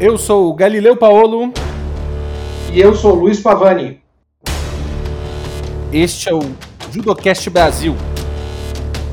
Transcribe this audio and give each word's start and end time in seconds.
Eu 0.00 0.16
sou 0.16 0.48
o 0.48 0.54
Galileu 0.54 0.96
Paolo. 0.96 1.52
E 2.72 2.80
eu 2.80 2.94
sou 2.94 3.16
o 3.16 3.20
Luiz 3.20 3.40
Pavani. 3.40 4.00
Este 5.92 6.28
é 6.28 6.34
o 6.34 6.38
Judocast 6.92 7.50
Brasil. 7.50 7.96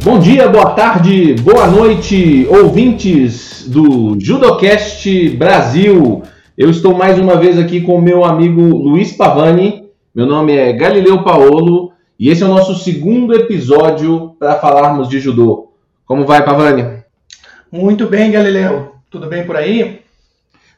Bom 0.04 0.20
dia, 0.20 0.48
boa 0.48 0.76
tarde, 0.76 1.34
boa 1.42 1.66
noite, 1.66 2.48
ouvintes 2.52 3.68
do 3.68 4.16
Judocast 4.20 5.30
Brasil. 5.32 6.22
Eu 6.56 6.70
estou 6.70 6.94
mais 6.94 7.18
uma 7.18 7.36
vez 7.36 7.58
aqui 7.58 7.82
com 7.82 7.96
o 7.96 8.02
meu 8.02 8.24
amigo 8.24 8.62
Luiz 8.62 9.12
Pavani. 9.12 9.90
Meu 10.14 10.28
nome 10.28 10.56
é 10.56 10.72
Galileu 10.72 11.24
Paolo 11.24 11.94
e 12.20 12.30
esse 12.30 12.44
é 12.44 12.46
o 12.46 12.50
nosso 12.50 12.76
segundo 12.76 13.34
episódio 13.34 14.36
para 14.38 14.60
falarmos 14.60 15.10
de 15.10 15.20
judô. 15.20 15.72
Como 16.06 16.28
vai, 16.28 16.46
Pavani? 16.46 17.04
Muito 17.72 18.06
bem, 18.06 18.30
Galileu. 18.30 18.92
Tudo 19.10 19.26
bem 19.26 19.44
por 19.48 19.56
aí? 19.56 20.05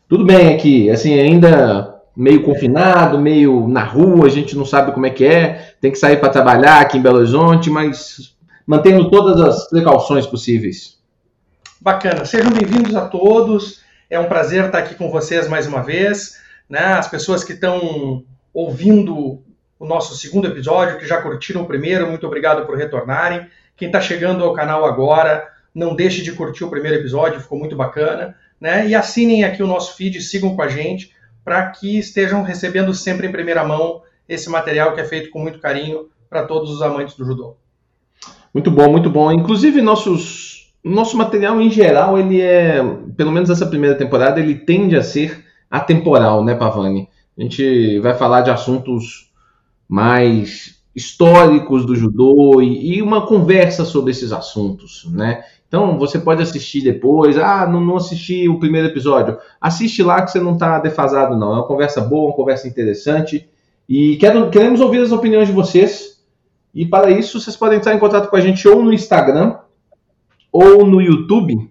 Tudo 0.08 0.26
bem 0.26 0.56
aqui, 0.56 0.90
assim, 0.90 1.20
ainda 1.20 2.02
meio 2.16 2.42
confinado, 2.42 3.20
meio 3.20 3.68
na 3.68 3.84
rua, 3.84 4.26
a 4.26 4.30
gente 4.30 4.56
não 4.56 4.66
sabe 4.66 4.94
como 4.94 5.06
é 5.06 5.10
que 5.10 5.26
é, 5.26 5.74
tem 5.82 5.92
que 5.92 5.98
sair 5.98 6.18
para 6.18 6.30
trabalhar 6.30 6.80
aqui 6.80 6.98
em 6.98 7.02
Belo 7.02 7.18
Horizonte, 7.18 7.70
mas 7.70 8.34
mantendo 8.66 9.12
todas 9.12 9.42
as 9.42 9.70
precauções 9.70 10.26
possíveis. 10.26 10.98
Bacana, 11.82 12.24
sejam 12.24 12.52
bem-vindos 12.52 12.96
a 12.96 13.06
todos, 13.06 13.82
é 14.10 14.18
um 14.18 14.30
prazer 14.30 14.64
estar 14.64 14.78
aqui 14.78 14.96
com 14.96 15.12
vocês 15.12 15.50
mais 15.50 15.68
uma 15.68 15.84
vez, 15.84 16.38
né? 16.70 16.80
As 16.80 17.10
pessoas 17.10 17.44
que 17.44 17.52
estão 17.52 18.24
ouvindo 18.54 19.44
o 19.78 19.86
nosso 19.86 20.16
segundo 20.16 20.48
episódio, 20.48 21.00
que 21.00 21.06
já 21.06 21.22
curtiram 21.22 21.64
o 21.64 21.68
primeiro, 21.68 22.08
muito 22.08 22.26
obrigado 22.26 22.66
por 22.66 22.78
retornarem. 22.78 23.46
Quem 23.76 23.90
está 23.90 24.00
chegando 24.00 24.46
ao 24.46 24.54
canal 24.54 24.86
agora, 24.86 25.46
não 25.76 25.94
deixe 25.94 26.24
de 26.24 26.32
curtir 26.32 26.64
o 26.64 26.70
primeiro 26.70 26.98
episódio, 26.98 27.42
ficou 27.42 27.60
muito 27.60 27.76
bacana 27.76 28.36
né? 28.60 28.88
E 28.88 28.96
assinem 28.96 29.44
aqui 29.44 29.62
o 29.62 29.68
nosso 29.68 29.96
feed, 29.96 30.22
sigam 30.22 30.56
com 30.56 30.62
a 30.62 30.68
gente, 30.68 31.12
para 31.44 31.68
que 31.72 31.98
estejam 31.98 32.44
recebendo 32.44 32.94
sempre 32.94 33.28
em 33.28 33.32
primeira 33.32 33.64
mão 33.64 34.02
esse 34.28 34.50
material 34.50 34.94
que 34.94 35.02
é 35.02 35.06
feito 35.06 35.30
com 35.30 35.40
muito 35.40 35.60
carinho 35.60 36.10
para 36.30 36.44
todos 36.44 36.70
os 36.70 36.82
amantes 36.82 37.16
do 37.16 37.26
judô. 37.26 37.56
Muito 38.54 38.70
bom, 38.70 38.92
muito 38.92 39.10
bom. 39.10 39.32
Inclusive, 39.32 39.82
nossos, 39.82 40.74
nosso 40.84 41.16
material 41.16 41.62
em 41.62 41.70
geral, 41.70 42.18
ele 42.18 42.42
é, 42.42 42.84
pelo 43.16 43.32
menos 43.32 43.50
essa 43.50 43.66
primeira 43.66 43.96
temporada, 43.96 44.40
ele 44.40 44.56
tende 44.56 44.96
a 44.96 45.04
ser 45.04 45.46
atemporal, 45.70 46.44
né, 46.44 46.56
Pavani? 46.56 47.08
A 47.38 47.42
gente 47.42 48.00
vai 48.00 48.16
falar 48.16 48.42
de 48.42 48.50
assuntos 48.50 49.32
mais 49.88 50.82
históricos 50.96 51.86
do 51.86 51.96
judô 51.96 52.60
e, 52.60 52.96
e 52.96 53.02
uma 53.02 53.28
conversa 53.28 53.86
sobre 53.86 54.12
esses 54.12 54.32
assuntos, 54.32 55.08
né? 55.12 55.44
Então 55.68 55.98
você 56.00 56.18
pode 56.18 56.42
assistir 56.42 56.82
depois. 56.82 57.38
Ah, 57.38 57.68
não, 57.68 57.82
não 57.82 57.98
assisti 57.98 58.48
o 58.48 58.60
primeiro 58.60 58.88
episódio. 58.88 59.38
Assiste 59.60 60.02
lá 60.02 60.22
que 60.22 60.32
você 60.32 60.40
não 60.40 60.54
está 60.54 60.80
defasado, 60.80 61.36
não. 61.36 61.52
É 61.52 61.56
uma 61.56 61.68
conversa 61.68 62.02
boa, 62.02 62.30
uma 62.30 62.36
conversa 62.36 62.68
interessante. 62.68 63.50
E 63.88 64.18
quero, 64.18 64.50
queremos 64.50 64.80
ouvir 64.80 65.02
as 65.02 65.12
opiniões 65.12 65.48
de 65.48 65.54
vocês. 65.54 66.24
E 66.74 66.86
para 66.86 67.12
isso, 67.12 67.40
vocês 67.40 67.56
podem 67.56 67.78
entrar 67.78 67.94
em 67.94 68.00
contato 68.00 68.30
com 68.30 68.36
a 68.36 68.42
gente 68.42 68.68
ou 68.68 68.84
no 68.84 68.94
Instagram 68.94 69.58
ou 70.52 70.86
no 70.86 71.02
YouTube. 71.02 71.70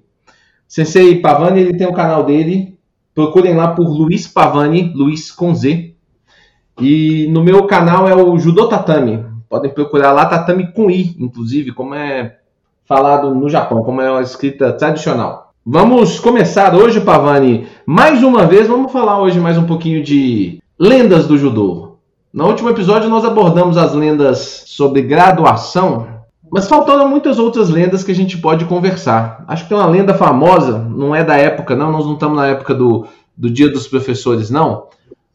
Sensei 0.69 1.20
Pavani, 1.20 1.61
ele 1.61 1.77
tem 1.77 1.86
o 1.86 1.92
canal 1.92 2.24
dele. 2.24 2.78
Procurem 3.14 3.55
lá 3.55 3.69
por 3.69 3.89
Luiz 3.89 4.28
Pavani, 4.28 4.92
Luiz 4.94 5.30
com 5.30 5.55
Z. 5.55 5.94
E 6.78 7.27
no 7.30 7.42
meu 7.42 7.67
canal 7.67 8.06
é 8.06 8.14
o 8.14 8.39
Judô 8.39 8.69
Tatami. 8.69 9.24
Podem 9.48 9.72
procurar 9.72 10.12
lá, 10.12 10.27
Tatami 10.27 10.72
com 10.72 10.91
I, 10.91 11.17
inclusive, 11.19 11.72
como 11.72 11.94
é 11.94 12.39
falado 12.87 13.34
no 13.34 13.48
Japão, 13.48 13.83
como 13.83 14.01
é 14.01 14.09
a 14.09 14.23
escrita 14.23 14.73
tradicional. 14.73 15.53
Vamos 15.65 16.20
começar 16.20 16.75
hoje, 16.75 17.01
Pavani. 17.01 17.67
Mais 17.84 18.23
uma 18.23 18.47
vez, 18.47 18.69
vamos 18.69 18.92
falar 18.92 19.20
hoje 19.20 19.41
mais 19.41 19.59
um 19.59 19.67
pouquinho 19.67 20.03
de 20.03 20.62
lendas 20.79 21.27
do 21.27 21.37
judô. 21.37 21.97
No 22.33 22.47
último 22.47 22.70
episódio, 22.70 23.11
nós 23.11 23.25
abordamos 23.25 23.77
as 23.77 23.92
lendas 23.92 24.62
sobre 24.67 25.02
graduação, 25.02 26.07
mas 26.48 26.69
faltaram 26.69 27.08
muitas 27.08 27.41
outras 27.41 27.69
lendas 27.69 28.05
que 28.05 28.13
a 28.13 28.14
gente 28.14 28.39
pode 28.39 28.64
conversar. 28.67 29.45
Acho 29.48 29.64
que 29.64 29.70
tem 29.70 29.79
uma 29.79 29.89
lenda 29.89 30.14
famosa, 30.14 30.79
não 30.79 31.13
é 31.13 31.24
da 31.24 31.36
época, 31.36 31.74
não, 31.74 31.91
nós 31.91 32.07
não 32.07 32.14
estamos 32.14 32.36
na 32.36 32.47
época 32.47 32.73
do, 32.73 33.07
do 33.36 33.51
Dia 33.51 33.68
dos 33.68 33.89
Professores, 33.89 34.48
não. 34.48 34.85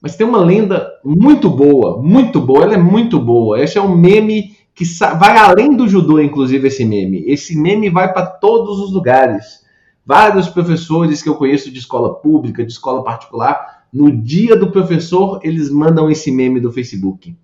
Mas 0.02 0.16
tem 0.16 0.26
uma 0.26 0.40
lenda 0.40 0.90
muito 1.04 1.50
boa, 1.50 2.02
muito 2.02 2.40
boa, 2.40 2.64
ela 2.64 2.76
é 2.76 2.78
muito 2.78 3.20
boa. 3.20 3.60
Esse 3.60 3.78
é 3.78 3.82
um 3.82 3.96
meme 3.96 4.56
que 4.74 4.86
vai 5.20 5.38
além 5.38 5.76
do 5.76 5.88
judô, 5.88 6.20
inclusive, 6.20 6.68
esse 6.68 6.86
meme. 6.86 7.24
Esse 7.28 7.58
meme 7.58 7.90
vai 7.90 8.12
para 8.12 8.26
todos 8.26 8.80
os 8.80 8.92
lugares. 8.92 9.62
Vários 10.06 10.50
professores 10.50 11.22
que 11.22 11.30
eu 11.30 11.36
conheço 11.36 11.72
de 11.72 11.80
escola 11.80 12.16
pública, 12.16 12.66
de 12.66 12.72
escola 12.72 13.04
particular, 13.04 13.86
no 13.94 14.12
dia 14.12 14.56
do 14.56 14.72
professor, 14.72 15.40
eles 15.44 15.70
mandam 15.70 16.10
esse 16.10 16.32
meme 16.32 16.60
do 16.60 16.72
Facebook. 16.72 17.36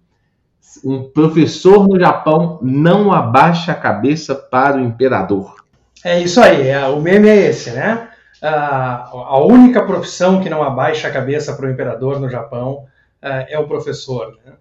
Um 0.83 1.03
professor 1.03 1.87
no 1.87 1.99
Japão 1.99 2.59
não 2.61 3.11
abaixa 3.11 3.71
a 3.71 3.75
cabeça 3.75 4.33
para 4.33 4.77
o 4.77 4.81
imperador. 4.81 5.55
É 6.03 6.21
isso 6.21 6.39
aí, 6.39 6.67
é, 6.67 6.87
o 6.87 7.01
meme 7.01 7.27
é 7.27 7.49
esse, 7.49 7.71
né? 7.71 8.09
a 8.41 9.39
única 9.39 9.83
profissão 9.83 10.39
que 10.39 10.49
não 10.49 10.61
abaixa 10.61 11.07
a 11.07 11.11
cabeça 11.11 11.55
para 11.55 11.65
o 11.65 11.71
imperador 11.71 12.19
no 12.19 12.29
Japão 12.29 12.85
é, 13.21 13.55
é 13.55 13.59
o 13.59 13.67
professor. 13.67 14.37
Né? 14.45 14.53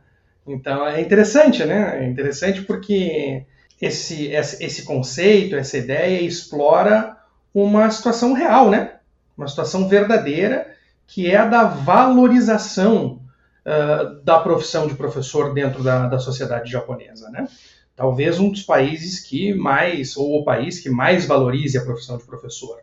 Então 0.46 0.86
é 0.86 1.00
interessante, 1.00 1.64
né? 1.64 2.04
É 2.04 2.06
interessante 2.06 2.62
porque 2.62 3.44
esse, 3.80 4.28
esse 4.28 4.82
conceito, 4.82 5.56
essa 5.56 5.76
ideia 5.76 6.22
explora 6.22 7.16
uma 7.52 7.90
situação 7.90 8.32
real, 8.32 8.70
né? 8.70 8.94
Uma 9.36 9.48
situação 9.48 9.88
verdadeira 9.88 10.74
que 11.06 11.30
é 11.30 11.36
a 11.36 11.46
da 11.46 11.64
valorização 11.64 13.20
uh, 13.64 14.22
da 14.24 14.38
profissão 14.40 14.86
de 14.86 14.94
professor 14.94 15.54
dentro 15.54 15.82
da, 15.82 16.08
da 16.08 16.18
sociedade 16.18 16.70
japonesa, 16.70 17.30
né? 17.30 17.46
Talvez 17.94 18.38
um 18.38 18.50
dos 18.50 18.62
países 18.62 19.20
que 19.20 19.54
mais, 19.54 20.16
ou 20.16 20.40
o 20.40 20.44
país 20.44 20.80
que 20.80 20.90
mais 20.90 21.24
valorize 21.24 21.78
a 21.78 21.84
profissão 21.84 22.18
de 22.18 22.24
professor. 22.24 22.80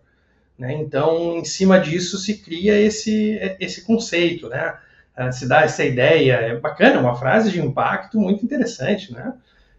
Né? 0.58 0.74
Então, 0.74 1.38
em 1.38 1.46
cima 1.46 1.80
disso 1.80 2.18
se 2.18 2.38
cria 2.38 2.80
esse, 2.80 3.38
esse 3.60 3.84
conceito, 3.84 4.50
né? 4.50 4.76
Se 5.32 5.48
dá 5.48 5.62
essa 5.62 5.84
ideia. 5.84 6.34
É 6.34 6.60
bacana, 6.60 7.00
uma 7.00 7.16
frase 7.16 7.52
de 7.52 7.62
impacto 7.62 8.20
muito 8.20 8.44
interessante, 8.44 9.14
né? 9.14 9.34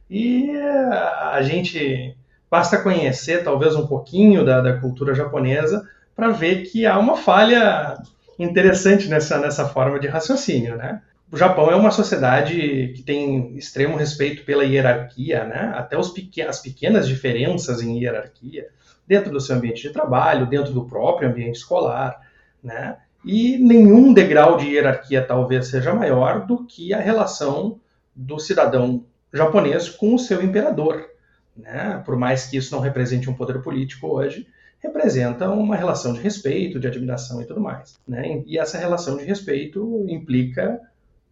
E 0.09 0.51
a 0.57 1.41
gente 1.43 2.17
basta 2.51 2.79
conhecer 2.79 3.43
talvez 3.43 3.75
um 3.75 3.87
pouquinho 3.87 4.45
da, 4.45 4.61
da 4.61 4.79
cultura 4.79 5.15
japonesa 5.15 5.89
para 6.15 6.31
ver 6.31 6.63
que 6.63 6.87
há 6.87 6.99
uma 6.99 7.17
falha 7.17 7.99
interessante 8.39 9.09
nessa, 9.09 9.39
nessa 9.39 9.69
forma 9.69 9.99
de 9.99 10.07
raciocínio, 10.07 10.77
né? 10.77 11.01
O 11.33 11.37
Japão 11.37 11.69
é 11.71 11.75
uma 11.75 11.91
sociedade 11.91 12.93
que 12.95 13.03
tem 13.03 13.57
extremo 13.57 13.97
respeito 13.97 14.45
pela 14.45 14.65
hierarquia, 14.65 15.45
né? 15.45 15.73
Até 15.75 15.97
pequ 15.97 16.43
as 16.43 16.61
pequenas 16.61 17.09
diferenças 17.09 17.83
em 17.83 17.99
hierarquia 17.99 18.69
dentro 19.07 19.33
do 19.33 19.41
seu 19.41 19.57
ambiente 19.57 19.83
de 19.83 19.91
trabalho, 19.91 20.47
dentro 20.47 20.73
do 20.73 20.85
próprio 20.85 21.29
ambiente 21.29 21.57
escolar, 21.57 22.21
né? 22.63 22.99
E 23.25 23.57
nenhum 23.59 24.13
degrau 24.13 24.57
de 24.57 24.69
hierarquia 24.69 25.25
talvez 25.25 25.69
seja 25.69 25.95
maior 25.95 26.47
do 26.47 26.65
que 26.65 26.93
a 26.93 27.01
relação 27.01 27.81
do 28.15 28.39
cidadão 28.39 29.05
japonês 29.33 29.89
com 29.89 30.15
o 30.15 30.19
seu 30.19 30.43
imperador. 30.43 31.09
Né? 31.57 32.03
Por 32.05 32.17
mais 32.17 32.47
que 32.47 32.57
isso 32.57 32.75
não 32.75 32.81
represente 32.81 33.29
um 33.31 33.35
poder 33.35 33.63
político 33.63 34.09
hoje, 34.09 34.47
representa 34.79 35.49
uma 35.51 35.75
relação 35.75 36.13
de 36.13 36.21
respeito, 36.21 36.79
de 36.79 36.87
admiração 36.87 37.41
e 37.41 37.47
tudo 37.47 37.61
mais. 37.61 37.99
Né? 38.07 38.43
E 38.47 38.59
essa 38.59 38.79
relação 38.79 39.17
de 39.17 39.25
respeito 39.25 40.05
implica 40.09 40.81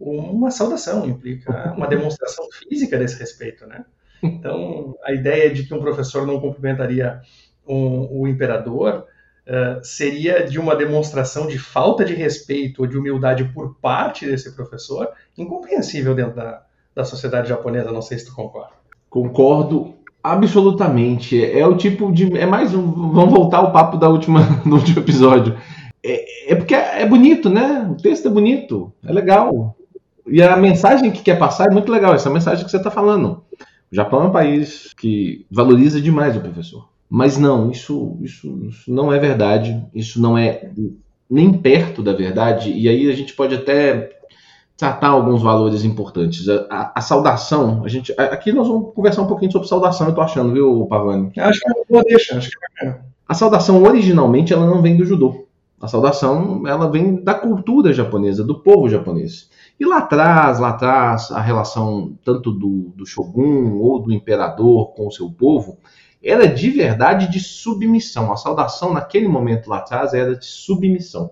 uma 0.01 0.51
saudação, 0.51 1.07
implica 1.07 1.73
uma 1.77 1.87
demonstração 1.89 2.49
física 2.51 2.99
desse 2.99 3.19
respeito. 3.19 3.67
Né? 3.67 3.85
Então, 4.23 4.97
a 5.05 5.13
ideia 5.13 5.53
de 5.53 5.65
que 5.65 5.75
um 5.75 5.81
professor 5.81 6.27
não 6.27 6.41
cumprimentaria 6.41 7.21
um, 7.67 8.21
o 8.23 8.27
imperador 8.27 9.07
uh, 9.47 9.85
seria 9.85 10.45
de 10.45 10.59
uma 10.59 10.75
demonstração 10.77 11.47
de 11.47 11.59
falta 11.59 12.05
de 12.05 12.15
respeito 12.15 12.83
ou 12.83 12.87
de 12.87 12.97
humildade 12.97 13.45
por 13.45 13.77
parte 13.81 14.27
desse 14.27 14.55
professor, 14.55 15.09
incompreensível 15.37 16.15
dentro 16.15 16.37
da, 16.37 16.63
da 16.95 17.05
sociedade 17.05 17.49
japonesa. 17.49 17.93
Não 17.93 18.03
sei 18.03 18.19
se 18.19 18.27
tu 18.27 18.35
concorda. 18.35 18.73
Concordo 19.09 19.95
absolutamente. 20.23 21.45
É 21.45 21.67
o 21.67 21.77
tipo 21.77 22.13
de. 22.13 22.37
É 22.37 22.47
mais 22.47 22.75
um. 22.75 23.13
Vamos 23.13 23.35
voltar 23.35 23.59
ao 23.59 23.73
papo 23.73 23.97
da 23.97 24.09
última, 24.09 24.43
do 24.65 24.77
último 24.77 25.01
episódio. 25.01 25.57
É, 26.05 26.53
é 26.53 26.55
porque 26.55 26.75
é, 26.75 27.03
é 27.03 27.07
bonito, 27.07 27.51
né? 27.51 27.89
O 27.91 27.95
texto 27.95 28.29
é 28.29 28.31
bonito, 28.31 28.93
é 29.05 29.13
legal. 29.13 29.77
E 30.27 30.43
a 30.43 30.57
mensagem 30.57 31.11
que 31.11 31.23
quer 31.23 31.39
passar 31.39 31.67
é 31.67 31.71
muito 31.71 31.91
legal, 31.91 32.15
essa 32.15 32.31
mensagem 32.31 32.65
que 32.65 32.71
você 32.71 32.77
está 32.77 32.91
falando. 32.91 33.43
O 33.91 33.95
Japão 33.95 34.23
é 34.23 34.27
um 34.29 34.33
país 34.33 34.93
que 34.97 35.45
valoriza 35.51 36.01
demais 36.01 36.37
o 36.37 36.41
professor. 36.41 36.89
Mas 37.15 37.37
não, 37.37 37.71
isso, 37.71 38.17
isso, 38.23 38.59
isso 38.65 38.91
não 38.91 39.13
é 39.13 39.19
verdade, 39.19 39.87
isso 39.95 40.19
não 40.19 40.39
é 40.39 40.71
nem 41.29 41.53
perto 41.53 42.03
da 42.03 42.15
verdade, 42.15 42.73
e 42.73 42.89
aí 42.89 43.11
a 43.11 43.15
gente 43.15 43.35
pode 43.35 43.55
até 43.55 44.19
tratar 44.79 45.09
alguns 45.09 45.43
valores 45.43 45.85
importantes. 45.85 46.49
A, 46.49 46.67
a, 46.71 46.93
a, 46.95 47.01
saudação, 47.03 47.83
a 47.85 47.89
gente. 47.89 48.15
Aqui 48.17 48.51
nós 48.51 48.67
vamos 48.67 48.95
conversar 48.95 49.21
um 49.21 49.27
pouquinho 49.27 49.53
sobre 49.53 49.69
saudação, 49.69 50.09
eu 50.09 50.15
tô 50.15 50.23
achando, 50.23 50.55
viu, 50.55 50.87
Pavani? 50.87 51.31
Acho 51.37 51.61
que 51.61 51.69
é 51.69 51.73
uma 51.75 51.85
boa 51.87 52.03
deixa, 52.03 52.39
acho 52.39 52.49
que 52.49 52.87
é 52.87 52.99
A 53.29 53.35
saudação 53.35 53.83
originalmente 53.83 54.55
ela 54.55 54.65
não 54.65 54.81
vem 54.81 54.97
do 54.97 55.05
judô. 55.05 55.47
A 55.83 55.89
saudação, 55.89 56.67
ela 56.67 56.91
vem 56.91 57.23
da 57.23 57.35
cultura 57.35 57.93
japonesa, 57.93 58.43
do 58.43 58.61
povo 58.61 58.89
japonês. 58.89 59.51
E 59.79 59.85
lá 59.85 59.99
atrás, 59.99 60.59
lá 60.59 60.71
atrás, 60.71 61.31
a 61.31 61.43
relação 61.43 62.15
tanto 62.25 62.51
do, 62.51 62.91
do 62.97 63.05
shogun 63.05 63.77
ou 63.77 63.99
do 63.99 64.15
imperador 64.15 64.95
com 64.95 65.09
o 65.09 65.13
seu 65.13 65.29
povo 65.29 65.77
era 66.23 66.47
de 66.47 66.71
verdade 66.71 67.31
de 67.31 67.41
submissão. 67.41 68.33
A 68.33 68.37
saudação 68.37 68.93
naquele 68.93 69.29
momento 69.29 69.69
lá 69.69 69.79
atrás 69.79 70.15
era 70.15 70.37
de 70.37 70.47
submissão. 70.47 71.31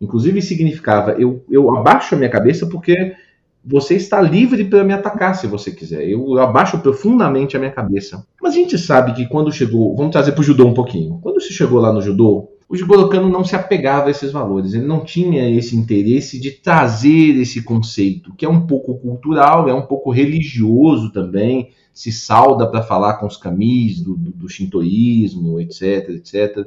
Inclusive 0.00 0.40
significava 0.40 1.12
eu, 1.12 1.44
eu 1.50 1.76
abaixo 1.76 2.14
a 2.14 2.18
minha 2.18 2.30
cabeça 2.30 2.66
porque 2.66 3.14
você 3.62 3.94
está 3.94 4.20
livre 4.20 4.64
para 4.64 4.82
me 4.82 4.94
atacar 4.94 5.34
se 5.34 5.46
você 5.46 5.70
quiser. 5.70 6.08
Eu 6.08 6.38
abaixo 6.38 6.78
profundamente 6.78 7.56
a 7.56 7.60
minha 7.60 7.70
cabeça. 7.70 8.26
Mas 8.40 8.54
a 8.54 8.56
gente 8.56 8.78
sabe 8.78 9.12
que 9.12 9.28
quando 9.28 9.52
chegou, 9.52 9.94
vamos 9.94 10.12
trazer 10.12 10.32
para 10.32 10.40
o 10.40 10.44
judô 10.44 10.66
um 10.66 10.74
pouquinho. 10.74 11.18
Quando 11.22 11.40
se 11.40 11.52
chegou 11.52 11.78
lá 11.78 11.92
no 11.92 12.00
judô, 12.00 12.48
o 12.70 12.76
Jibodokano 12.76 13.28
não 13.28 13.44
se 13.44 13.56
apegava 13.56 14.06
a 14.06 14.10
esses 14.12 14.30
valores, 14.30 14.74
ele 14.74 14.86
não 14.86 15.00
tinha 15.00 15.50
esse 15.50 15.76
interesse 15.76 16.38
de 16.38 16.52
trazer 16.52 17.36
esse 17.36 17.64
conceito, 17.64 18.32
que 18.36 18.44
é 18.44 18.48
um 18.48 18.64
pouco 18.64 18.96
cultural, 18.96 19.68
é 19.68 19.74
um 19.74 19.82
pouco 19.82 20.12
religioso 20.12 21.10
também, 21.10 21.70
se 21.92 22.12
salda 22.12 22.66
para 22.66 22.82
falar 22.82 23.14
com 23.14 23.26
os 23.26 23.36
camis 23.36 24.00
do, 24.00 24.16
do, 24.16 24.30
do 24.30 24.48
shintoísmo, 24.48 25.60
etc, 25.60 26.10
etc. 26.10 26.66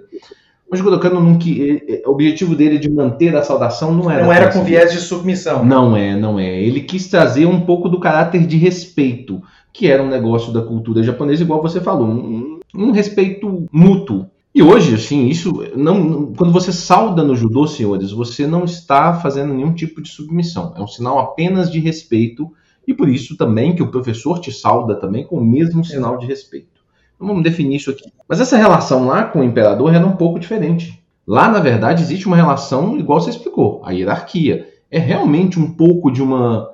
O 0.70 0.76
Jibodokano, 0.76 1.20
não, 1.20 1.38
o 1.38 2.10
objetivo 2.10 2.56
dele 2.56 2.80
de 2.80 2.90
manter 2.90 3.36
a 3.36 3.44
saudação 3.44 3.94
não 3.94 4.10
era... 4.10 4.24
Não 4.24 4.34
era 4.34 4.52
com 4.52 4.64
viés 4.64 4.92
de 4.92 5.00
submissão. 5.00 5.64
Não 5.64 5.96
é, 5.96 6.16
não 6.16 6.40
é. 6.40 6.62
Ele 6.62 6.82
quis 6.82 7.08
trazer 7.08 7.46
um 7.46 7.62
pouco 7.62 7.88
do 7.88 8.00
caráter 8.00 8.46
de 8.48 8.58
respeito, 8.58 9.42
que 9.72 9.88
era 9.88 10.02
um 10.02 10.10
negócio 10.10 10.52
da 10.52 10.62
cultura 10.62 11.04
japonesa, 11.04 11.44
igual 11.44 11.62
você 11.62 11.80
falou, 11.80 12.08
um, 12.08 12.60
um 12.76 12.92
respeito 12.92 13.68
mútuo 13.72 14.28
e 14.56 14.62
hoje, 14.62 14.94
assim, 14.94 15.28
isso 15.30 15.52
não, 15.76 16.32
quando 16.34 16.54
você 16.54 16.72
sauda 16.72 17.24
no 17.24 17.36
judô, 17.36 17.66
senhores, 17.66 18.12
você 18.12 18.46
não 18.46 18.66
está 18.66 19.16
fazendo 19.16 19.52
nenhum 19.52 19.74
tipo 19.74 20.00
de 20.00 20.10
submissão. 20.10 20.76
É 20.78 20.82
um 20.82 20.88
sinal 20.88 21.18
apenas 21.18 21.72
de 21.72 21.80
respeito 21.80 22.52
e 22.88 22.94
por 22.94 23.10
isso 23.10 23.38
também 23.38 23.76
que 23.76 23.84
o 23.84 23.92
professor 23.92 24.40
te 24.40 24.52
sauda 24.52 24.96
também 24.96 25.26
com 25.26 25.38
o 25.38 25.46
mesmo 25.46 25.84
sinal 25.84 26.18
de 26.18 26.26
respeito. 26.26 26.84
Então 27.16 27.28
vamos 27.28 27.44
definir 27.44 27.78
isso 27.78 27.92
aqui. 27.92 28.12
Mas 28.28 28.40
essa 28.40 28.58
relação 28.58 29.06
lá 29.06 29.24
com 29.24 29.40
o 29.40 29.44
imperador 29.44 29.94
era 29.94 30.06
um 30.06 30.16
pouco 30.16 30.40
diferente. 30.40 31.02
Lá, 31.26 31.50
na 31.50 31.60
verdade, 31.60 32.04
existe 32.04 32.28
uma 32.28 32.36
relação 32.36 32.98
igual 32.98 33.22
você 33.22 33.30
explicou, 33.30 33.82
a 33.86 33.92
hierarquia. 33.92 34.68
É 34.92 35.00
realmente 35.00 35.60
um 35.60 35.72
pouco 35.72 36.12
de 36.12 36.22
uma 36.22 36.74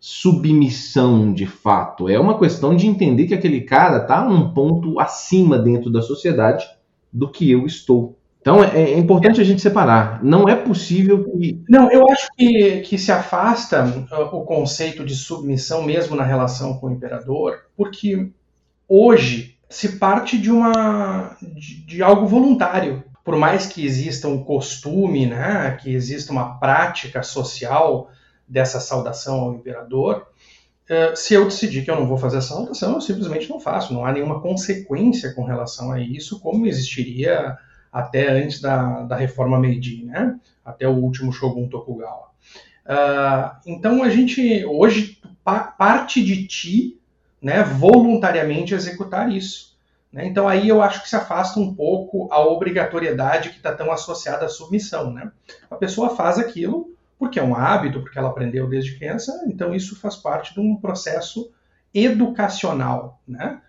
submissão 0.00 1.32
de 1.32 1.46
fato. 1.46 2.08
É 2.08 2.18
uma 2.18 2.38
questão 2.38 2.76
de 2.76 2.86
entender 2.86 3.26
que 3.26 3.34
aquele 3.34 3.62
cara 3.62 3.98
está 3.98 4.26
um 4.26 4.52
ponto 4.52 5.00
acima 5.00 5.58
dentro 5.58 5.90
da 5.90 6.00
sociedade 6.00 6.64
do 7.12 7.28
que 7.28 7.50
eu 7.50 7.66
estou. 7.66 8.17
Então 8.40 8.62
é, 8.62 8.92
é, 8.92 8.98
importante 8.98 9.40
a 9.40 9.44
gente 9.44 9.60
separar. 9.60 10.22
Não 10.22 10.48
é 10.48 10.54
possível 10.54 11.24
que. 11.24 11.62
Não, 11.68 11.90
eu 11.90 12.08
acho 12.10 12.28
que, 12.36 12.80
que 12.80 12.98
se 12.98 13.12
afasta 13.12 13.84
uh, 13.84 14.36
o 14.36 14.44
conceito 14.44 15.04
de 15.04 15.14
submissão 15.14 15.82
mesmo 15.82 16.16
na 16.16 16.24
relação 16.24 16.78
com 16.78 16.86
o 16.86 16.92
imperador, 16.92 17.64
porque 17.76 18.30
hoje 18.88 19.58
se 19.68 19.98
parte 19.98 20.38
de 20.38 20.50
uma 20.50 21.36
de, 21.42 21.84
de 21.84 22.02
algo 22.02 22.26
voluntário. 22.26 23.04
Por 23.24 23.36
mais 23.36 23.66
que 23.66 23.84
exista 23.84 24.26
um 24.26 24.42
costume, 24.42 25.26
né, 25.26 25.76
que 25.82 25.94
exista 25.94 26.32
uma 26.32 26.58
prática 26.58 27.22
social 27.22 28.10
dessa 28.48 28.80
saudação 28.80 29.40
ao 29.40 29.52
imperador, 29.52 30.28
uh, 30.88 31.14
se 31.14 31.34
eu 31.34 31.44
decidir 31.44 31.84
que 31.84 31.90
eu 31.90 31.96
não 31.96 32.06
vou 32.06 32.16
fazer 32.16 32.38
essa 32.38 32.54
saudação, 32.54 32.94
eu 32.94 33.00
simplesmente 33.02 33.50
não 33.50 33.60
faço. 33.60 33.92
Não 33.92 34.06
há 34.06 34.12
nenhuma 34.12 34.40
consequência 34.40 35.34
com 35.34 35.44
relação 35.44 35.92
a 35.92 36.00
isso, 36.00 36.40
como 36.40 36.66
existiria 36.66 37.58
até 37.92 38.28
antes 38.28 38.60
da, 38.60 39.02
da 39.02 39.16
reforma 39.16 39.58
Meiji, 39.58 40.04
né? 40.04 40.38
até 40.64 40.86
o 40.86 40.92
último 40.92 41.32
Shogun 41.32 41.68
Tokugawa. 41.68 42.28
Uh, 42.84 43.56
então 43.66 44.02
a 44.02 44.08
gente 44.08 44.64
hoje 44.64 45.20
pa 45.44 45.60
parte 45.60 46.22
de 46.22 46.46
ti, 46.46 47.00
né, 47.40 47.62
voluntariamente 47.62 48.74
executar 48.74 49.30
isso. 49.30 49.76
Né? 50.12 50.26
Então 50.26 50.48
aí 50.48 50.68
eu 50.68 50.82
acho 50.82 51.02
que 51.02 51.08
se 51.08 51.16
afasta 51.16 51.60
um 51.60 51.74
pouco 51.74 52.28
a 52.30 52.40
obrigatoriedade 52.40 53.50
que 53.50 53.56
está 53.56 53.74
tão 53.74 53.90
associada 53.92 54.46
à 54.46 54.48
submissão. 54.48 55.12
Né? 55.12 55.30
A 55.70 55.76
pessoa 55.76 56.16
faz 56.16 56.38
aquilo 56.38 56.94
porque 57.18 57.40
é 57.40 57.42
um 57.42 57.54
hábito, 57.54 58.00
porque 58.00 58.18
ela 58.18 58.28
aprendeu 58.28 58.68
desde 58.68 58.96
criança, 58.96 59.44
então 59.46 59.74
isso 59.74 59.96
faz 59.96 60.14
parte 60.14 60.54
de 60.54 60.60
um 60.60 60.76
processo 60.76 61.50
educacional, 61.92 63.20
né? 63.26 63.60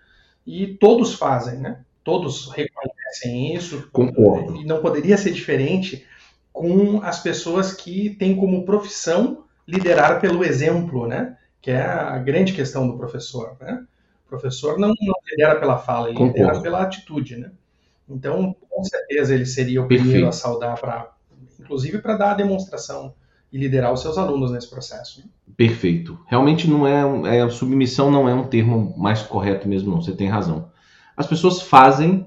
E 0.46 0.68
todos 0.76 1.16
fazem, 1.16 1.60
né? 1.60 1.84
Todos 2.10 2.50
reconhecem 2.50 3.56
isso. 3.56 3.88
Concordo. 3.92 4.56
E 4.56 4.66
não 4.66 4.82
poderia 4.82 5.16
ser 5.16 5.32
diferente 5.32 6.08
com 6.52 7.04
as 7.04 7.22
pessoas 7.22 7.72
que 7.72 8.10
têm 8.10 8.36
como 8.36 8.66
profissão 8.66 9.44
liderar 9.68 10.20
pelo 10.20 10.44
exemplo, 10.44 11.06
né? 11.06 11.38
Que 11.62 11.70
é 11.70 11.84
a 11.84 12.18
grande 12.18 12.54
questão 12.54 12.88
do 12.88 12.98
professor, 12.98 13.56
né? 13.62 13.86
O 14.26 14.30
professor 14.30 14.80
não, 14.80 14.88
não 14.88 15.14
lidera 15.30 15.60
pela 15.60 15.78
fala, 15.78 16.10
ele 16.10 16.18
Concordo. 16.18 16.42
lidera 16.42 16.62
pela 16.62 16.82
atitude, 16.82 17.38
né? 17.38 17.52
Então, 18.10 18.56
com 18.68 18.84
certeza 18.84 19.36
ele 19.36 19.46
seria 19.46 19.80
o 19.80 19.86
primeiro 19.86 20.12
Perfeito. 20.12 20.30
a 20.30 20.32
saudar 20.32 20.80
para, 20.80 21.12
inclusive 21.60 22.00
para 22.00 22.18
dar 22.18 22.32
a 22.32 22.36
demonstração 22.36 23.14
e 23.54 23.58
liderar 23.60 23.94
os 23.94 24.02
seus 24.02 24.18
alunos 24.18 24.52
nesse 24.52 24.68
processo. 24.68 25.20
Né? 25.20 25.26
Perfeito. 25.56 26.20
Realmente 26.26 26.68
não 26.68 26.88
é, 26.88 27.38
é 27.38 27.50
submissão 27.50 28.10
não 28.10 28.28
é 28.28 28.34
um 28.34 28.48
termo 28.48 28.96
mais 28.98 29.22
correto 29.22 29.68
mesmo 29.68 29.92
não. 29.92 30.02
Você 30.02 30.14
tem 30.14 30.28
razão. 30.28 30.72
As 31.20 31.28
pessoas 31.28 31.62
fazem 31.62 32.26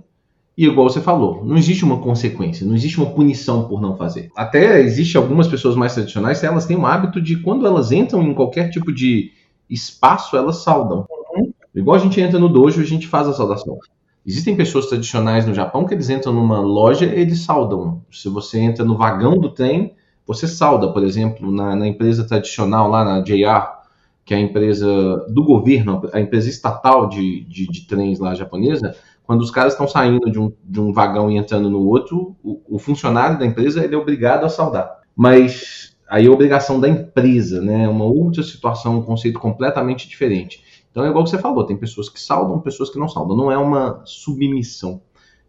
e 0.56 0.66
igual 0.66 0.86
você 0.86 1.00
falou, 1.00 1.42
não 1.46 1.56
existe 1.56 1.82
uma 1.82 1.98
consequência, 1.98 2.66
não 2.66 2.74
existe 2.74 2.98
uma 3.00 3.10
punição 3.10 3.66
por 3.66 3.80
não 3.80 3.96
fazer. 3.96 4.30
Até 4.36 4.82
existe 4.82 5.16
algumas 5.16 5.48
pessoas 5.48 5.74
mais 5.74 5.94
tradicionais, 5.94 6.44
elas 6.44 6.66
têm 6.66 6.76
o 6.76 6.84
hábito 6.84 7.18
de 7.22 7.36
quando 7.36 7.66
elas 7.66 7.90
entram 7.90 8.22
em 8.22 8.34
qualquer 8.34 8.68
tipo 8.68 8.92
de 8.92 9.32
espaço, 9.68 10.36
elas 10.36 10.62
saudam. 10.62 11.06
Uhum. 11.34 11.54
Igual 11.74 11.96
a 11.96 12.00
gente 12.00 12.20
entra 12.20 12.38
no 12.38 12.50
dojo, 12.50 12.82
a 12.82 12.84
gente 12.84 13.08
faz 13.08 13.26
a 13.26 13.32
saudação. 13.32 13.78
Existem 14.26 14.54
pessoas 14.54 14.86
tradicionais 14.86 15.46
no 15.46 15.54
Japão 15.54 15.86
que 15.86 15.94
eles 15.94 16.10
entram 16.10 16.34
numa 16.34 16.60
loja, 16.60 17.06
eles 17.06 17.40
saudam. 17.40 18.02
Se 18.10 18.28
você 18.28 18.60
entra 18.60 18.84
no 18.84 18.98
vagão 18.98 19.38
do 19.38 19.48
trem, 19.48 19.94
você 20.26 20.46
salda, 20.46 20.92
por 20.92 21.02
exemplo, 21.02 21.50
na, 21.50 21.74
na, 21.74 21.88
empresa 21.88 22.24
tradicional 22.24 22.90
lá 22.90 23.04
na 23.04 23.20
JR, 23.22 23.81
que 24.24 24.34
é 24.34 24.36
a 24.36 24.40
empresa 24.40 24.86
do 25.28 25.44
governo, 25.44 26.08
a 26.12 26.20
empresa 26.20 26.48
estatal 26.48 27.08
de, 27.08 27.44
de, 27.44 27.66
de 27.66 27.86
trens 27.86 28.18
lá 28.18 28.34
japonesa, 28.34 28.94
quando 29.24 29.40
os 29.40 29.50
caras 29.50 29.72
estão 29.72 29.88
saindo 29.88 30.30
de 30.30 30.38
um, 30.38 30.52
de 30.64 30.80
um 30.80 30.92
vagão 30.92 31.30
e 31.30 31.36
entrando 31.36 31.70
no 31.70 31.86
outro, 31.86 32.36
o, 32.42 32.60
o 32.68 32.78
funcionário 32.78 33.38
da 33.38 33.46
empresa 33.46 33.82
ele 33.82 33.94
é 33.94 33.98
obrigado 33.98 34.44
a 34.44 34.48
saudar. 34.48 35.00
Mas 35.16 35.96
aí 36.08 36.26
é 36.26 36.30
obrigação 36.30 36.78
da 36.78 36.88
empresa, 36.88 37.60
né? 37.60 37.84
É 37.84 37.88
uma 37.88 38.04
outra 38.04 38.42
situação, 38.42 38.98
um 38.98 39.02
conceito 39.02 39.38
completamente 39.38 40.08
diferente. 40.08 40.62
Então 40.90 41.04
é 41.04 41.08
igual 41.08 41.24
que 41.24 41.30
você 41.30 41.38
falou, 41.38 41.64
tem 41.64 41.76
pessoas 41.76 42.08
que 42.08 42.20
saudam, 42.20 42.60
pessoas 42.60 42.90
que 42.90 42.98
não 42.98 43.08
saudam. 43.08 43.36
Não 43.36 43.50
é 43.50 43.56
uma 43.56 44.02
submissão. 44.04 45.00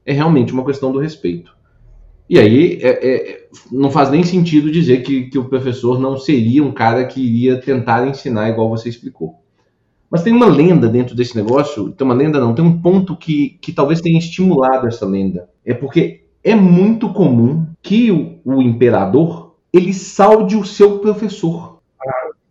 É 0.05 0.13
realmente 0.13 0.53
uma 0.53 0.65
questão 0.65 0.91
do 0.91 0.99
respeito. 0.99 1.55
E 2.29 2.39
aí 2.39 2.79
é, 2.81 2.89
é, 2.89 3.47
não 3.71 3.91
faz 3.91 4.09
nem 4.09 4.23
sentido 4.23 4.71
dizer 4.71 5.03
que, 5.03 5.23
que 5.29 5.37
o 5.37 5.45
professor 5.45 5.99
não 5.99 6.17
seria 6.17 6.63
um 6.63 6.71
cara 6.71 7.05
que 7.05 7.21
iria 7.21 7.59
tentar 7.59 8.07
ensinar 8.07 8.49
igual 8.49 8.69
você 8.69 8.89
explicou. 8.89 9.35
Mas 10.09 10.23
tem 10.23 10.33
uma 10.33 10.45
lenda 10.45 10.87
dentro 10.87 11.15
desse 11.15 11.35
negócio, 11.35 11.91
tem 11.91 12.05
uma 12.05 12.13
lenda 12.13 12.39
não, 12.39 12.53
tem 12.53 12.63
um 12.63 12.79
ponto 12.79 13.15
que, 13.15 13.57
que 13.61 13.71
talvez 13.71 13.99
tenha 13.99 14.19
estimulado 14.19 14.87
essa 14.87 15.05
lenda. 15.05 15.49
É 15.65 15.73
porque 15.73 16.21
é 16.43 16.55
muito 16.55 17.09
comum 17.09 17.65
que 17.81 18.11
o, 18.11 18.39
o 18.45 18.61
imperador 18.61 19.55
ele 19.73 19.93
salde 19.93 20.55
o 20.55 20.63
seu 20.63 20.99
professor 20.99 21.72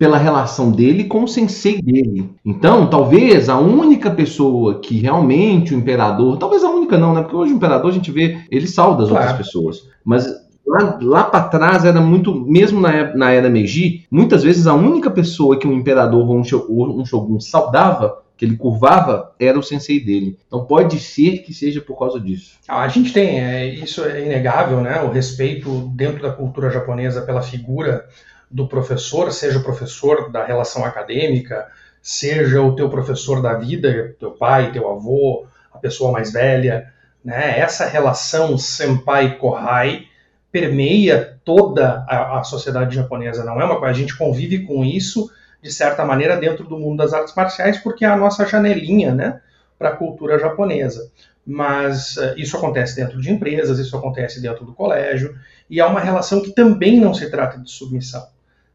pela 0.02 0.18
relação 0.18 0.72
dele 0.72 1.04
com 1.04 1.22
o 1.22 1.28
sensei 1.28 1.80
dele. 1.80 2.28
Então, 2.44 2.90
talvez 2.90 3.48
a 3.48 3.56
única 3.56 4.10
pessoa 4.10 4.80
que 4.80 4.98
realmente 4.98 5.72
o 5.72 5.78
imperador, 5.78 6.38
talvez 6.38 6.64
a 6.64 6.70
única 6.70 6.98
não, 6.98 7.14
né? 7.14 7.20
Porque 7.22 7.36
hoje 7.36 7.52
o 7.52 7.56
imperador 7.56 7.88
a 7.88 7.94
gente 7.94 8.10
vê, 8.10 8.40
ele 8.50 8.66
salda 8.66 9.04
as 9.04 9.10
claro. 9.10 9.28
outras 9.28 9.46
pessoas. 9.46 9.88
Mas 10.04 10.26
lá, 10.66 10.98
lá 11.00 11.22
para 11.22 11.44
trás 11.44 11.84
era 11.84 12.00
muito, 12.00 12.34
mesmo 12.34 12.80
na, 12.80 13.14
na 13.14 13.30
era 13.30 13.48
Meiji, 13.48 14.04
muitas 14.10 14.42
vezes 14.42 14.66
a 14.66 14.74
única 14.74 15.08
pessoa 15.08 15.56
que 15.56 15.68
um 15.68 15.72
imperador 15.72 16.28
ou 16.28 16.36
um, 16.36 17.00
um 17.00 17.06
shogun 17.06 17.38
saudava 17.38 18.22
que 18.36 18.44
ele 18.44 18.56
curvava 18.56 19.30
era 19.38 19.56
o 19.56 19.62
sensei 19.62 20.04
dele. 20.04 20.36
Então 20.48 20.64
pode 20.64 20.98
ser 20.98 21.44
que 21.44 21.54
seja 21.54 21.80
por 21.80 21.96
causa 21.96 22.18
disso. 22.18 22.58
A 22.66 22.88
gente 22.88 23.12
tem, 23.12 23.40
é, 23.40 23.72
isso 23.72 24.04
é 24.04 24.26
inegável, 24.26 24.80
né? 24.80 25.00
O 25.02 25.12
respeito 25.12 25.92
dentro 25.94 26.20
da 26.20 26.32
cultura 26.32 26.70
japonesa 26.70 27.22
pela 27.22 27.40
figura 27.40 28.04
do 28.52 28.68
professor, 28.68 29.32
seja 29.32 29.58
o 29.58 29.62
professor 29.62 30.30
da 30.30 30.44
relação 30.44 30.84
acadêmica, 30.84 31.66
seja 32.02 32.60
o 32.60 32.76
teu 32.76 32.90
professor 32.90 33.40
da 33.40 33.54
vida, 33.54 34.14
teu 34.18 34.32
pai, 34.32 34.72
teu 34.72 34.90
avô, 34.90 35.46
a 35.72 35.78
pessoa 35.78 36.12
mais 36.12 36.32
velha, 36.32 36.92
né? 37.24 37.58
Essa 37.58 37.86
relação 37.86 38.58
senpai-kohai 38.58 40.06
permeia 40.50 41.38
toda 41.44 42.04
a, 42.08 42.40
a, 42.40 42.44
sociedade 42.44 42.94
japonesa. 42.94 43.44
Não 43.44 43.60
é 43.60 43.64
uma 43.64 43.78
coisa, 43.78 43.94
a 43.94 43.98
gente 43.98 44.16
convive 44.16 44.66
com 44.66 44.84
isso 44.84 45.30
de 45.62 45.72
certa 45.72 46.04
maneira 46.04 46.36
dentro 46.36 46.64
do 46.64 46.78
mundo 46.78 46.98
das 46.98 47.14
artes 47.14 47.34
marciais 47.34 47.78
porque 47.78 48.04
é 48.04 48.08
a 48.08 48.16
nossa 48.16 48.44
janelinha, 48.44 49.14
né, 49.14 49.40
para 49.78 49.90
a 49.90 49.96
cultura 49.96 50.38
japonesa. 50.38 51.10
mas 51.44 52.16
uh, 52.16 52.34
isso 52.36 52.56
acontece 52.56 52.94
dentro 52.94 53.20
de 53.20 53.30
empresas, 53.30 53.78
isso 53.78 53.96
acontece 53.96 54.40
dentro 54.40 54.64
do 54.64 54.72
colégio, 54.72 55.36
e 55.68 55.80
há 55.80 55.86
uma 55.88 56.00
relação 56.00 56.42
que 56.42 56.52
também 56.52 57.00
não 57.00 57.14
se 57.14 57.30
trata 57.30 57.58
de 57.58 57.70
submissão. 57.70 58.24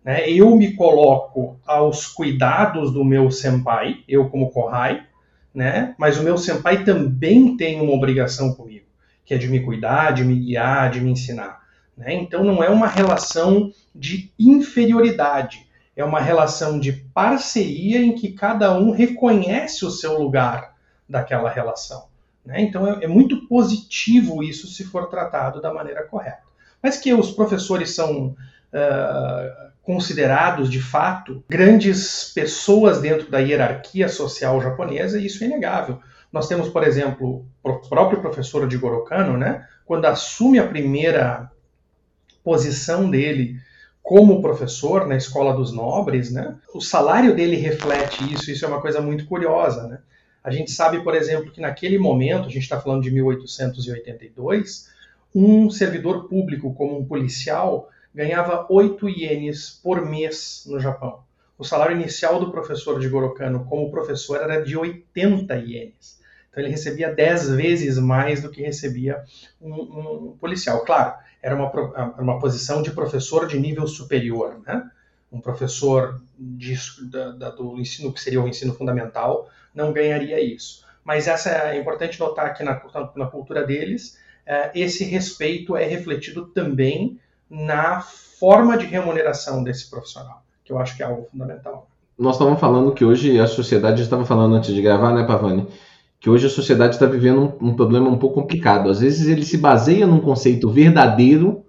Né? 0.07 0.29
Eu 0.29 0.55
me 0.55 0.71
coloco 0.71 1.59
aos 1.67 2.07
cuidados 2.07 2.93
do 2.93 3.03
meu 3.03 3.29
senpai, 3.29 4.05
eu 4.07 4.29
como 4.29 4.49
kohai, 4.51 5.05
né? 5.53 5.95
mas 5.97 6.17
o 6.17 6.23
meu 6.23 6.37
senpai 6.37 6.85
também 6.85 7.57
tem 7.57 7.81
uma 7.81 7.91
obrigação 7.91 8.53
comigo, 8.53 8.85
que 9.25 9.33
é 9.33 9.37
de 9.37 9.49
me 9.49 9.59
cuidar, 9.59 10.11
de 10.11 10.23
me 10.23 10.39
guiar, 10.39 10.89
de 10.91 11.01
me 11.01 11.11
ensinar. 11.11 11.61
Né? 11.97 12.13
Então 12.13 12.41
não 12.41 12.63
é 12.63 12.69
uma 12.69 12.87
relação 12.87 13.69
de 13.93 14.31
inferioridade, 14.39 15.67
é 15.93 16.05
uma 16.05 16.21
relação 16.21 16.79
de 16.79 16.93
parceria 16.93 17.99
em 17.99 18.15
que 18.15 18.31
cada 18.31 18.73
um 18.79 18.91
reconhece 18.91 19.83
o 19.83 19.91
seu 19.91 20.17
lugar 20.17 20.73
daquela 21.09 21.49
relação. 21.49 22.05
Né? 22.45 22.61
Então 22.61 22.87
é, 22.87 23.03
é, 23.03 23.07
muito 23.07 23.45
positivo 23.45 24.41
isso 24.41 24.67
se 24.67 24.85
for 24.85 25.09
tratado 25.09 25.61
da 25.61 25.73
maneira 25.73 26.03
correta. 26.03 26.43
Mas 26.81 26.95
que 26.95 27.13
os 27.13 27.29
professores 27.29 27.93
são 27.93 28.27
uh, 28.27 29.67
considerados 29.87 30.69
de 30.69 30.81
fato 30.81 31.41
grandes 31.47 32.33
pessoas 32.35 32.99
dentro 32.99 33.31
da 33.31 33.39
hierarquia 33.39 34.09
social 34.09 34.61
japonesa, 34.61 35.17
e 35.17 35.27
isso 35.27 35.41
é 35.41 35.47
inegável. 35.47 36.01
Nós 36.29 36.45
temos, 36.45 36.67
por 36.67 36.83
exemplo, 36.83 37.45
o 37.63 37.73
próprio 37.87 38.19
professor 38.19 38.67
de 38.67 38.77
Gorokano, 38.77 39.37
né, 39.37 39.65
quando 39.85 40.03
assume 40.03 40.59
a 40.59 40.67
primeira 40.67 41.49
posição 42.43 43.09
dele 43.09 43.55
como 44.03 44.41
professor 44.41 45.07
na 45.07 45.15
escola 45.15 45.55
dos 45.55 45.71
nobres, 45.71 46.33
né, 46.33 46.57
o 46.75 46.81
salário 46.81 47.33
dele 47.33 47.55
reflete 47.55 48.33
isso, 48.33 48.51
isso 48.51 48.65
é 48.65 48.67
uma 48.67 48.81
coisa 48.81 48.99
muito 48.99 49.25
curiosa, 49.25 49.87
né? 49.87 49.99
A 50.43 50.51
gente 50.51 50.69
sabe, 50.71 51.01
por 51.01 51.15
exemplo, 51.15 51.49
que 51.49 51.61
naquele 51.61 51.97
momento, 51.97 52.45
a 52.47 52.51
gente 52.51 52.63
está 52.63 52.79
falando 52.79 53.03
de 53.03 53.11
1882, 53.11 54.89
um 55.33 55.69
servidor 55.69 56.27
público 56.27 56.73
como 56.73 56.99
um 56.99 57.05
policial 57.05 57.89
ganhava 58.17 58.65
8 58.67 59.07
ienes 59.07 59.69
por 59.69 60.03
mês 60.03 60.63
no 60.65 60.79
Japão. 60.79 61.19
O 61.55 61.63
salário 61.63 61.95
inicial 61.95 62.39
do 62.39 62.49
professor 62.49 62.99
de 62.99 63.07
Gorokano 63.07 63.63
como 63.65 63.91
professor 63.91 64.41
era 64.41 64.59
de 64.59 64.75
80 64.75 65.55
ienes. 65.57 66.19
Então 66.49 66.63
ele 66.63 66.71
recebia 66.71 67.13
10 67.13 67.51
vezes 67.51 67.99
mais 67.99 68.41
do 68.41 68.49
que 68.49 68.63
recebia 68.63 69.23
um, 69.61 69.71
um 69.71 70.37
policial. 70.39 70.83
Claro, 70.83 71.13
era 71.43 71.55
uma, 71.55 71.71
uma 72.19 72.39
posição 72.39 72.81
de 72.81 72.89
professor 72.89 73.45
de 73.45 73.59
nível 73.59 73.85
superior, 73.85 74.59
né? 74.65 74.89
um 75.31 75.39
professor 75.39 76.19
de, 76.39 76.75
da, 77.11 77.31
da, 77.33 77.49
do 77.51 77.79
ensino 77.79 78.11
que 78.11 78.19
seria 78.19 78.41
o 78.41 78.47
ensino 78.47 78.73
fundamental 78.73 79.47
não 79.75 79.93
ganharia 79.93 80.39
isso. 80.39 80.83
Mas 81.03 81.27
essa 81.27 81.51
é 81.51 81.79
importante 81.79 82.19
notar 82.19 82.55
que 82.55 82.63
na, 82.63 82.81
na 83.15 83.27
cultura 83.27 83.63
deles 83.63 84.17
é, 84.43 84.71
esse 84.73 85.03
respeito 85.03 85.77
é 85.77 85.85
refletido 85.85 86.47
também 86.47 87.19
na 87.49 88.01
forma 88.01 88.77
de 88.77 88.85
remuneração 88.85 89.63
desse 89.63 89.89
profissional, 89.89 90.43
que 90.63 90.71
eu 90.71 90.79
acho 90.79 90.95
que 90.95 91.03
é 91.03 91.05
algo 91.05 91.27
fundamental. 91.31 91.87
Nós 92.17 92.35
estávamos 92.35 92.59
falando 92.59 92.93
que 92.93 93.05
hoje 93.05 93.39
a 93.39 93.47
sociedade, 93.47 94.01
estava 94.01 94.25
falando 94.25 94.55
antes 94.55 94.73
de 94.73 94.81
gravar, 94.81 95.13
né, 95.13 95.23
Pavani? 95.23 95.67
Que 96.19 96.29
hoje 96.29 96.47
a 96.47 96.49
sociedade 96.49 96.95
está 96.95 97.05
vivendo 97.05 97.53
um, 97.61 97.69
um 97.69 97.75
problema 97.75 98.09
um 98.09 98.17
pouco 98.17 98.41
complicado. 98.41 98.89
Às 98.89 98.99
vezes 98.99 99.27
ele 99.27 99.45
se 99.45 99.57
baseia 99.57 100.07
num 100.07 100.19
conceito 100.19 100.69
verdadeiro, 100.69 101.63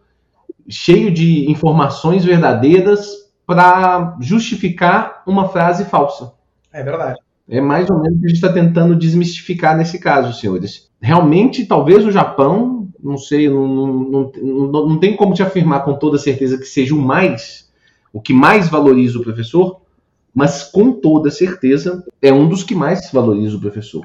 cheio 0.68 1.11
de 1.11 1.50
informações 1.50 2.25
verdadeiras 2.25 3.28
para 3.47 4.16
justificar 4.20 5.23
uma 5.26 5.49
frase 5.49 5.85
falsa. 5.85 6.32
É 6.73 6.82
verdade. 6.82 7.18
É 7.49 7.61
mais 7.61 7.88
ou 7.88 7.99
menos 7.99 8.18
o 8.18 8.20
que 8.20 8.26
a 8.26 8.28
gente 8.28 8.37
está 8.37 8.52
tentando 8.52 8.94
desmistificar 8.94 9.76
nesse 9.76 9.99
caso, 9.99 10.38
senhores. 10.38 10.90
Realmente, 11.00 11.64
talvez 11.64 12.04
o 12.04 12.12
Japão, 12.12 12.77
não 13.02 13.17
sei, 13.17 13.49
não, 13.49 13.67
não, 13.67 14.33
não, 14.43 14.88
não 14.88 14.99
tem 14.99 15.17
como 15.17 15.35
te 15.35 15.43
afirmar 15.43 15.85
com 15.85 15.95
toda 15.95 16.19
certeza 16.19 16.59
que 16.59 16.64
seja 16.64 16.95
o 16.95 16.99
mais, 16.99 17.71
o 18.12 18.21
que 18.21 18.33
mais 18.33 18.69
valoriza 18.69 19.19
o 19.19 19.23
professor, 19.23 19.81
mas 20.35 20.62
com 20.62 20.93
toda 20.93 21.31
certeza 21.31 22.05
é 22.21 22.33
um 22.33 22.49
dos 22.49 22.62
que 22.62 22.75
mais 22.75 23.11
valoriza 23.12 23.57
o 23.57 23.61
professor. 23.61 24.05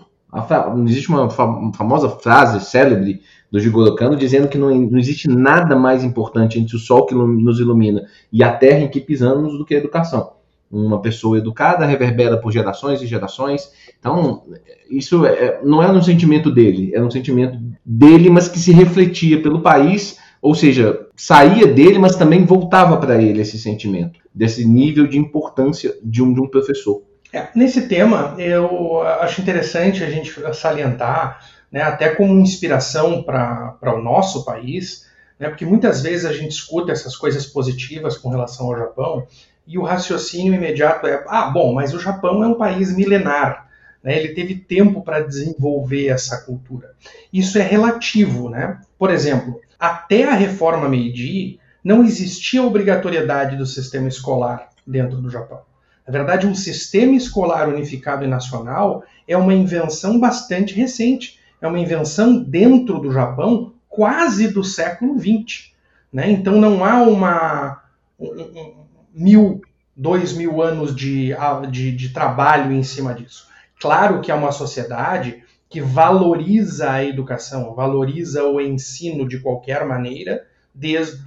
Existe 0.88 1.10
uma 1.10 1.30
famosa 1.30 2.10
frase 2.10 2.66
célebre 2.66 3.22
do 3.52 3.60
Jigoro 3.60 3.96
Kano 3.96 4.16
dizendo 4.16 4.48
que 4.48 4.58
não, 4.58 4.74
não, 4.74 4.98
existe 4.98 5.28
nada 5.28 5.76
mais 5.76 6.04
importante 6.04 6.60
entre 6.60 6.76
o 6.76 6.80
sol 6.80 7.06
que 7.06 7.14
nos 7.14 7.60
ilumina 7.60 8.08
e 8.32 8.42
a 8.42 8.52
terra 8.52 8.80
em 8.80 8.90
que 8.90 9.00
pisamos 9.00 9.56
do 9.58 9.64
que 9.64 9.76
a 9.76 9.78
educação. 9.78 10.32
Uma 10.76 11.00
pessoa 11.00 11.38
educada 11.38 11.86
reverbera 11.86 12.36
por 12.36 12.52
gerações 12.52 13.00
e 13.00 13.06
gerações. 13.06 13.72
Então, 14.00 14.44
isso 14.90 15.24
é, 15.24 15.62
não 15.64 15.84
é 15.84 15.92
um 15.92 16.02
sentimento 16.02 16.50
dele, 16.50 16.92
é 16.96 17.02
um 17.02 17.12
sentimento 17.12 17.60
dele, 17.86 18.28
mas 18.28 18.48
que 18.48 18.58
se 18.58 18.72
refletia 18.72 19.40
pelo 19.40 19.62
país, 19.62 20.18
ou 20.42 20.56
seja, 20.56 21.06
saía 21.16 21.68
dele, 21.68 22.00
mas 22.00 22.16
também 22.16 22.44
voltava 22.44 22.98
para 22.98 23.22
ele 23.22 23.42
esse 23.42 23.60
sentimento, 23.60 24.20
desse 24.34 24.66
nível 24.66 25.06
de 25.06 25.18
importância 25.18 25.96
de 26.04 26.24
um, 26.24 26.34
de 26.34 26.42
um 26.42 26.48
professor. 26.48 27.04
É, 27.32 27.50
nesse 27.56 27.88
tema, 27.88 28.36
eu 28.40 29.02
acho 29.02 29.42
interessante 29.42 30.04
a 30.04 30.10
gente 30.10 30.34
salientar, 30.54 31.40
né, 31.72 31.82
até 31.82 32.10
como 32.10 32.40
inspiração 32.40 33.22
para 33.22 33.96
o 33.96 34.02
nosso 34.02 34.44
país, 34.44 35.08
né, 35.40 35.50
porque 35.50 35.66
muitas 35.66 36.02
vezes 36.02 36.26
a 36.26 36.34
gente 36.34 36.52
escuta 36.52 36.92
essas 36.92 37.16
coisas 37.16 37.46
positivas 37.46 38.18
com 38.18 38.30
relação 38.30 38.68
ao 38.68 38.78
Japão 38.78 39.28
e 39.66 39.78
o 39.78 39.84
raciocínio 39.84 40.54
imediato 40.54 41.08
é: 41.08 41.24
ah, 41.28 41.50
bom, 41.50 41.74
mas 41.74 41.94
o 41.94 42.00
Japão 42.00 42.44
é 42.44 42.48
um 42.48 42.56
país 42.56 42.96
milenar, 42.96 43.68
né, 44.04 44.18
ele 44.18 44.34
teve 44.34 44.56
tempo 44.56 45.02
para 45.02 45.22
desenvolver 45.22 46.08
essa 46.08 46.42
cultura. 46.42 46.92
Isso 47.32 47.58
é 47.58 47.62
relativo, 47.62 48.50
né? 48.50 48.82
Por 48.98 49.10
exemplo, 49.10 49.62
até 49.80 50.26
a 50.26 50.34
reforma 50.34 50.90
Meiji 50.90 51.60
não 51.84 52.04
existia 52.04 52.64
obrigatoriedade 52.64 53.58
do 53.58 53.66
sistema 53.66 54.08
escolar 54.08 54.70
dentro 54.86 55.18
do 55.18 55.30
Japão. 55.30 55.62
Na 56.06 56.12
verdade, 56.12 56.46
um 56.46 56.56
sistema 56.56 57.16
escolar 57.16 57.70
unificado 57.70 58.26
e 58.26 58.28
nacional 58.28 59.04
é 59.28 59.38
uma 59.38 59.54
invenção 59.54 60.20
bastante 60.20 60.74
recente. 60.74 61.40
É 61.62 61.68
uma 61.68 61.80
invenção 61.80 62.38
dentro 62.38 63.00
do 63.00 63.12
Japão 63.12 63.74
quase 63.88 64.50
do 64.50 64.64
século 64.64 65.18
XX. 65.18 65.72
Né? 66.12 66.30
Então 66.32 66.60
não 66.60 66.84
há 66.84 67.02
uma 67.02 67.84
um, 68.20 68.28
um, 68.28 68.83
mil, 69.14 69.62
dois 69.96 70.34
mil 70.34 70.62
anos 70.62 70.96
de, 70.96 71.34
de, 71.70 71.92
de 71.92 72.10
trabalho 72.10 72.72
em 72.72 72.84
cima 72.84 73.14
disso. 73.14 73.48
Claro 73.80 74.22
que 74.22 74.32
é 74.32 74.36
uma 74.36 74.52
sociedade 74.52 75.44
que 75.70 75.82
valoriza 75.82 76.92
a 76.92 77.04
educação, 77.04 77.74
valoriza 77.74 78.44
o 78.44 78.62
ensino 78.62 79.28
de 79.28 79.40
qualquer 79.40 79.86
maneira, 79.86 80.46
desde 80.74 81.22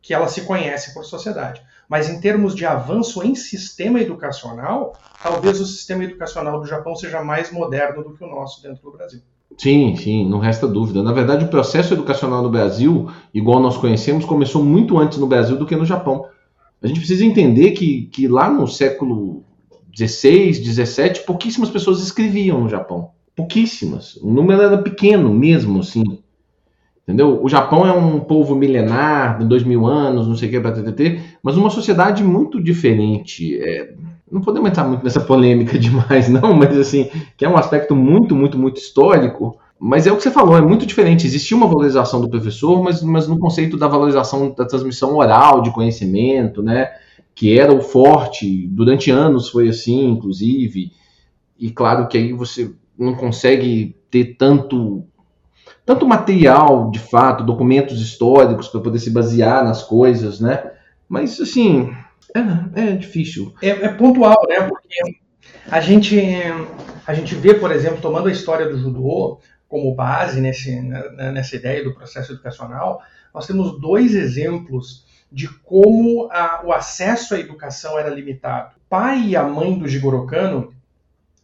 que 0.00 0.14
ela 0.14 0.28
se 0.28 0.42
conhece 0.42 0.94
por 0.94 1.04
sociedade. 1.04 1.60
Mas 1.88 2.08
em 2.08 2.20
termos 2.20 2.54
de 2.54 2.64
avanço 2.64 3.22
em 3.22 3.34
sistema 3.34 4.00
educacional, 4.00 4.92
talvez 5.22 5.60
o 5.60 5.66
sistema 5.66 6.04
educacional 6.04 6.60
do 6.60 6.66
Japão 6.66 6.94
seja 6.94 7.22
mais 7.22 7.50
moderno 7.50 8.04
do 8.04 8.14
que 8.14 8.22
o 8.22 8.28
nosso 8.28 8.62
dentro 8.62 8.82
do 8.82 8.92
Brasil. 8.92 9.20
Sim, 9.56 9.96
sim, 9.96 10.28
não 10.28 10.38
resta 10.38 10.68
dúvida. 10.68 11.02
Na 11.02 11.12
verdade, 11.12 11.44
o 11.44 11.48
processo 11.48 11.94
educacional 11.94 12.42
no 12.42 12.50
Brasil, 12.50 13.10
igual 13.34 13.58
nós 13.58 13.76
conhecemos, 13.76 14.24
começou 14.24 14.62
muito 14.62 14.98
antes 14.98 15.18
no 15.18 15.26
Brasil 15.26 15.56
do 15.56 15.66
que 15.66 15.74
no 15.74 15.84
Japão. 15.84 16.26
A 16.82 16.86
gente 16.86 17.00
precisa 17.00 17.24
entender 17.24 17.72
que, 17.72 18.02
que 18.12 18.28
lá 18.28 18.50
no 18.50 18.66
século 18.66 19.42
XVI, 19.96 20.54
XVII, 20.54 21.24
pouquíssimas 21.26 21.70
pessoas 21.70 22.00
escreviam 22.00 22.60
no 22.60 22.68
Japão. 22.68 23.10
Pouquíssimas. 23.34 24.16
O 24.16 24.30
número 24.30 24.62
era 24.62 24.78
pequeno 24.78 25.32
mesmo, 25.32 25.80
assim. 25.80 26.04
Entendeu? 27.02 27.42
O 27.42 27.48
Japão 27.48 27.86
é 27.86 27.92
um 27.92 28.20
povo 28.20 28.54
milenar, 28.54 29.38
de 29.38 29.46
dois 29.46 29.64
mil 29.64 29.86
anos, 29.86 30.28
não 30.28 30.36
sei 30.36 30.48
o 30.48 30.50
que, 30.52 30.60
TTT, 30.60 31.20
mas 31.42 31.56
uma 31.56 31.70
sociedade 31.70 32.22
muito 32.22 32.62
diferente. 32.62 33.58
É, 33.60 33.94
não 34.30 34.42
podemos 34.42 34.68
entrar 34.68 34.84
muito 34.84 35.02
nessa 35.02 35.20
polêmica 35.20 35.78
demais, 35.80 36.28
não, 36.28 36.52
mas 36.52 36.76
assim, 36.76 37.08
que 37.36 37.44
é 37.44 37.48
um 37.48 37.56
aspecto 37.56 37.96
muito, 37.96 38.36
muito, 38.36 38.58
muito 38.58 38.76
histórico. 38.76 39.58
Mas 39.80 40.06
é 40.06 40.12
o 40.12 40.16
que 40.16 40.22
você 40.22 40.30
falou, 40.30 40.56
é 40.56 40.60
muito 40.60 40.84
diferente. 40.84 41.26
Existia 41.26 41.56
uma 41.56 41.68
valorização 41.68 42.20
do 42.20 42.28
professor, 42.28 42.82
mas, 42.82 43.02
mas 43.02 43.28
no 43.28 43.38
conceito 43.38 43.76
da 43.76 43.86
valorização 43.86 44.52
da 44.52 44.66
transmissão 44.66 45.16
oral 45.16 45.62
de 45.62 45.70
conhecimento, 45.70 46.62
né? 46.62 46.90
Que 47.34 47.56
era 47.58 47.72
o 47.72 47.80
forte, 47.80 48.66
durante 48.68 49.10
anos 49.10 49.48
foi 49.48 49.68
assim, 49.68 50.10
inclusive. 50.10 50.92
E 51.56 51.70
claro 51.70 52.08
que 52.08 52.18
aí 52.18 52.32
você 52.32 52.72
não 52.98 53.14
consegue 53.14 53.96
ter 54.10 54.36
tanto 54.36 55.04
tanto 55.86 56.06
material, 56.06 56.90
de 56.90 56.98
fato, 56.98 57.42
documentos 57.42 57.98
históricos 58.02 58.68
para 58.68 58.80
poder 58.80 58.98
se 58.98 59.10
basear 59.10 59.64
nas 59.64 59.82
coisas, 59.82 60.38
né? 60.38 60.70
Mas, 61.08 61.40
assim, 61.40 61.90
é, 62.74 62.90
é 62.90 62.92
difícil. 62.92 63.54
É, 63.62 63.68
é, 63.68 63.88
pontual, 63.88 64.36
né? 64.48 64.68
Porque 64.68 65.16
a 65.70 65.80
gente, 65.80 66.20
a 67.06 67.14
gente 67.14 67.34
vê, 67.34 67.54
por 67.54 67.72
exemplo, 67.72 68.02
tomando 68.02 68.28
a 68.28 68.32
história 68.32 68.68
do 68.68 68.78
judô 68.78 69.38
como 69.68 69.94
base 69.94 70.40
nesse, 70.40 70.80
né, 70.80 71.30
nessa 71.30 71.56
ideia 71.56 71.84
do 71.84 71.94
processo 71.94 72.32
educacional, 72.32 73.02
nós 73.34 73.46
temos 73.46 73.78
dois 73.80 74.14
exemplos 74.14 75.06
de 75.30 75.46
como 75.60 76.28
a, 76.32 76.62
o 76.64 76.72
acesso 76.72 77.34
à 77.34 77.38
educação 77.38 77.98
era 77.98 78.08
limitado. 78.08 78.76
O 78.76 78.88
pai 78.88 79.28
e 79.28 79.36
a 79.36 79.44
mãe 79.44 79.78
do 79.78 79.86
Jigoro 79.86 80.26
Kano 80.26 80.72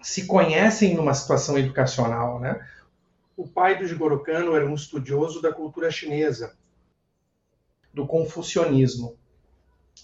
se 0.03 0.27
conhecem 0.27 0.95
numa 0.95 1.13
situação 1.13 1.59
educacional, 1.59 2.41
né? 2.41 2.61
o 3.37 3.47
pai 3.47 3.79
do 3.79 3.87
Jigoro 3.87 4.23
Kano 4.23 4.55
era 4.55 4.67
um 4.67 4.75
estudioso 4.75 5.43
da 5.43 5.53
cultura 5.53 5.91
chinesa, 5.91 6.57
do 7.93 8.07
confucionismo. 8.07 9.17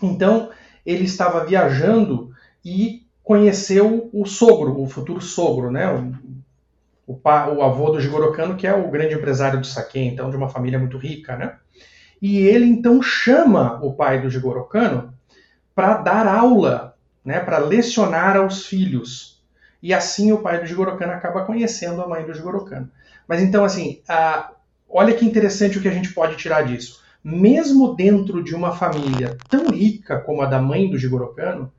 Então, 0.03 0.50
ele 0.85 1.05
estava 1.05 1.45
viajando 1.45 2.33
e 2.65 3.07
conheceu 3.23 4.11
o 4.12 4.27
sogro, 4.27 4.81
o 4.81 4.89
futuro 4.89 5.21
sogro, 5.21 5.71
né? 5.71 5.87
O, 7.11 7.14
o, 7.14 7.55
o 7.57 7.62
avô 7.62 7.90
do 7.90 8.00
Jigoro 8.00 8.31
Kano, 8.31 8.57
que 8.57 8.69
é 8.69 8.73
o 8.73 8.88
grande 8.88 9.14
empresário 9.17 9.61
de 9.61 9.67
sake, 9.67 9.99
então 9.99 10.31
de 10.31 10.37
uma 10.37 10.49
família 10.49 10.79
muito 10.79 10.97
rica, 10.97 11.37
né? 11.37 11.57
E 12.23 12.38
ele 12.38 12.67
então 12.67 13.02
chama 13.02 13.81
o 13.83 13.95
pai 13.95 14.23
do 14.23 14.31
Jigoro 14.31 14.64
Kano 14.64 15.12
para 15.75 15.97
dar 15.97 16.29
aula, 16.29 16.95
né, 17.25 17.40
para 17.40 17.59
lecionar 17.59 18.37
aos 18.37 18.67
filhos. 18.67 19.43
E 19.83 19.93
assim 19.93 20.31
o 20.31 20.38
pai 20.38 20.61
do 20.61 20.67
Jigoro 20.67 20.97
Kano 20.97 21.12
acaba 21.12 21.45
conhecendo 21.45 22.00
a 22.00 22.07
mãe 22.07 22.25
do 22.25 22.35
Jigoro 22.35 22.64
Kano. 22.64 22.88
Mas 23.26 23.43
então 23.43 23.64
assim, 23.64 24.00
a, 24.09 24.52
olha 24.88 25.14
que 25.14 25.25
interessante 25.25 25.79
o 25.79 25.83
que 25.83 25.88
a 25.88 25.93
gente 25.93 26.12
pode 26.12 26.37
tirar 26.37 26.62
disso. 26.62 27.00
Mesmo 27.25 27.97
dentro 27.97 28.43
de 28.45 28.55
uma 28.55 28.73
família 28.73 29.37
tão 29.49 29.69
rica 29.71 30.21
como 30.21 30.43
a 30.43 30.47
da 30.47 30.61
mãe 30.61 30.88
do 30.88 30.99
Jigoro 30.99 31.35
Kano, 31.35 31.73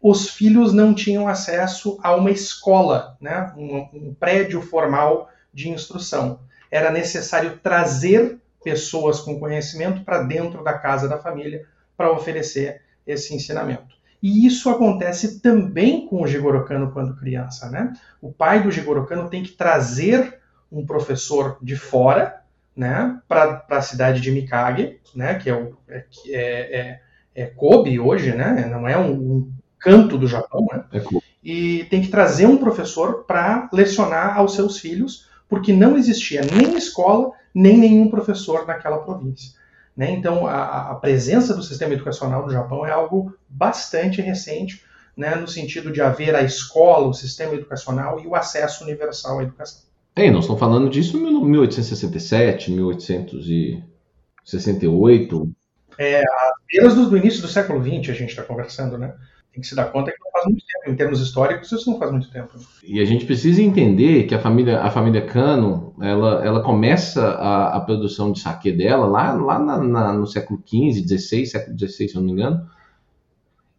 os 0.00 0.30
filhos 0.30 0.72
não 0.72 0.94
tinham 0.94 1.26
acesso 1.26 1.98
a 2.02 2.14
uma 2.14 2.30
escola, 2.30 3.16
né, 3.20 3.52
um, 3.56 3.88
um 3.92 4.14
prédio 4.14 4.60
formal 4.60 5.28
de 5.52 5.68
instrução. 5.68 6.40
Era 6.70 6.90
necessário 6.90 7.58
trazer 7.62 8.38
pessoas 8.62 9.20
com 9.20 9.38
conhecimento 9.38 10.04
para 10.04 10.22
dentro 10.22 10.62
da 10.62 10.74
casa 10.74 11.08
da 11.08 11.18
família 11.18 11.64
para 11.96 12.12
oferecer 12.12 12.82
esse 13.06 13.34
ensinamento. 13.34 13.96
E 14.22 14.46
isso 14.46 14.68
acontece 14.68 15.40
também 15.40 16.06
com 16.06 16.22
o 16.22 16.26
Jigoro 16.26 16.64
Kano 16.64 16.90
quando 16.90 17.16
criança, 17.16 17.70
né? 17.70 17.92
O 18.20 18.32
pai 18.32 18.62
do 18.62 18.70
Jigoro 18.70 19.06
Kano 19.06 19.30
tem 19.30 19.42
que 19.42 19.52
trazer 19.52 20.40
um 20.70 20.84
professor 20.84 21.58
de 21.62 21.76
fora, 21.76 22.42
né, 22.74 23.18
para 23.26 23.64
a 23.70 23.80
cidade 23.80 24.20
de 24.20 24.30
Mikage, 24.30 25.00
né, 25.14 25.36
que 25.36 25.48
é, 25.48 25.54
o, 25.54 25.78
é, 25.88 26.04
é, 26.28 26.80
é, 26.80 27.00
é 27.34 27.46
Kobe 27.46 27.98
hoje, 27.98 28.34
né? 28.34 28.66
Não 28.70 28.86
é 28.86 28.98
um, 28.98 29.12
um 29.12 29.52
canto 29.78 30.18
do 30.18 30.26
Japão, 30.26 30.66
né? 30.72 30.84
É 30.92 31.00
cool. 31.00 31.22
E 31.42 31.84
tem 31.84 32.02
que 32.02 32.08
trazer 32.08 32.46
um 32.46 32.56
professor 32.56 33.24
para 33.24 33.68
lecionar 33.72 34.36
aos 34.36 34.54
seus 34.54 34.78
filhos, 34.78 35.26
porque 35.48 35.72
não 35.72 35.96
existia 35.96 36.42
nem 36.42 36.76
escola, 36.76 37.30
nem 37.54 37.78
nenhum 37.78 38.10
professor 38.10 38.66
naquela 38.66 38.98
província. 38.98 39.56
Né? 39.96 40.10
Então, 40.10 40.46
a, 40.46 40.90
a, 40.90 40.94
presença 40.96 41.54
do 41.54 41.62
sistema 41.62 41.94
educacional 41.94 42.44
do 42.44 42.52
Japão 42.52 42.84
é 42.84 42.90
algo 42.90 43.34
bastante 43.48 44.20
recente, 44.20 44.84
né, 45.16 45.34
no 45.34 45.48
sentido 45.48 45.90
de 45.90 46.02
haver 46.02 46.34
a 46.34 46.42
escola, 46.42 47.06
o 47.06 47.14
sistema 47.14 47.54
educacional 47.54 48.20
e 48.20 48.26
o 48.26 48.34
acesso 48.34 48.84
universal 48.84 49.38
à 49.38 49.44
educação. 49.44 49.86
É, 50.14 50.30
nós 50.30 50.44
estamos 50.44 50.60
falando 50.60 50.90
disso 50.90 51.16
em 51.16 51.44
1867, 51.44 52.70
1868. 52.72 55.50
É, 55.98 56.18
as 56.18 56.52
beiras 56.70 56.94
do, 56.94 57.08
do 57.08 57.16
início 57.16 57.40
do 57.40 57.48
século 57.48 57.82
XX 57.82 58.10
a 58.10 58.14
gente 58.14 58.28
está 58.30 58.42
conversando, 58.42 58.98
né? 58.98 59.14
Tem 59.56 59.62
que 59.62 59.66
se 59.66 59.74
dar 59.74 59.86
conta 59.86 60.12
que 60.12 60.18
não 60.22 60.30
faz 60.30 60.44
muito 60.44 60.62
tempo. 60.66 60.90
Em 60.92 60.94
termos 60.94 61.20
históricos, 61.20 61.72
isso 61.72 61.90
não 61.90 61.98
faz 61.98 62.12
muito 62.12 62.30
tempo. 62.30 62.50
E 62.84 63.00
a 63.00 63.04
gente 63.06 63.24
precisa 63.24 63.62
entender 63.62 64.24
que 64.24 64.34
a 64.34 64.38
família, 64.38 64.80
a 64.82 64.90
família 64.90 65.22
Cano, 65.22 65.94
ela, 66.00 66.44
ela 66.44 66.62
começa 66.62 67.26
a, 67.26 67.76
a 67.76 67.80
produção 67.80 68.30
de 68.30 68.40
saque 68.40 68.70
dela 68.70 69.06
lá, 69.06 69.32
lá 69.32 69.58
na, 69.58 69.78
na, 69.78 70.12
no 70.12 70.26
século 70.26 70.62
XV, 70.66 71.08
XVI, 71.08 71.46
século 71.46 71.78
XVI, 71.78 72.08
se 72.08 72.14
não 72.14 72.22
me 72.22 72.32
engano. 72.32 72.66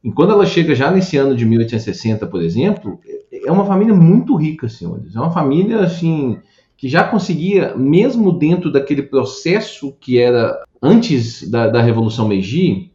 E 0.03 0.12
quando 0.12 0.34
ela 0.34 0.46
chega 0.48 0.74
já 0.74 0.89
nesse 0.89 1.15
ano 1.15 1.36
de 1.36 1.46
1860, 1.46 2.25
por 2.25 2.41
exemplo, 2.41 3.00
é 3.31 3.51
uma 3.51 3.65
família 3.65 3.93
muito 3.93 4.36
rica, 4.36 4.67
senhores. 4.67 5.15
É 5.15 5.19
uma 5.19 5.31
família, 5.31 5.81
assim, 5.81 6.39
que 6.75 6.89
já 6.89 7.03
conseguia, 7.03 7.75
mesmo 7.75 8.31
dentro 8.31 8.72
daquele 8.72 9.03
processo 9.03 9.96
que 10.00 10.17
era 10.17 10.60
antes 10.81 11.48
da, 11.50 11.67
da 11.67 11.81
Revolução 11.81 12.27
Meiji, 12.27 12.91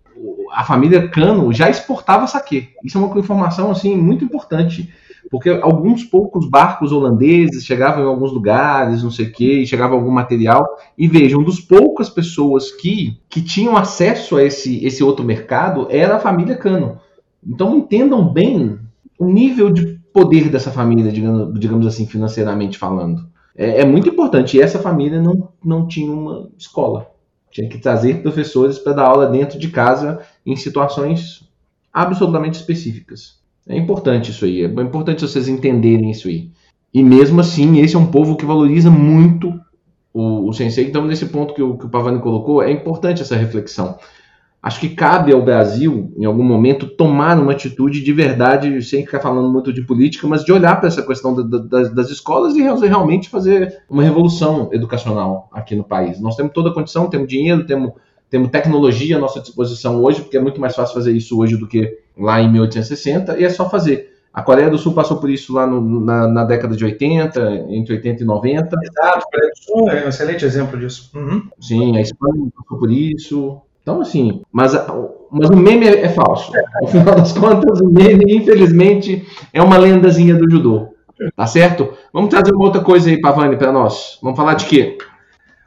a 0.52 0.64
família 0.64 1.08
Cano 1.08 1.52
já 1.52 1.70
exportava 1.70 2.26
saque. 2.26 2.70
Isso 2.84 2.98
é 2.98 3.00
uma 3.00 3.18
informação 3.18 3.70
assim 3.70 3.96
muito 3.96 4.24
importante, 4.24 4.92
porque 5.30 5.48
alguns 5.48 6.04
poucos 6.04 6.48
barcos 6.48 6.92
holandeses 6.92 7.64
chegavam 7.64 8.04
em 8.04 8.06
alguns 8.06 8.32
lugares, 8.32 9.02
não 9.02 9.10
sei 9.10 9.26
o 9.26 9.32
quê, 9.32 9.64
chegava 9.64 9.94
algum 9.94 10.10
material. 10.10 10.66
E 10.96 11.08
vejam, 11.08 11.40
um 11.40 11.44
dos 11.44 11.60
poucas 11.60 12.10
pessoas 12.10 12.70
que, 12.70 13.18
que 13.28 13.40
tinham 13.40 13.76
acesso 13.76 14.36
a 14.36 14.44
esse, 14.44 14.84
esse 14.84 15.02
outro 15.02 15.24
mercado 15.24 15.86
era 15.90 16.16
a 16.16 16.20
família 16.20 16.56
Cano. 16.56 17.00
Então 17.44 17.76
entendam 17.76 18.32
bem 18.32 18.78
o 19.18 19.26
nível 19.26 19.70
de 19.70 20.00
poder 20.12 20.48
dessa 20.48 20.70
família, 20.70 21.10
digamos, 21.10 21.58
digamos 21.58 21.86
assim, 21.86 22.06
financeiramente 22.06 22.76
falando. 22.76 23.26
É, 23.56 23.80
é 23.80 23.84
muito 23.84 24.08
importante. 24.08 24.56
E 24.56 24.60
essa 24.60 24.78
família 24.78 25.20
não, 25.20 25.48
não 25.64 25.86
tinha 25.86 26.12
uma 26.12 26.48
escola. 26.58 27.11
Tinha 27.52 27.68
que 27.68 27.78
trazer 27.78 28.22
professores 28.22 28.78
para 28.78 28.94
dar 28.94 29.04
aula 29.04 29.26
dentro 29.26 29.58
de 29.58 29.68
casa 29.68 30.20
em 30.44 30.56
situações 30.56 31.48
absolutamente 31.92 32.58
específicas. 32.58 33.40
É 33.68 33.76
importante 33.76 34.30
isso 34.30 34.44
aí, 34.44 34.64
é 34.64 34.66
importante 34.66 35.20
vocês 35.20 35.46
entenderem 35.46 36.10
isso 36.10 36.26
aí. 36.26 36.50
E 36.92 37.02
mesmo 37.02 37.40
assim, 37.40 37.78
esse 37.78 37.94
é 37.94 37.98
um 37.98 38.10
povo 38.10 38.36
que 38.36 38.44
valoriza 38.44 38.90
muito 38.90 39.60
o, 40.12 40.48
o 40.48 40.52
sensei. 40.52 40.86
Então, 40.86 41.06
nesse 41.06 41.26
ponto 41.26 41.54
que 41.54 41.62
o, 41.62 41.76
que 41.76 41.86
o 41.86 41.88
Pavani 41.88 42.20
colocou, 42.20 42.62
é 42.62 42.70
importante 42.70 43.22
essa 43.22 43.36
reflexão 43.36 43.98
acho 44.62 44.78
que 44.78 44.90
cabe 44.90 45.32
ao 45.32 45.42
Brasil, 45.42 46.12
em 46.16 46.24
algum 46.24 46.44
momento, 46.44 46.86
tomar 46.86 47.36
uma 47.36 47.50
atitude 47.50 48.00
de 48.00 48.12
verdade, 48.12 48.80
sem 48.80 49.04
ficar 49.04 49.18
falando 49.18 49.50
muito 49.50 49.72
de 49.72 49.82
política, 49.82 50.28
mas 50.28 50.44
de 50.44 50.52
olhar 50.52 50.78
para 50.78 50.86
essa 50.86 51.02
questão 51.02 51.34
da, 51.34 51.58
da, 51.58 51.88
das 51.88 52.10
escolas 52.10 52.54
e 52.54 52.62
realmente 52.62 53.28
fazer 53.28 53.82
uma 53.90 54.04
revolução 54.04 54.70
educacional 54.72 55.48
aqui 55.52 55.74
no 55.74 55.82
país. 55.82 56.20
Nós 56.20 56.36
temos 56.36 56.52
toda 56.52 56.70
a 56.70 56.72
condição, 56.74 57.10
temos 57.10 57.26
dinheiro, 57.26 57.66
temos, 57.66 57.92
temos 58.30 58.50
tecnologia 58.50 59.16
à 59.16 59.18
nossa 59.18 59.40
disposição 59.40 60.00
hoje, 60.00 60.20
porque 60.20 60.36
é 60.36 60.40
muito 60.40 60.60
mais 60.60 60.76
fácil 60.76 60.94
fazer 60.94 61.10
isso 61.10 61.36
hoje 61.36 61.56
do 61.56 61.66
que 61.66 61.98
lá 62.16 62.40
em 62.40 62.50
1860, 62.52 63.40
e 63.40 63.44
é 63.44 63.50
só 63.50 63.68
fazer. 63.68 64.12
A 64.32 64.42
Coreia 64.42 64.70
do 64.70 64.78
Sul 64.78 64.94
passou 64.94 65.18
por 65.18 65.28
isso 65.28 65.52
lá 65.52 65.66
no, 65.66 66.00
na, 66.00 66.26
na, 66.26 66.44
década 66.44 66.74
de 66.74 66.84
80, 66.84 67.66
entre 67.68 67.96
80 67.96 68.22
e 68.22 68.26
90. 68.26 68.76
Exato, 68.80 69.18
a 69.18 69.30
Coreia 69.30 69.50
do 69.50 69.58
Sul 69.58 69.90
é 69.90 70.06
um 70.06 70.08
excelente 70.08 70.44
exemplo 70.44 70.78
disso. 70.78 71.10
Uhum. 71.14 71.48
Sim, 71.60 71.96
a 71.98 72.00
Espanha 72.00 72.48
passou 72.56 72.78
por 72.78 72.90
isso, 72.90 73.60
então, 73.82 74.00
assim, 74.00 74.42
mas, 74.52 74.72
mas 75.30 75.50
o 75.50 75.56
meme 75.56 75.88
é, 75.88 76.02
é 76.02 76.08
falso. 76.08 76.52
No 76.80 76.86
final 76.86 77.16
das 77.16 77.32
contas, 77.32 77.80
o 77.80 77.90
meme, 77.90 78.36
infelizmente, 78.36 79.26
é 79.52 79.60
uma 79.60 79.76
lendazinha 79.76 80.36
do 80.36 80.48
judô. 80.48 80.94
Tá 81.36 81.46
certo? 81.46 81.96
Vamos 82.12 82.30
trazer 82.30 82.52
uma 82.52 82.64
outra 82.64 82.82
coisa 82.82 83.08
aí, 83.08 83.20
Pavani, 83.20 83.56
para 83.56 83.72
nós. 83.72 84.18
Vamos 84.22 84.36
falar 84.36 84.54
de 84.54 84.66
quê? 84.66 84.98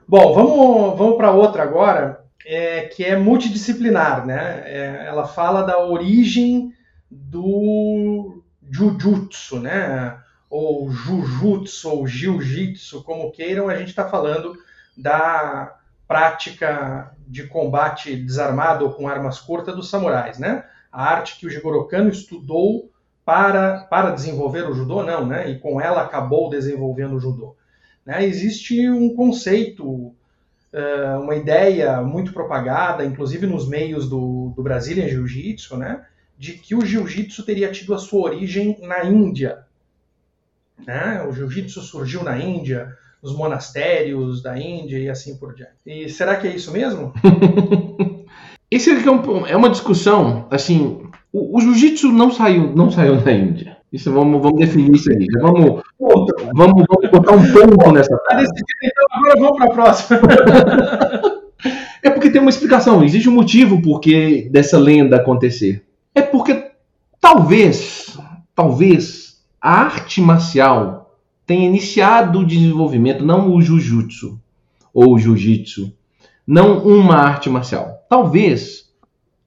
Bom, 0.08 0.34
vamos, 0.34 0.98
vamos 0.98 1.18
para 1.18 1.32
outra 1.32 1.64
agora, 1.64 2.22
é, 2.46 2.82
que 2.82 3.04
é 3.04 3.18
multidisciplinar, 3.18 4.26
né? 4.26 4.64
É, 4.66 5.06
ela 5.08 5.26
fala 5.26 5.64
da 5.64 5.80
origem 5.80 6.74
do 7.10 8.44
jujutsu, 8.70 9.60
né? 9.60 10.18
Ou 10.50 10.90
jujutsu, 10.90 11.90
ou 11.90 12.08
jiu-jitsu, 12.08 13.04
como 13.04 13.32
queiram, 13.32 13.68
a 13.68 13.76
gente 13.76 13.90
está 13.90 14.08
falando 14.08 14.56
da 14.96 15.76
prática 16.08 17.12
de 17.28 17.48
combate 17.48 18.16
desarmado 18.16 18.90
com 18.92 19.08
armas 19.08 19.40
curtas 19.40 19.76
dos 19.76 19.90
samurais, 19.90 20.38
né? 20.38 20.66
A 20.92 21.04
arte 21.04 21.38
que 21.38 21.48
o 21.48 21.50
Jigoro 21.50 21.86
Kano 21.88 22.10
estudou 22.10 22.92
para, 23.26 23.80
para 23.90 24.12
desenvolver 24.12 24.70
o 24.70 24.74
judô, 24.74 25.04
não, 25.04 25.26
né? 25.26 25.50
E 25.50 25.60
com 25.60 25.82
ela 25.82 26.04
acabou 26.04 26.50
desenvolvendo 26.50 27.16
o 27.16 27.20
judô. 27.20 27.56
Né? 28.06 28.24
Existe 28.24 28.88
um 28.90 29.16
conceito, 29.16 30.14
eh, 30.72 31.18
uma 31.18 31.36
ideia 31.36 32.02
muito 32.02 32.32
propagada, 32.32 33.04
inclusive 33.04 33.48
nos 33.48 33.68
meios 33.68 34.08
do, 34.08 34.54
do 34.56 34.62
Brazilian 34.62 35.08
Jiu-Jitsu, 35.08 35.76
né? 35.76 36.06
De 36.38 36.54
que 36.54 36.76
o 36.76 36.86
Jiu-Jitsu 36.86 37.44
teria 37.44 37.72
tido 37.72 37.96
a 37.96 37.98
sua 37.98 38.30
origem 38.30 38.78
na 38.82 39.04
Índia. 39.04 39.66
Né? 40.86 41.26
O 41.28 41.32
Jiu-Jitsu 41.32 41.82
surgiu 41.82 42.24
na 42.24 42.38
Índia, 42.38 42.96
nos 43.26 43.36
monastérios 43.36 44.44
da 44.44 44.56
Índia 44.56 45.00
e 45.00 45.10
assim 45.10 45.36
por 45.36 45.56
diante. 45.56 45.74
E 45.84 46.08
será 46.08 46.36
que 46.36 46.48
é 46.48 46.56
isso 46.56 46.72
mesmo? 46.72 47.12
Isso 48.72 48.90
é, 48.90 49.12
um, 49.12 49.46
é 49.46 49.56
uma 49.56 49.70
discussão, 49.70 50.48
assim, 50.50 51.04
o, 51.32 51.56
o 51.56 51.62
jiu-jitsu 51.62 52.12
não 52.12 52.32
saiu, 52.32 52.76
não 52.76 52.90
saiu 52.90 53.22
da 53.22 53.32
Índia. 53.32 53.78
Isso 53.94 54.12
vamos, 54.12 54.42
vamos 54.42 54.60
definir 54.60 54.96
isso 54.96 55.10
aí. 55.12 55.26
Vamos, 55.40 55.84
vamos, 56.00 56.26
vamos 56.54 56.86
botar 57.12 57.36
um 57.36 57.54
ponto 57.54 57.92
nessa. 57.92 58.18
Tá 58.28 58.36
decidido, 58.36 58.66
então 58.84 59.06
agora 59.12 59.40
vamos 59.40 59.58
para 59.58 59.66
a 59.66 59.74
próxima. 59.74 60.20
é 62.04 62.10
porque 62.10 62.32
tem 62.32 62.42
uma 62.42 62.50
explicação. 62.50 63.04
Existe 63.04 63.30
um 63.30 63.34
motivo 63.34 63.82
por 63.82 64.02
que 64.02 64.50
dessa 64.52 64.78
lenda 64.78 65.16
acontecer. 65.16 65.86
É 66.14 66.22
porque 66.22 66.72
talvez, 67.22 68.18
talvez 68.54 69.38
a 69.62 69.72
arte 69.72 70.20
marcial 70.20 71.05
tenha 71.46 71.66
iniciado 71.66 72.40
o 72.40 72.46
desenvolvimento, 72.46 73.26
não 73.26 73.54
o 73.54 73.62
jujutsu 73.62 74.40
ou 74.94 75.14
o 75.14 75.20
jiu-jitsu, 75.20 75.94
não 76.48 76.80
uma 76.80 77.16
arte 77.16 77.50
marcial. 77.50 78.06
Talvez 78.10 78.92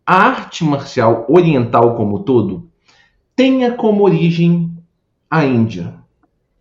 a 0.06 0.14
arte 0.14 0.64
marcial 0.64 1.26
oriental 1.28 1.96
como 1.96 2.20
todo 2.20 2.68
tenha 3.34 3.72
como 3.72 4.04
origem 4.04 4.72
a 5.30 5.44
Índia. 5.44 5.94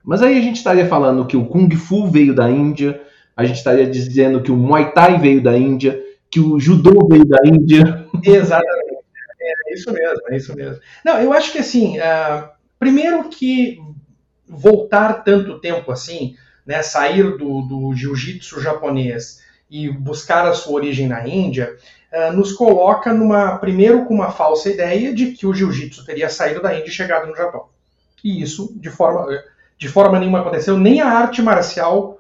Mas 0.03 0.21
aí 0.21 0.37
a 0.37 0.41
gente 0.41 0.57
estaria 0.57 0.87
falando 0.87 1.25
que 1.25 1.35
o 1.35 1.45
Kung 1.45 1.69
Fu 1.75 2.07
veio 2.07 2.35
da 2.35 2.49
Índia, 2.49 3.01
a 3.35 3.43
gente 3.45 3.57
estaria 3.57 3.87
dizendo 3.87 4.41
que 4.41 4.51
o 4.51 4.55
Muay 4.55 4.91
Thai 4.93 5.17
veio 5.17 5.41
da 5.41 5.57
Índia, 5.57 5.99
que 6.29 6.39
o 6.39 6.59
Judô 6.59 7.07
veio 7.07 7.25
da 7.25 7.39
Índia. 7.45 8.05
Exatamente. 8.23 8.97
É 9.39 9.73
isso 9.73 9.91
mesmo, 9.91 10.21
é 10.29 10.37
isso 10.37 10.55
mesmo. 10.55 10.79
Não, 11.03 11.19
eu 11.19 11.33
acho 11.33 11.51
que 11.51 11.57
assim, 11.57 11.97
uh, 11.97 12.47
primeiro 12.79 13.27
que 13.29 13.79
voltar 14.47 15.23
tanto 15.23 15.59
tempo 15.59 15.91
assim, 15.91 16.35
né, 16.65 16.81
sair 16.81 17.37
do, 17.37 17.61
do 17.61 17.93
jiu-jitsu 17.93 18.61
japonês 18.61 19.41
e 19.69 19.89
buscar 19.89 20.45
a 20.45 20.53
sua 20.53 20.73
origem 20.73 21.07
na 21.07 21.27
Índia, 21.27 21.77
uh, 22.11 22.33
nos 22.33 22.53
coloca 22.53 23.13
numa, 23.13 23.57
primeiro 23.57 24.05
com 24.05 24.13
uma 24.13 24.31
falsa 24.31 24.69
ideia 24.69 25.13
de 25.13 25.31
que 25.31 25.45
o 25.45 25.53
jiu-jitsu 25.53 26.05
teria 26.05 26.29
saído 26.29 26.61
da 26.61 26.73
Índia 26.73 26.89
e 26.89 26.93
chegado 26.93 27.27
no 27.27 27.35
Japão. 27.35 27.67
E 28.23 28.41
isso, 28.41 28.73
de 28.75 28.89
forma, 28.89 29.27
de 29.77 29.87
forma 29.87 30.19
nenhuma 30.19 30.39
aconteceu, 30.39 30.77
nem 30.77 31.01
a 31.01 31.07
arte 31.07 31.41
marcial, 31.41 32.19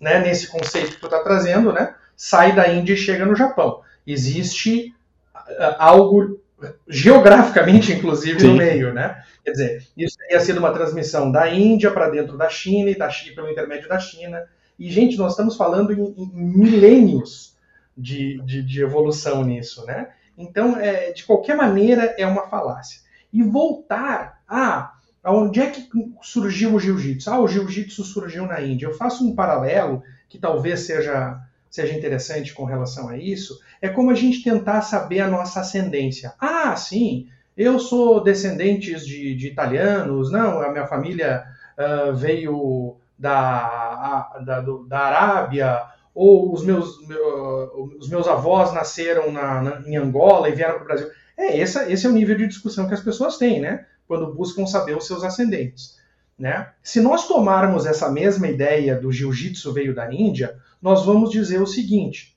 né, 0.00 0.20
nesse 0.20 0.48
conceito 0.48 0.92
que 0.92 1.00
tu 1.00 1.06
está 1.06 1.20
trazendo, 1.20 1.72
né, 1.72 1.94
sai 2.16 2.54
da 2.54 2.68
Índia 2.68 2.94
e 2.94 2.96
chega 2.96 3.24
no 3.24 3.34
Japão. 3.34 3.80
Existe 4.06 4.94
uh, 5.34 5.76
algo 5.78 6.41
geograficamente, 6.88 7.92
inclusive, 7.92 8.40
Sim. 8.40 8.48
no 8.48 8.56
meio, 8.56 8.92
né? 8.92 9.22
Quer 9.44 9.50
dizer, 9.52 9.86
isso 9.96 10.16
teria 10.18 10.40
sido 10.40 10.58
uma 10.58 10.72
transmissão 10.72 11.30
da 11.30 11.48
Índia 11.52 11.90
para 11.90 12.08
dentro 12.08 12.36
da 12.36 12.48
China 12.48 12.90
e 12.90 12.96
da 12.96 13.10
China 13.10 13.34
pelo 13.36 13.50
intermédio 13.50 13.88
da 13.88 13.98
China. 13.98 14.44
E, 14.78 14.90
gente, 14.90 15.16
nós 15.16 15.32
estamos 15.32 15.56
falando 15.56 15.92
em, 15.92 16.14
em 16.16 16.30
milênios 16.34 17.56
de, 17.96 18.40
de, 18.44 18.62
de, 18.62 18.82
evolução 18.82 19.44
nisso, 19.44 19.84
né? 19.86 20.10
Então, 20.36 20.78
é, 20.78 21.12
de 21.12 21.24
qualquer 21.24 21.56
maneira, 21.56 22.14
é 22.18 22.26
uma 22.26 22.48
falácia. 22.48 23.00
E 23.32 23.42
voltar 23.42 24.42
a 24.48 24.92
onde 25.24 25.60
é 25.60 25.70
que 25.70 25.88
surgiu 26.22 26.74
o 26.74 26.80
jiu-jitsu? 26.80 27.30
Ah, 27.30 27.40
o 27.40 27.46
jiu-jitsu 27.46 28.02
surgiu 28.04 28.46
na 28.46 28.60
Índia. 28.60 28.86
Eu 28.86 28.94
faço 28.94 29.24
um 29.24 29.34
paralelo 29.34 30.02
que 30.28 30.38
talvez 30.38 30.80
seja, 30.80 31.38
seja 31.72 31.96
interessante 31.96 32.52
com 32.52 32.66
relação 32.66 33.08
a 33.08 33.16
isso. 33.16 33.58
É 33.80 33.88
como 33.88 34.10
a 34.10 34.14
gente 34.14 34.44
tentar 34.44 34.82
saber 34.82 35.20
a 35.20 35.28
nossa 35.28 35.60
ascendência. 35.60 36.34
Ah, 36.38 36.76
sim, 36.76 37.28
eu 37.56 37.78
sou 37.78 38.22
descendente 38.22 38.94
de, 38.94 39.34
de 39.34 39.48
italianos, 39.48 40.30
não, 40.30 40.60
a 40.60 40.70
minha 40.70 40.86
família 40.86 41.44
uh, 41.78 42.14
veio 42.14 42.96
da, 43.18 44.30
da, 44.44 44.60
do, 44.60 44.84
da 44.84 44.98
Arábia, 44.98 45.82
ou 46.14 46.52
os 46.52 46.62
meus, 46.62 47.06
meu, 47.08 47.96
os 47.98 48.08
meus 48.10 48.28
avós 48.28 48.74
nasceram 48.74 49.32
na, 49.32 49.62
na, 49.62 49.82
em 49.88 49.96
Angola 49.96 50.50
e 50.50 50.54
vieram 50.54 50.74
para 50.74 50.82
o 50.82 50.86
Brasil. 50.86 51.08
É, 51.38 51.56
esse 51.58 52.06
é 52.06 52.08
o 52.08 52.12
nível 52.12 52.36
de 52.36 52.48
discussão 52.48 52.86
que 52.86 52.92
as 52.92 53.00
pessoas 53.00 53.38
têm, 53.38 53.60
né? 53.60 53.86
Quando 54.06 54.34
buscam 54.34 54.66
saber 54.66 54.94
os 54.94 55.06
seus 55.06 55.24
ascendentes. 55.24 56.01
Né? 56.42 56.68
Se 56.82 57.00
nós 57.00 57.28
tomarmos 57.28 57.86
essa 57.86 58.10
mesma 58.10 58.48
ideia 58.48 58.98
do 58.98 59.12
jiu-jitsu 59.12 59.72
veio 59.72 59.94
da 59.94 60.12
Índia, 60.12 60.58
nós 60.80 61.06
vamos 61.06 61.30
dizer 61.30 61.62
o 61.62 61.66
seguinte: 61.66 62.36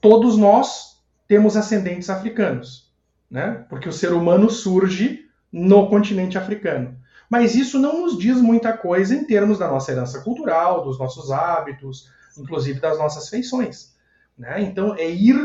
todos 0.00 0.36
nós 0.36 1.00
temos 1.28 1.56
ascendentes 1.56 2.10
africanos 2.10 2.90
né? 3.30 3.64
Porque 3.68 3.88
o 3.88 3.92
ser 3.92 4.12
humano 4.12 4.50
surge 4.50 5.26
no 5.52 5.88
continente 5.88 6.36
africano. 6.36 6.98
Mas 7.28 7.54
isso 7.54 7.78
não 7.78 8.00
nos 8.00 8.18
diz 8.18 8.40
muita 8.40 8.76
coisa 8.76 9.14
em 9.14 9.24
termos 9.24 9.58
da 9.58 9.68
nossa 9.68 9.92
herança 9.92 10.20
cultural, 10.20 10.84
dos 10.84 10.98
nossos 10.98 11.30
hábitos, 11.30 12.10
inclusive 12.36 12.80
das 12.80 12.98
nossas 12.98 13.28
feições. 13.28 13.94
Né? 14.36 14.62
Então, 14.62 14.96
é 14.96 15.08
ir 15.08 15.38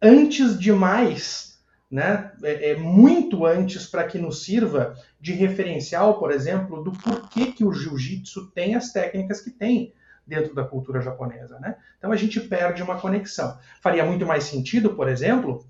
antes 0.00 0.58
demais, 0.58 1.45
né? 1.90 2.32
é, 2.42 2.70
é 2.70 2.76
muito 2.76 3.46
antes 3.46 3.86
para 3.86 4.04
que 4.04 4.18
nos 4.18 4.44
sirva 4.44 4.96
de 5.20 5.32
referencial, 5.32 6.18
por 6.18 6.30
exemplo, 6.30 6.82
do 6.82 6.92
porquê 6.92 7.46
que 7.46 7.64
o 7.64 7.72
jiu-jitsu 7.72 8.50
tem 8.52 8.74
as 8.74 8.92
técnicas 8.92 9.40
que 9.40 9.50
tem 9.50 9.92
dentro 10.26 10.54
da 10.54 10.64
cultura 10.64 11.00
japonesa. 11.00 11.58
Né? 11.60 11.76
Então, 11.98 12.10
a 12.10 12.16
gente 12.16 12.40
perde 12.40 12.82
uma 12.82 12.98
conexão. 12.98 13.56
Faria 13.80 14.04
muito 14.04 14.26
mais 14.26 14.44
sentido, 14.44 14.94
por 14.94 15.08
exemplo, 15.08 15.64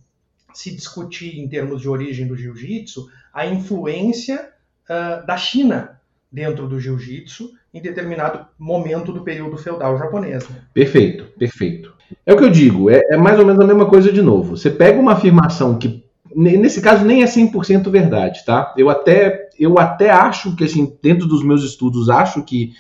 se 0.55 0.75
discutir 0.75 1.39
em 1.39 1.49
termos 1.49 1.83
de 1.83 1.89
origem 1.89 2.27
do 2.27 2.37
jiu-jitsu 2.37 3.11
a 3.33 3.47
influência 3.47 4.51
uh, 4.89 5.27
da 5.27 5.37
China 5.37 6.01
dentro 6.33 6.67
do 6.67 6.81
jiu-jitsu 6.81 7.53
em 7.73 7.81
determinado 7.81 8.47
momento 8.59 9.13
do 9.13 9.23
período 9.23 9.59
feudal 9.59 9.99
japonês. 9.99 10.49
Né? 10.49 10.63
Perfeito, 10.73 11.25
perfeito. 11.39 11.95
É 12.25 12.33
o 12.33 12.37
que 12.37 12.45
eu 12.45 12.51
digo, 12.51 12.89
é, 12.89 13.03
é, 13.11 13.17
mais 13.17 13.39
ou 13.39 13.45
menos 13.45 13.61
a 13.63 13.67
mesma 13.67 13.87
coisa 13.87 14.13
de 14.13 14.23
novo. 14.23 14.57
Você 14.57 14.71
pega 14.71 14.99
uma 14.99 15.13
afirmação 15.13 15.79
que, 15.79 16.05
nesse 16.35 16.81
caso, 16.81 17.05
nem 17.05 17.23
é 17.23 17.27
100% 17.27 17.89
verdade, 17.91 18.45
tá? 18.45 18.75
Eu 18.77 18.89
até, 18.91 19.49
eu 19.59 19.79
até 19.79 20.11
acho 20.11 20.55
que, 20.57 20.65
assim, 20.65 20.93
dentro 21.03 21.27
dos 21.27 21.45
meus 21.45 21.63
estudos, 21.63 22.09
acho 22.09 22.43
que 22.43 22.73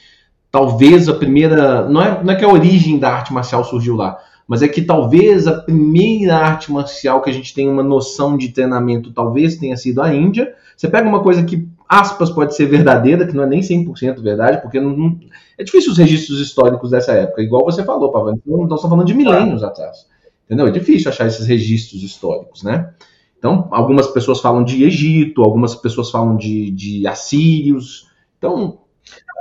talvez 0.50 1.08
a 1.08 1.14
primeira. 1.14 1.88
Não 1.88 2.02
é, 2.02 2.24
não 2.24 2.32
é 2.32 2.36
que 2.36 2.44
a 2.44 2.48
origem 2.48 2.98
da 2.98 3.10
arte 3.10 3.32
marcial 3.32 3.64
surgiu 3.64 3.96
lá, 3.96 4.18
mas 4.48 4.62
é 4.62 4.68
que 4.68 4.82
talvez 4.82 5.46
a 5.46 5.60
primeira 5.60 6.36
arte 6.36 6.72
marcial 6.72 7.20
que 7.20 7.30
a 7.30 7.32
gente 7.32 7.52
tem 7.54 7.68
uma 7.68 7.82
noção 7.82 8.36
de 8.36 8.48
treinamento 8.48 9.12
talvez 9.12 9.56
tenha 9.56 9.76
sido 9.76 10.00
a 10.00 10.14
Índia. 10.14 10.54
Você 10.76 10.88
pega 10.88 11.08
uma 11.08 11.22
coisa 11.22 11.42
que, 11.42 11.66
aspas, 11.88 12.30
pode 12.30 12.54
ser 12.54 12.66
verdadeira, 12.66 13.26
que 13.26 13.34
não 13.34 13.44
é 13.44 13.46
nem 13.46 13.60
100% 13.60 14.20
verdade, 14.20 14.60
porque 14.60 14.78
não, 14.78 14.90
não, 14.90 15.18
é 15.58 15.64
difícil 15.64 15.92
os 15.92 15.98
registros 15.98 16.40
históricos 16.40 16.90
dessa 16.90 17.12
época, 17.12 17.42
igual 17.42 17.64
você 17.64 17.82
falou, 17.82 18.12
Pavani, 18.12 18.40
nós 18.44 18.62
estamos 18.62 18.82
falando 18.82 19.06
de 19.06 19.14
milênios 19.14 19.62
atrás. 19.62 20.06
Entendeu? 20.44 20.66
É 20.66 20.70
difícil 20.70 21.10
achar 21.10 21.26
esses 21.26 21.46
registros 21.46 22.02
históricos, 22.02 22.62
né? 22.62 22.90
Então, 23.38 23.68
algumas 23.70 24.06
pessoas 24.08 24.40
falam 24.40 24.64
de 24.64 24.84
Egito, 24.84 25.42
algumas 25.42 25.74
pessoas 25.74 26.10
falam 26.10 26.36
de, 26.36 26.70
de 26.70 27.06
assírios. 27.06 28.08
Então. 28.38 28.80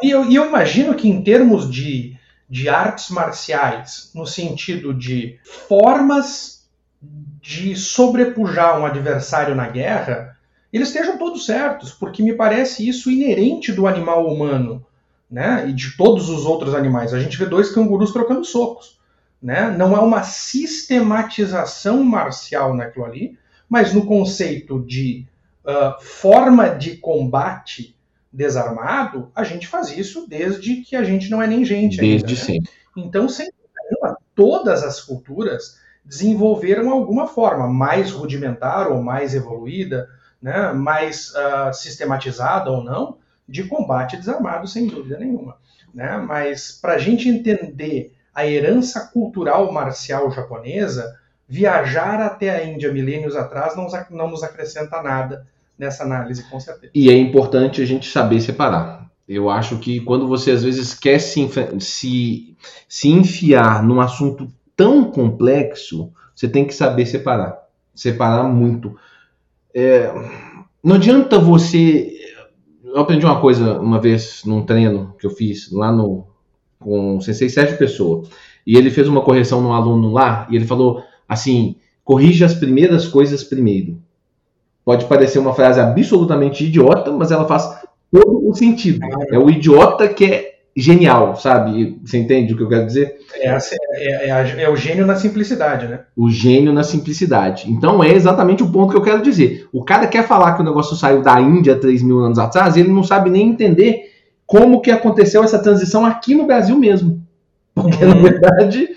E 0.04 0.10
eu, 0.10 0.30
eu 0.32 0.48
imagino 0.48 0.94
que, 0.94 1.08
em 1.08 1.22
termos 1.22 1.70
de 1.70 2.16
de 2.50 2.70
artes 2.70 3.10
marciais, 3.10 4.12
no 4.14 4.26
sentido 4.26 4.94
de 4.94 5.40
formas 5.44 6.70
de 7.42 7.76
sobrepujar 7.76 8.80
um 8.80 8.86
adversário 8.86 9.56
na 9.56 9.68
guerra, 9.68 10.38
eles 10.72 10.90
estejam 10.90 11.18
todos 11.18 11.46
certos, 11.46 11.92
porque 11.92 12.22
me 12.24 12.34
parece 12.34 12.88
isso 12.88 13.10
inerente 13.10 13.72
do 13.72 13.88
animal 13.88 14.28
humano, 14.28 14.86
né? 15.30 15.68
E 15.68 15.74
de 15.74 15.96
todos 15.96 16.30
os 16.30 16.46
outros 16.46 16.74
animais. 16.76 17.14
A 17.14 17.20
gente 17.20 17.38
vê 17.38 17.46
dois 17.46 17.72
cangurus 17.72 18.12
trocando 18.12 18.44
socos, 18.44 19.00
né? 19.42 19.70
Não 19.78 19.96
é 19.96 20.00
uma 20.00 20.24
sistematização 20.24 22.04
marcial 22.04 22.76
naquilo 22.76 23.06
ali, 23.06 23.38
mas 23.70 23.94
no 23.94 24.06
conceito 24.06 24.80
de 24.82 25.26
uh, 25.64 26.02
forma 26.02 26.70
de 26.70 26.98
combate 26.98 27.96
desarmado, 28.32 29.32
a 29.34 29.44
gente 29.44 29.68
faz 29.68 29.96
isso 29.98 30.28
desde 30.28 30.82
que 30.82 30.96
a 30.96 31.04
gente 31.04 31.30
não 31.30 31.42
é 31.42 31.48
nem 31.48 31.64
gente. 31.64 31.98
Desde 31.98 32.26
ainda, 32.26 32.40
né? 32.40 32.46
sempre. 32.46 32.72
Então, 32.98 33.30
sem 33.30 33.50
problema, 33.52 34.18
todas 34.36 34.84
as 34.84 35.02
culturas 35.02 35.80
desenvolveram 36.04 36.92
alguma 36.92 37.28
forma 37.28 37.68
mais 37.68 38.12
rudimentar 38.12 38.92
ou 38.92 39.02
mais 39.02 39.34
evoluída, 39.34 40.08
né, 40.42 40.72
mais 40.72 41.32
uh, 41.32 41.74
sistematizada 41.74 42.70
ou 42.70 42.84
não, 42.84 43.18
de 43.48 43.64
combate 43.64 44.18
desarmado, 44.18 44.68
sem 44.68 44.88
dúvida 44.88 45.18
nenhuma. 45.18 45.58
Né? 45.94 46.18
Mas 46.18 46.72
para 46.72 46.94
a 46.94 46.98
gente 46.98 47.30
entender 47.30 48.14
a 48.34 48.46
herança 48.46 49.08
cultural 49.14 49.72
marcial 49.72 50.30
japonesa, 50.30 51.18
viajar 51.48 52.20
até 52.22 52.50
a 52.50 52.66
Índia 52.66 52.92
milênios 52.92 53.36
atrás 53.36 53.76
não, 53.76 53.88
não 54.10 54.30
nos 54.30 54.44
acrescenta 54.44 55.02
nada 55.02 55.46
nessa 55.78 56.04
análise, 56.04 56.44
com 56.50 56.60
certeza. 56.60 56.92
E 56.96 57.10
é 57.10 57.18
importante 57.18 57.82
a 57.82 57.86
gente 57.86 58.10
saber 58.10 58.42
separar. 58.42 59.06
Eu 59.28 59.50
acho 59.50 59.78
que 59.80 60.00
quando 60.00 60.28
você 60.28 60.52
às 60.52 60.64
vezes 60.64 60.94
quer 60.94 61.20
se, 61.20 61.48
se, 61.80 62.56
se 62.88 63.10
enfiar 63.10 63.84
num 63.84 64.00
assunto 64.00 64.48
tão 64.76 65.10
complexo, 65.12 66.12
você 66.34 66.48
tem 66.48 66.66
que 66.66 66.74
saber 66.74 67.06
separar. 67.06 67.58
Separar 67.94 68.44
muito. 68.44 68.96
É, 69.74 70.14
não 70.84 70.96
adianta 70.96 71.40
você. 71.40 72.14
Eu 72.84 72.98
aprendi 72.98 73.26
uma 73.26 73.42
coisa 73.42 73.80
uma 73.80 74.00
vez 74.00 74.44
num 74.46 74.64
treino 74.64 75.16
que 75.20 75.26
eu 75.26 75.32
fiz 75.32 75.72
lá 75.72 75.92
no 75.92 76.28
com 76.80 77.18
o 77.18 77.22
Sensei 77.22 77.50
Sérgio 77.50 77.78
Pessoa. 77.78 78.24
E 78.66 78.78
ele 78.78 78.92
fez 78.92 79.08
uma 79.08 79.22
correção 79.22 79.62
no 79.62 79.74
aluno 79.74 80.12
lá 80.12 80.48
e 80.52 80.56
ele 80.56 80.66
falou 80.66 81.04
assim: 81.28 81.76
corrija 82.04 82.46
as 82.46 82.54
primeiras 82.54 83.08
coisas 83.08 83.44
primeiro. 83.44 83.98
Pode 84.84 85.06
parecer 85.06 85.40
uma 85.40 85.54
frase 85.54 85.80
absolutamente 85.80 86.66
idiota, 86.66 87.12
mas 87.12 87.32
ela 87.32 87.46
faz 87.46 87.80
todo 88.12 88.48
o 88.48 88.54
sentido. 88.54 89.00
É 89.32 89.38
o 89.38 89.50
idiota 89.50 90.08
que 90.08 90.26
é 90.26 90.56
genial, 90.76 91.36
sabe? 91.38 91.98
Você 92.04 92.18
entende 92.18 92.54
o 92.54 92.58
que 92.58 92.64
eu 92.64 92.68
quero 92.70 92.86
dizer? 92.86 93.18
É, 93.36 93.48
é, 93.48 94.30
é, 94.30 94.64
é, 94.64 94.70
o 94.70 94.76
gênio 94.76 95.06
na 95.06 95.16
simplicidade, 95.16 95.88
né? 95.88 96.02
O 96.16 96.30
gênio 96.30 96.74
na 96.74 96.84
simplicidade. 96.84 97.72
Então 97.72 98.04
é 98.04 98.12
exatamente 98.12 98.62
o 98.62 98.72
ponto 98.72 98.92
que 98.92 98.98
eu 98.98 99.02
quero 99.02 99.24
dizer. 99.24 99.68
O 99.72 99.84
cara 99.84 100.06
quer 100.06 100.28
falar 100.28 100.54
que 100.54 100.62
o 100.62 100.66
negócio 100.66 100.96
saiu 100.98 101.22
da 101.22 101.40
Índia 101.40 101.80
3 101.80 102.04
mil 102.04 102.20
anos 102.20 102.38
atrás, 102.38 102.76
ele 102.76 102.90
não 102.90 103.04
sabe 103.04 103.30
nem 103.30 103.48
entender 103.48 104.12
como 104.46 104.82
que 104.82 104.92
aconteceu 104.92 105.44
essa 105.44 105.58
transição 105.58 106.06
aqui 106.06 106.36
no 106.36 106.46
Brasil 106.46 106.78
mesmo. 106.78 107.24
Porque, 107.74 108.06
na 108.06 108.16
uhum. 108.16 108.22
verdade, 108.22 108.90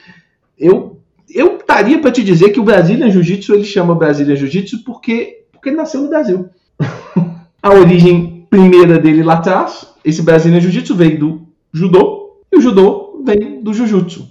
eu, 0.59 0.98
eu 1.31 1.57
estaria 1.57 2.01
para 2.01 2.11
te 2.11 2.23
dizer 2.23 2.51
que 2.51 2.61
o 2.61 2.65
Brazilian 2.65 3.11
Jiu-Jitsu, 3.11 3.55
ele 3.55 3.65
chama 3.65 3.95
Brazilian 3.95 4.37
Jiu-Jitsu 4.37 4.85
porque 4.85 5.39
porque 5.53 5.71
ele 5.71 5.77
nasceu 5.77 6.01
no 6.01 6.09
Brasil. 6.09 6.49
a 7.63 7.71
origem 7.71 8.47
primeira 8.49 8.99
dele 8.99 9.23
lá 9.23 9.35
atrás, 9.35 9.93
esse 10.05 10.23
Brazilian 10.23 10.61
Jiu-Jitsu 10.61 10.95
veio 10.95 11.19
do 11.19 11.43
judô 11.73 12.43
e 12.53 12.57
o 12.57 12.61
judô 12.61 13.23
vem 13.25 13.63
do 13.63 13.75
Jujutsu. 13.75 14.29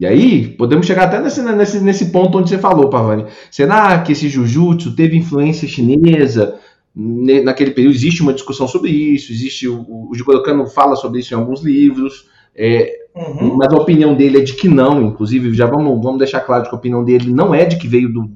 E 0.00 0.06
aí, 0.06 0.48
podemos 0.48 0.86
chegar 0.86 1.04
até 1.04 1.20
nesse, 1.20 1.42
nesse, 1.42 1.80
nesse 1.80 2.06
ponto 2.06 2.38
onde 2.38 2.50
você 2.50 2.58
falou, 2.58 2.88
Pavani. 2.88 3.26
Será 3.50 4.00
que 4.00 4.12
esse 4.12 4.28
Jujutsu 4.28 4.94
teve 4.94 5.16
influência 5.16 5.66
chinesa? 5.66 6.58
Naquele 6.94 7.70
período 7.70 7.94
existe 7.94 8.22
uma 8.22 8.32
discussão 8.32 8.66
sobre 8.66 8.90
isso, 8.90 9.32
existe 9.32 9.68
o, 9.68 10.08
o 10.10 10.14
Jigoro 10.14 10.42
Kano 10.42 10.66
fala 10.66 10.96
sobre 10.96 11.20
isso 11.20 11.32
em 11.32 11.36
alguns 11.36 11.62
livros, 11.62 12.26
é, 12.58 12.92
uhum. 13.14 13.56
mas 13.56 13.72
a 13.72 13.76
opinião 13.76 14.14
dele 14.14 14.38
é 14.38 14.42
de 14.42 14.54
que 14.54 14.68
não, 14.68 15.00
inclusive, 15.00 15.54
já 15.54 15.66
vamos, 15.66 16.02
vamos 16.02 16.18
deixar 16.18 16.40
claro 16.40 16.64
que 16.64 16.74
a 16.74 16.78
opinião 16.78 17.04
dele 17.04 17.32
não 17.32 17.54
é 17.54 17.64
de 17.64 17.76
que 17.76 17.86
veio 17.86 18.12
do, 18.12 18.28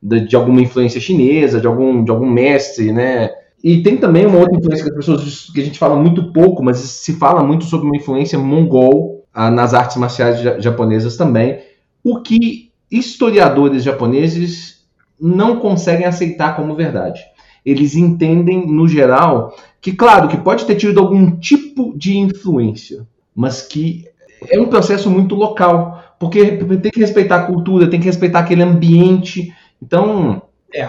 de, 0.00 0.20
de 0.20 0.36
alguma 0.36 0.62
influência 0.62 1.00
chinesa, 1.00 1.60
de 1.60 1.66
algum, 1.66 2.04
de 2.04 2.10
algum 2.10 2.30
mestre, 2.30 2.92
né? 2.92 3.30
E 3.62 3.82
tem 3.82 3.96
também 3.96 4.24
uma 4.24 4.38
outra 4.38 4.56
influência 4.56 4.84
que 4.84 4.90
as 4.90 4.96
pessoas 4.96 5.50
que 5.52 5.60
a 5.60 5.64
gente 5.64 5.78
fala 5.78 5.96
muito 5.96 6.32
pouco, 6.32 6.62
mas 6.62 6.78
se 6.78 7.14
fala 7.14 7.42
muito 7.42 7.64
sobre 7.64 7.86
uma 7.86 7.96
influência 7.96 8.38
mongol 8.38 9.26
ah, 9.34 9.50
nas 9.50 9.74
artes 9.74 9.96
marciais 9.96 10.40
japonesas 10.62 11.16
também, 11.16 11.58
o 12.02 12.22
que 12.22 12.70
historiadores 12.90 13.82
japoneses 13.82 14.84
não 15.20 15.56
conseguem 15.56 16.06
aceitar 16.06 16.56
como 16.56 16.74
verdade. 16.74 17.20
Eles 17.66 17.94
entendem, 17.94 18.66
no 18.66 18.88
geral, 18.88 19.54
que, 19.80 19.92
claro, 19.92 20.28
que 20.28 20.38
pode 20.38 20.64
ter 20.64 20.76
tido 20.76 20.98
algum 20.98 21.36
tipo 21.36 21.92
de 21.96 22.16
influência, 22.16 23.06
mas 23.34 23.62
que 23.62 24.08
é 24.48 24.60
um 24.60 24.68
processo 24.68 25.10
muito 25.10 25.34
local, 25.34 26.02
porque 26.18 26.56
tem 26.56 26.90
que 26.90 27.00
respeitar 27.00 27.36
a 27.36 27.46
cultura, 27.46 27.88
tem 27.88 28.00
que 28.00 28.06
respeitar 28.06 28.40
aquele 28.40 28.62
ambiente. 28.62 29.54
Então. 29.82 30.42
É. 30.74 30.88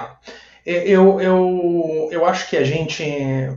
É, 0.64 0.88
eu, 0.88 1.20
eu, 1.20 2.10
eu 2.12 2.26
acho 2.26 2.50
que 2.50 2.56
a 2.56 2.64
gente 2.64 3.04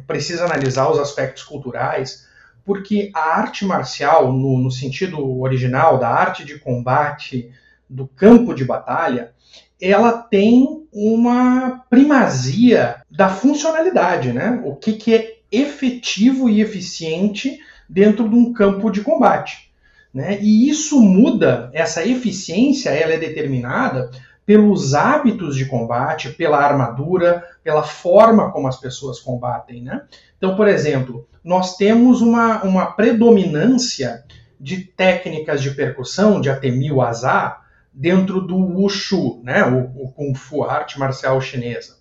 precisa 0.06 0.44
analisar 0.44 0.90
os 0.90 0.98
aspectos 0.98 1.42
culturais, 1.42 2.26
porque 2.64 3.10
a 3.14 3.38
arte 3.38 3.64
marcial, 3.64 4.32
no, 4.32 4.58
no 4.58 4.70
sentido 4.70 5.40
original 5.40 5.98
da 5.98 6.08
arte 6.08 6.44
de 6.44 6.58
combate, 6.58 7.50
do 7.88 8.06
campo 8.06 8.54
de 8.54 8.64
batalha, 8.64 9.32
ela 9.80 10.12
tem 10.12 10.86
uma 10.90 11.84
primazia 11.90 13.02
da 13.10 13.28
funcionalidade, 13.28 14.32
né? 14.32 14.62
O 14.64 14.74
que, 14.74 14.94
que 14.94 15.14
é 15.14 15.34
efetivo 15.52 16.48
e 16.48 16.62
eficiente 16.62 17.60
dentro 17.88 18.28
de 18.28 18.34
um 18.34 18.52
campo 18.52 18.90
de 18.90 19.00
combate. 19.00 19.72
Né? 20.12 20.38
E 20.40 20.68
isso 20.68 21.00
muda, 21.00 21.70
essa 21.72 22.06
eficiência 22.06 22.90
ela 22.90 23.14
é 23.14 23.18
determinada 23.18 24.10
pelos 24.46 24.94
hábitos 24.94 25.56
de 25.56 25.66
combate, 25.66 26.30
pela 26.30 26.58
armadura, 26.58 27.42
pela 27.62 27.82
forma 27.82 28.52
como 28.52 28.68
as 28.68 28.78
pessoas 28.78 29.18
combatem. 29.18 29.82
Né? 29.82 30.02
Então, 30.36 30.54
por 30.54 30.68
exemplo, 30.68 31.26
nós 31.42 31.76
temos 31.76 32.20
uma, 32.20 32.62
uma 32.62 32.86
predominância 32.92 34.24
de 34.60 34.78
técnicas 34.78 35.62
de 35.62 35.72
percussão, 35.72 36.40
de 36.40 36.48
Atemi 36.48 36.92
Waza, 36.92 37.56
dentro 37.92 38.40
do 38.40 38.56
Wushu, 38.56 39.40
né? 39.42 39.64
o, 39.64 40.04
o 40.04 40.12
Kung 40.12 40.34
Fu, 40.34 40.64
a 40.64 40.74
arte 40.74 40.98
marcial 40.98 41.40
chinesa. 41.40 41.98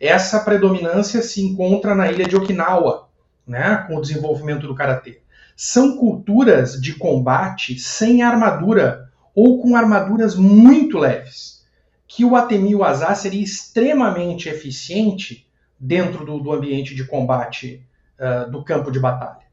Essa 0.00 0.40
predominância 0.40 1.22
se 1.22 1.40
encontra 1.40 1.94
na 1.94 2.10
ilha 2.10 2.26
de 2.26 2.36
Okinawa, 2.36 3.08
né? 3.46 3.84
com 3.86 3.96
o 3.96 4.00
desenvolvimento 4.00 4.66
do 4.66 4.74
Karatê. 4.74 5.23
São 5.56 5.96
culturas 5.96 6.80
de 6.80 6.94
combate 6.94 7.78
sem 7.78 8.22
armadura 8.22 9.10
ou 9.34 9.60
com 9.60 9.76
armaduras 9.76 10.34
muito 10.34 10.98
leves 10.98 11.54
que 12.06 12.24
o 12.24 12.36
Atemi 12.36 12.74
Waza 12.74 13.12
seria 13.14 13.42
extremamente 13.42 14.48
eficiente 14.48 15.46
dentro 15.78 16.24
do, 16.24 16.38
do 16.38 16.52
ambiente 16.52 16.94
de 16.94 17.04
combate 17.04 17.84
uh, 18.18 18.50
do 18.50 18.62
campo 18.62 18.90
de 18.90 19.00
batalha. 19.00 19.44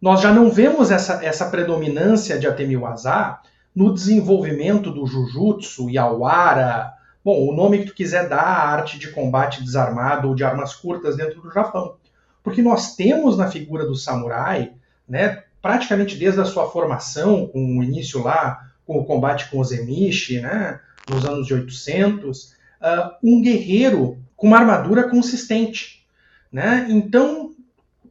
Nós 0.00 0.20
já 0.20 0.32
não 0.32 0.48
vemos 0.48 0.92
essa, 0.92 1.24
essa 1.24 1.46
predominância 1.46 2.38
de 2.38 2.46
Atemi 2.46 2.76
Waza 2.76 3.40
no 3.74 3.92
desenvolvimento 3.92 4.92
do 4.92 5.06
Jujutsu, 5.06 5.90
Yawara, 5.90 6.92
bom, 7.24 7.48
o 7.48 7.54
nome 7.54 7.78
que 7.78 7.86
tu 7.86 7.94
quiser 7.94 8.28
dar 8.28 8.42
à 8.42 8.68
arte 8.70 8.98
de 8.98 9.10
combate 9.10 9.62
desarmado 9.62 10.28
ou 10.28 10.34
de 10.34 10.44
armas 10.44 10.74
curtas 10.74 11.16
dentro 11.16 11.40
do 11.40 11.50
Japão. 11.50 11.96
Porque 12.42 12.62
nós 12.62 12.94
temos 12.94 13.36
na 13.36 13.48
figura 13.48 13.84
do 13.84 13.96
samurai, 13.96 14.72
né, 15.08 15.42
praticamente 15.62 16.16
desde 16.16 16.40
a 16.40 16.44
sua 16.44 16.70
formação, 16.70 17.46
com 17.46 17.78
o 17.78 17.82
início 17.82 18.22
lá 18.22 18.68
com 18.88 18.98
o 18.98 19.04
combate 19.04 19.50
com 19.50 19.60
os 19.60 19.70
emishi, 19.70 20.40
né, 20.40 20.80
nos 21.10 21.26
anos 21.26 21.46
de 21.46 21.52
800, 21.52 22.44
uh, 22.44 22.54
ah, 22.80 23.18
um 23.22 23.42
guerreiro 23.42 24.18
com 24.34 24.46
uma 24.46 24.56
armadura 24.56 25.10
consistente. 25.10 26.06
Né? 26.50 26.86
Então, 26.88 27.50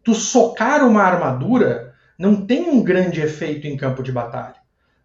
tu 0.04 0.14
socar 0.14 0.88
uma 0.88 1.02
armadura 1.02 1.96
não 2.18 2.46
tem 2.46 2.70
um 2.70 2.84
grande 2.84 3.22
efeito 3.22 3.66
em 3.66 3.76
campo 3.76 4.04
de 4.04 4.12
batalha. 4.12 4.58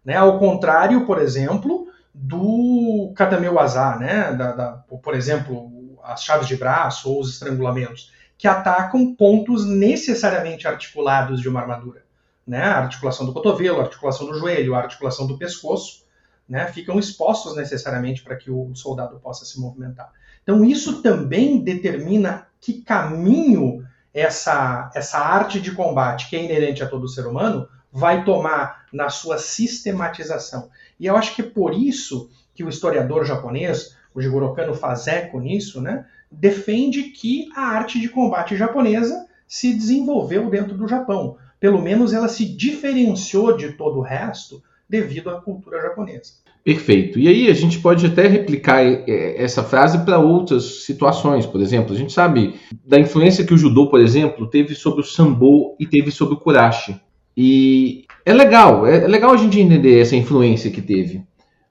Né? 0.05 0.15
Ao 0.15 0.37
contrário, 0.37 1.07
por 1.07 1.19
exemplo, 1.19 1.87
do 2.13 3.11
Katame 3.15 3.49
Waza, 3.49 3.95
né? 3.95 4.33
Da, 4.33 4.51
da, 4.51 4.71
por 5.01 5.15
exemplo, 5.15 5.97
as 6.03 6.23
chaves 6.23 6.47
de 6.47 6.55
braço 6.55 7.09
ou 7.09 7.19
os 7.19 7.29
estrangulamentos, 7.29 8.11
que 8.37 8.47
atacam 8.47 9.15
pontos 9.15 9.65
necessariamente 9.65 10.67
articulados 10.67 11.41
de 11.41 11.47
uma 11.47 11.61
armadura. 11.61 12.03
Né? 12.45 12.61
A 12.61 12.79
articulação 12.79 13.25
do 13.25 13.33
cotovelo, 13.33 13.79
a 13.79 13.83
articulação 13.83 14.27
do 14.27 14.37
joelho, 14.37 14.75
a 14.75 14.79
articulação 14.79 15.25
do 15.25 15.37
pescoço 15.37 16.03
né, 16.47 16.67
ficam 16.67 16.99
expostos 16.99 17.55
necessariamente 17.55 18.21
para 18.23 18.35
que 18.35 18.51
o 18.51 18.75
soldado 18.75 19.19
possa 19.19 19.45
se 19.45 19.59
movimentar. 19.59 20.11
Então, 20.43 20.63
isso 20.63 21.01
também 21.01 21.63
determina 21.63 22.47
que 22.59 22.81
caminho 22.81 23.85
essa, 24.13 24.91
essa 24.93 25.17
arte 25.17 25.59
de 25.59 25.71
combate, 25.71 26.29
que 26.29 26.35
é 26.35 26.43
inerente 26.43 26.83
a 26.83 26.87
todo 26.87 27.07
ser 27.07 27.25
humano, 27.25 27.67
vai 27.91 28.25
tomar 28.25 28.85
na 28.91 29.09
sua 29.09 29.37
sistematização. 29.37 30.69
E 30.99 31.05
eu 31.05 31.15
acho 31.15 31.35
que 31.35 31.41
é 31.41 31.49
por 31.49 31.73
isso 31.73 32.29
que 32.53 32.63
o 32.63 32.69
historiador 32.69 33.25
japonês, 33.25 33.95
o 34.13 34.21
Jigoro 34.21 34.53
Kano 34.53 34.73
faz 34.73 35.07
eco 35.07 35.39
nisso, 35.39 35.81
né, 35.81 36.05
defende 36.31 37.03
que 37.03 37.49
a 37.55 37.61
arte 37.61 37.99
de 37.99 38.09
combate 38.09 38.55
japonesa 38.55 39.25
se 39.47 39.73
desenvolveu 39.73 40.49
dentro 40.49 40.75
do 40.75 40.87
Japão. 40.87 41.37
Pelo 41.59 41.81
menos 41.81 42.13
ela 42.13 42.27
se 42.27 42.45
diferenciou 42.45 43.55
de 43.55 43.73
todo 43.73 43.99
o 43.99 44.01
resto 44.01 44.61
devido 44.89 45.29
à 45.29 45.39
cultura 45.39 45.81
japonesa. 45.81 46.33
Perfeito. 46.63 47.19
E 47.19 47.27
aí 47.27 47.49
a 47.49 47.53
gente 47.53 47.79
pode 47.79 48.05
até 48.05 48.25
replicar 48.27 48.81
essa 48.81 49.63
frase 49.63 49.99
para 50.05 50.17
outras 50.17 50.85
situações. 50.85 51.45
Por 51.45 51.61
exemplo, 51.61 51.93
a 51.93 51.97
gente 51.97 52.13
sabe 52.13 52.55
da 52.85 52.97
influência 52.99 53.45
que 53.45 53.53
o 53.53 53.57
judô, 53.57 53.89
por 53.89 53.99
exemplo, 53.99 54.47
teve 54.47 54.73
sobre 54.73 55.01
o 55.01 55.03
sambo 55.03 55.75
e 55.77 55.85
teve 55.85 56.09
sobre 56.09 56.35
o 56.35 56.39
kurashi. 56.39 56.95
E 57.35 58.05
é 58.25 58.33
legal, 58.33 58.87
é 58.87 59.07
legal 59.07 59.31
a 59.31 59.37
gente 59.37 59.59
entender 59.59 59.99
essa 59.99 60.15
influência 60.15 60.71
que 60.71 60.81
teve. 60.81 61.21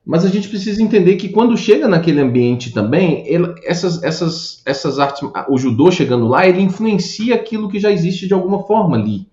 Mas 0.05 0.25
a 0.25 0.29
gente 0.29 0.49
precisa 0.49 0.83
entender 0.83 1.17
que 1.17 1.29
quando 1.29 1.57
chega 1.57 1.87
naquele 1.87 2.21
ambiente 2.21 2.73
também, 2.73 3.25
ele, 3.27 3.55
essas, 3.65 4.03
essas, 4.03 4.61
essas 4.67 4.99
artes, 4.99 5.29
o 5.49 5.57
judô 5.57 5.91
chegando 5.93 6.27
lá, 6.27 6.47
ele 6.47 6.61
influencia 6.61 7.37
aquilo 7.37 7.69
que 7.69 7.79
já 7.79 7.91
existe 7.91 8.27
de 8.27 8.35
alguma 8.35 8.65
forma 8.65 8.97
ali. 8.97 9.29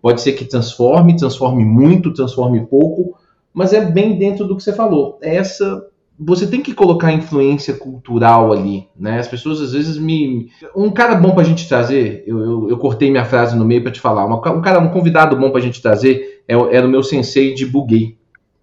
Pode 0.00 0.20
ser 0.20 0.32
que 0.32 0.44
transforme, 0.44 1.16
transforme 1.16 1.64
muito, 1.64 2.12
transforme 2.12 2.64
pouco, 2.66 3.18
mas 3.52 3.72
é 3.72 3.84
bem 3.84 4.16
dentro 4.16 4.46
do 4.46 4.56
que 4.56 4.62
você 4.62 4.72
falou. 4.72 5.18
É 5.20 5.34
essa 5.36 5.84
você 6.18 6.46
tem 6.46 6.62
que 6.62 6.72
colocar 6.72 7.12
influência 7.12 7.74
cultural 7.74 8.52
ali, 8.52 8.86
né? 8.96 9.18
As 9.18 9.26
pessoas 9.26 9.60
às 9.60 9.72
vezes 9.72 9.98
me. 9.98 10.48
Um 10.74 10.90
cara 10.90 11.16
bom 11.16 11.32
pra 11.32 11.42
gente 11.42 11.68
trazer, 11.68 12.22
eu, 12.26 12.38
eu, 12.38 12.70
eu 12.70 12.78
cortei 12.78 13.10
minha 13.10 13.24
frase 13.24 13.56
no 13.56 13.64
meio 13.64 13.82
para 13.82 13.90
te 13.90 14.00
falar. 14.00 14.24
Um 14.26 14.60
cara, 14.60 14.78
um 14.78 14.90
convidado 14.90 15.36
bom 15.36 15.50
pra 15.50 15.60
gente 15.60 15.82
trazer 15.82 16.44
é, 16.46 16.54
era 16.54 16.86
o 16.86 16.90
meu 16.90 17.02
sensei 17.02 17.52
de 17.52 17.66
buguei. 17.66 18.16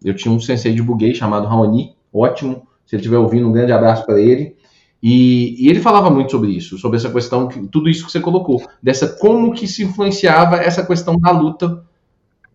Eu 0.04 0.16
tinha 0.16 0.34
um 0.34 0.40
sensei 0.40 0.74
de 0.74 0.82
buguei 0.82 1.14
chamado 1.14 1.48
Raoni, 1.48 1.96
ótimo. 2.14 2.68
Se 2.86 2.96
ele 2.96 3.02
estiver 3.02 3.18
ouvindo, 3.18 3.48
um 3.48 3.52
grande 3.52 3.72
abraço 3.72 4.06
para 4.06 4.20
ele. 4.20 4.56
E, 5.02 5.56
e, 5.66 5.70
ele 5.70 5.80
falava 5.80 6.12
muito 6.12 6.32
sobre 6.32 6.52
isso, 6.52 6.78
sobre 6.78 6.98
essa 6.98 7.10
questão, 7.10 7.48
tudo 7.48 7.90
isso 7.90 8.06
que 8.06 8.12
você 8.12 8.20
colocou, 8.20 8.62
dessa 8.84 9.08
como 9.08 9.52
que 9.52 9.68
se 9.68 9.84
influenciava 9.84 10.58
essa 10.58 10.86
questão 10.86 11.18
da 11.18 11.32
luta, 11.32 11.84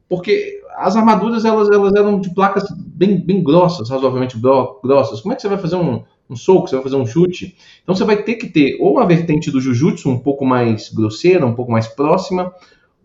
porque 0.08 0.60
as 0.76 0.94
armaduras 0.94 1.44
elas, 1.44 1.68
elas 1.70 1.92
eram 1.94 2.20
de 2.20 2.32
placas 2.32 2.64
bem, 2.70 3.18
bem 3.18 3.42
grossas, 3.42 3.90
razoavelmente 3.90 4.38
grossas. 4.38 5.20
Como 5.20 5.32
é 5.32 5.36
que 5.36 5.42
você 5.42 5.48
vai 5.48 5.58
fazer 5.58 5.74
um, 5.74 6.04
um 6.30 6.36
soco, 6.36 6.68
você 6.68 6.76
vai 6.76 6.84
fazer 6.84 6.96
um 6.96 7.06
chute? 7.06 7.56
Então 7.82 7.94
você 7.94 8.04
vai 8.04 8.22
ter 8.22 8.34
que 8.34 8.46
ter 8.46 8.76
ou 8.80 8.92
uma 8.92 9.06
vertente 9.06 9.50
do 9.50 9.60
Jujutsu 9.60 10.08
um 10.08 10.18
pouco 10.18 10.44
mais 10.44 10.90
grosseira, 10.90 11.46
um 11.46 11.54
pouco 11.54 11.72
mais 11.72 11.88
próxima, 11.88 12.52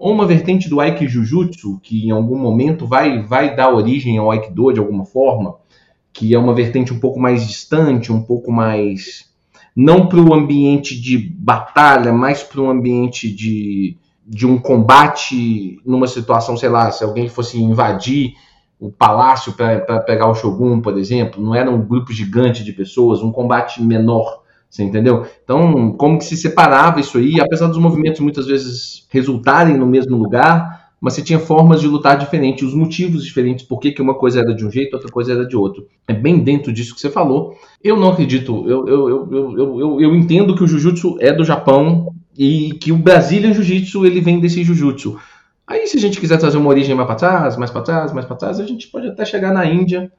ou 0.02 0.12
uma 0.12 0.26
vertente 0.26 0.68
do 0.68 0.82
Aikijujutsu, 0.82 1.80
que 1.84 2.08
em 2.08 2.10
algum 2.10 2.36
momento 2.36 2.88
vai, 2.88 3.22
vai 3.22 3.56
dar 3.56 3.72
origem 3.72 4.18
ao 4.18 4.32
Aikido 4.32 4.74
de 4.74 4.80
alguma 4.80 5.06
forma, 5.06 5.58
que 6.12 6.34
é 6.34 6.40
uma 6.40 6.56
vertente 6.56 6.92
um 6.92 7.00
pouco 7.00 7.20
mais 7.20 7.48
distante, 7.48 8.12
um 8.12 8.24
pouco 8.24 8.52
mais. 8.52 9.32
não 9.76 10.08
para 10.08 10.20
o 10.20 10.34
ambiente 10.34 11.00
de 11.00 11.20
batalha, 11.20 12.12
mas 12.12 12.42
para 12.42 12.62
um 12.62 12.72
ambiente 12.72 13.32
de, 13.32 13.96
de 14.26 14.48
um 14.48 14.58
combate 14.58 15.80
numa 15.86 16.08
situação, 16.08 16.58
sei 16.58 16.70
lá, 16.70 16.92
se 16.92 17.04
alguém 17.04 17.30
fosse 17.30 17.62
invadir 17.62 18.34
o 18.80 18.92
palácio 18.92 19.54
para 19.54 20.00
pegar 20.00 20.28
o 20.28 20.34
Shogun, 20.34 20.82
por 20.82 20.98
exemplo, 20.98 21.40
não 21.40 21.54
era 21.54 21.70
um 21.70 21.80
grupo 21.80 22.12
gigante 22.12 22.64
de 22.64 22.74
pessoas, 22.74 23.22
um 23.22 23.32
combate 23.32 23.80
menor, 23.80 24.41
Você 24.72 24.84
entendeu? 24.84 25.26
Então, 25.44 25.92
como 25.92 26.18
que 26.18 26.24
se 26.24 26.38
separava 26.38 27.02
isso 27.02 27.18
aí, 27.18 27.42
apesar 27.42 27.68
dos 27.68 27.78
movimentos 27.78 28.22
muitas 28.22 28.48
vezes 28.48 29.06
resultarem 29.10 29.78
no 29.78 29.86
mesmo 29.86 30.16
lugar, 30.16 30.94
mas 31.02 31.14
você 31.14 31.22
tinha 31.22 31.40
formas 31.40 31.82
de 31.82 31.88
lutar 31.88 32.18
diferentes, 32.18 32.66
os 32.66 32.74
motivos 32.74 33.26
diferentes, 33.26 33.66
por 33.66 33.80
que, 33.80 33.92
que 33.92 34.02
uma 34.02 34.14
coisa 34.14 34.40
era 34.40 34.56
de 34.56 34.66
um 34.66 34.72
jeito, 34.72 34.94
outra 34.94 35.12
coisa 35.12 35.34
era 35.34 35.46
de 35.46 35.58
outro. 35.58 35.88
É 36.08 36.14
bem 36.14 36.40
dentro 36.40 36.72
disso 36.72 36.96
que 36.96 37.02
você 37.02 37.10
falou. 37.10 37.58
Eu 37.84 37.98
não 37.98 38.12
acredito, 38.12 38.64
eu, 38.66 38.88
eu, 38.88 39.10
eu, 39.10 39.30
eu, 39.34 39.80
eu, 39.80 40.02
eu 40.02 40.16
entendo 40.16 40.56
que 40.56 40.64
o 40.64 40.68
Jiu-Jitsu 40.68 41.18
é 41.20 41.34
do 41.34 41.44
Japão 41.44 42.14
e 42.38 42.72
que 42.76 42.94
o 42.94 42.98
Brazilian 42.98 43.54
Jiu-Jitsu 43.54 44.06
ele 44.06 44.22
vem 44.22 44.40
desse 44.40 44.64
Jiu-Jitsu. 44.64 45.20
Aí, 45.68 45.86
se 45.86 45.98
a 45.98 46.00
gente 46.00 46.20
quiser 46.20 46.38
trazer 46.38 46.58
uma 46.58 46.70
origem 46.70 46.96
mais 46.96 47.08
para 47.08 47.16
trás, 47.16 47.58
mais 47.58 47.72
para 47.72 47.82
trás, 47.82 48.14
mais 48.14 48.26
para 48.26 48.38
trás, 48.38 48.60
a 48.60 48.66
gente 48.66 48.88
pode 48.88 49.08
até 49.08 49.26
chegar 49.26 49.54
na 49.54 49.66
Índia. 49.66 50.12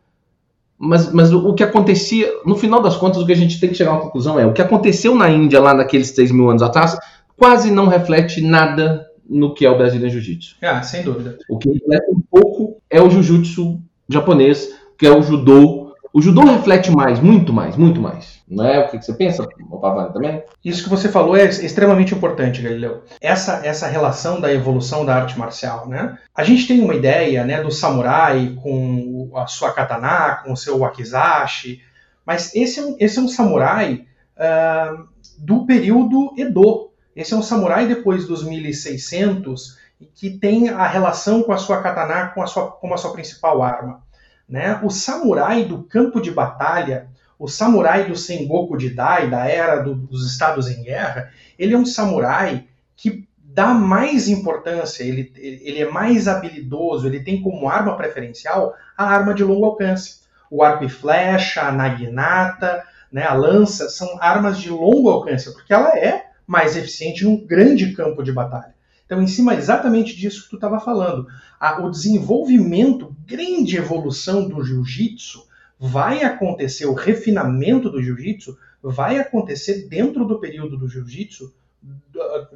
Mas, 0.85 1.13
mas 1.13 1.33
o, 1.33 1.49
o, 1.49 1.55
que 1.55 1.63
acontecia, 1.63 2.29
no 2.45 2.57
final 2.57 2.83
das 2.83 2.97
contas, 2.97 3.23
o 3.23 3.27
que 3.27 3.31
a 3.31 3.37
gente 3.37 3.61
tem 3.61 3.69
que 3.69 3.77
chegar 3.77 3.93
a 3.93 3.95
uma 3.95 4.03
conclusão 4.03 4.41
é: 4.41 4.45
o 4.45 4.53
que 4.53 4.61
aconteceu 4.61 5.15
na 5.15 5.31
Índia 5.31 5.61
lá 5.61 5.73
naqueles 5.73 6.11
3 6.11 6.33
mil 6.33 6.51
anos 6.51 6.61
atrás 6.61 6.99
quase 7.37 7.71
não 7.71 7.87
reflete 7.87 8.41
nada 8.41 9.07
no 9.29 9.55
que 9.55 9.65
é 9.65 9.71
o 9.71 9.79
Brazilian 9.79 10.11
Jiu-Jitsu. 10.11 10.57
Ah, 10.61 10.83
sem 10.83 11.05
dúvida. 11.05 11.39
O 11.49 11.57
que 11.57 11.71
reflete 11.71 12.11
um 12.11 12.21
pouco 12.29 12.83
é 12.91 13.01
o 13.01 13.09
Jiu-Jitsu 13.09 13.81
japonês, 14.09 14.75
que 14.99 15.07
é 15.07 15.17
o 15.17 15.23
judô. 15.23 15.82
O 16.13 16.21
judô 16.21 16.43
reflete 16.43 16.91
mais, 16.91 17.21
muito 17.21 17.53
mais, 17.53 17.75
muito 17.75 18.01
mais. 18.01 18.43
Não 18.47 18.67
é 18.67 18.81
o 18.81 18.89
que 18.91 19.01
você 19.01 19.15
pensa, 19.15 19.49
Pavani, 19.81 20.13
também? 20.13 20.43
Isso 20.63 20.85
que 20.85 20.91
você 20.91 21.09
falou 21.09 21.35
é 21.35 21.45
extremamente 21.45 22.15
importante, 22.15 22.61
Galileu. 22.61 23.03
Essa, 23.19 23.63
essa 23.65 23.87
relação 23.87 24.39
da 24.39 24.53
evolução 24.53 25.07
da 25.07 25.17
arte 25.17 25.39
marcial, 25.39 25.89
né? 25.89 26.19
A 26.35 26.45
gente 26.45 26.69
tem 26.69 26.83
uma 26.83 26.95
ideia, 26.95 27.45
né, 27.45 27.63
do 27.63 27.71
samurai 27.71 28.55
com 28.63 29.31
a 29.35 29.47
sua 29.47 29.73
katana, 29.73 30.43
com 30.45 30.53
o 30.53 30.57
seu 30.57 30.79
wakizashi, 30.79 31.81
mas 32.27 32.55
esse 32.55 32.79
é 32.79 32.83
um, 32.85 32.97
esse 33.01 33.19
é 33.19 33.23
um 33.23 33.29
samurai 33.29 34.05
uh, 34.37 35.09
do 35.39 35.65
período 35.65 36.35
Edo, 36.37 36.91
esse 37.17 37.33
é 37.33 37.37
um 37.37 37.43
samurai 37.43 37.87
depois 37.87 38.27
dos 38.27 38.45
1600 38.45 39.81
que 40.15 40.31
tem 40.31 40.69
a 40.69 40.87
relação 40.87 41.43
com 41.43 41.53
a 41.53 41.57
sua 41.57 41.81
katana 41.81 42.29
com 42.29 42.43
a 42.43 42.47
sua, 42.47 42.71
como 42.71 42.95
a 42.95 42.97
sua 42.97 43.13
principal 43.13 43.63
arma. 43.63 44.03
Né? 44.53 44.79
O 44.83 44.91
samurai 44.91 45.65
do 45.65 45.83
campo 45.85 46.21
de 46.21 46.31
batalha, 46.31 47.09
o 47.39 47.49
samurai 47.49 48.05
do 48.05 48.15
Sengoku 48.15 48.79
Jidai, 48.79 49.31
da 49.31 49.47
era 49.47 49.81
do, 49.81 49.95
dos 49.95 50.31
estados 50.31 50.69
em 50.69 50.83
guerra, 50.83 51.31
ele 51.59 51.73
é 51.73 51.79
um 51.79 51.87
samurai 51.87 52.67
que 52.95 53.27
dá 53.39 53.69
mais 53.69 54.29
importância, 54.29 55.05
ele, 55.05 55.33
ele 55.37 55.81
é 55.81 55.91
mais 55.91 56.29
habilidoso, 56.29 57.07
ele 57.07 57.25
tem 57.25 57.41
como 57.41 57.67
arma 57.67 57.97
preferencial 57.97 58.75
a 58.95 59.07
arma 59.07 59.33
de 59.33 59.43
longo 59.43 59.65
alcance. 59.65 60.21
O 60.51 60.63
arco 60.63 60.85
e 60.85 60.89
flecha, 60.91 61.63
a 61.63 61.73
naginata, 61.73 62.85
né, 63.11 63.25
a 63.25 63.33
lança, 63.33 63.89
são 63.89 64.19
armas 64.21 64.59
de 64.59 64.69
longo 64.69 65.09
alcance, 65.09 65.51
porque 65.55 65.73
ela 65.73 65.97
é 65.97 66.27
mais 66.47 66.77
eficiente 66.77 67.25
num 67.25 67.43
grande 67.47 67.95
campo 67.95 68.23
de 68.23 68.31
batalha. 68.33 68.72
Então, 69.13 69.23
em 69.23 69.27
cima 69.27 69.55
exatamente 69.55 70.17
disso 70.17 70.45
que 70.45 70.49
tu 70.49 70.57
estava 70.57 70.81
falando, 70.81 71.27
a, 71.61 71.83
o 71.83 71.91
desenvolvimento, 71.91 73.15
grande 73.27 73.77
evolução 73.77 74.49
do 74.49 74.65
jiu-jitsu 74.65 75.47
vai 75.79 76.25
acontecer, 76.25 76.87
o 76.87 76.95
refinamento 76.95 77.91
do 77.91 78.03
jiu-jitsu 78.03 78.57
vai 78.83 79.19
acontecer 79.19 79.87
dentro 79.87 80.25
do 80.25 80.41
período 80.41 80.79
do 80.79 80.89
jiu-jitsu, 80.89 81.55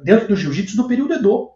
dentro 0.03 0.29
do 0.29 0.35
jiu-jitsu 0.35 0.75
do 0.75 0.87
período 0.87 1.13
Edo. 1.13 1.51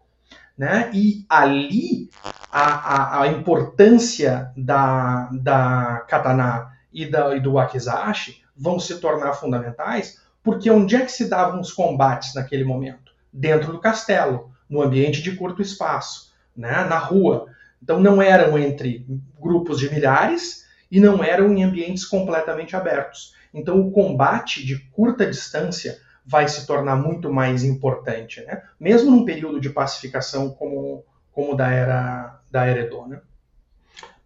Né? 0.56 0.88
E 0.94 1.26
ali 1.28 2.08
a, 2.52 2.62
a, 2.62 3.22
a 3.22 3.26
importância 3.26 4.52
da, 4.56 5.28
da 5.32 6.06
katana 6.06 6.70
e, 6.92 7.06
da, 7.06 7.34
e 7.34 7.40
do 7.40 7.54
wakizashi 7.54 8.44
vão 8.56 8.78
se 8.78 9.00
tornar 9.00 9.32
fundamentais, 9.32 10.22
porque 10.44 10.70
onde 10.70 10.94
é 10.94 11.00
que 11.00 11.10
se 11.10 11.28
davam 11.28 11.60
os 11.60 11.72
combates 11.72 12.36
naquele 12.36 12.62
momento? 12.62 13.10
Dentro 13.32 13.72
do 13.72 13.80
castelo, 13.80 14.51
no 14.72 14.80
ambiente 14.80 15.20
de 15.20 15.36
curto 15.36 15.60
espaço, 15.60 16.32
né? 16.56 16.84
na 16.84 16.96
rua. 16.96 17.46
Então 17.82 18.00
não 18.00 18.22
eram 18.22 18.58
entre 18.58 19.06
grupos 19.38 19.78
de 19.78 19.92
milhares 19.92 20.64
e 20.90 20.98
não 20.98 21.22
eram 21.22 21.52
em 21.52 21.62
ambientes 21.62 22.06
completamente 22.06 22.74
abertos. 22.74 23.34
Então 23.52 23.78
o 23.80 23.90
combate 23.92 24.64
de 24.64 24.78
curta 24.78 25.26
distância 25.26 25.98
vai 26.24 26.48
se 26.48 26.66
tornar 26.66 26.96
muito 26.96 27.30
mais 27.30 27.64
importante, 27.64 28.40
né? 28.46 28.62
mesmo 28.80 29.10
num 29.10 29.26
período 29.26 29.60
de 29.60 29.68
pacificação 29.68 30.50
como, 30.50 31.04
como 31.32 31.54
da 31.54 31.70
era 31.70 32.40
da 32.50 32.64
era 32.64 32.80
Edo. 32.80 33.06
Né? 33.06 33.20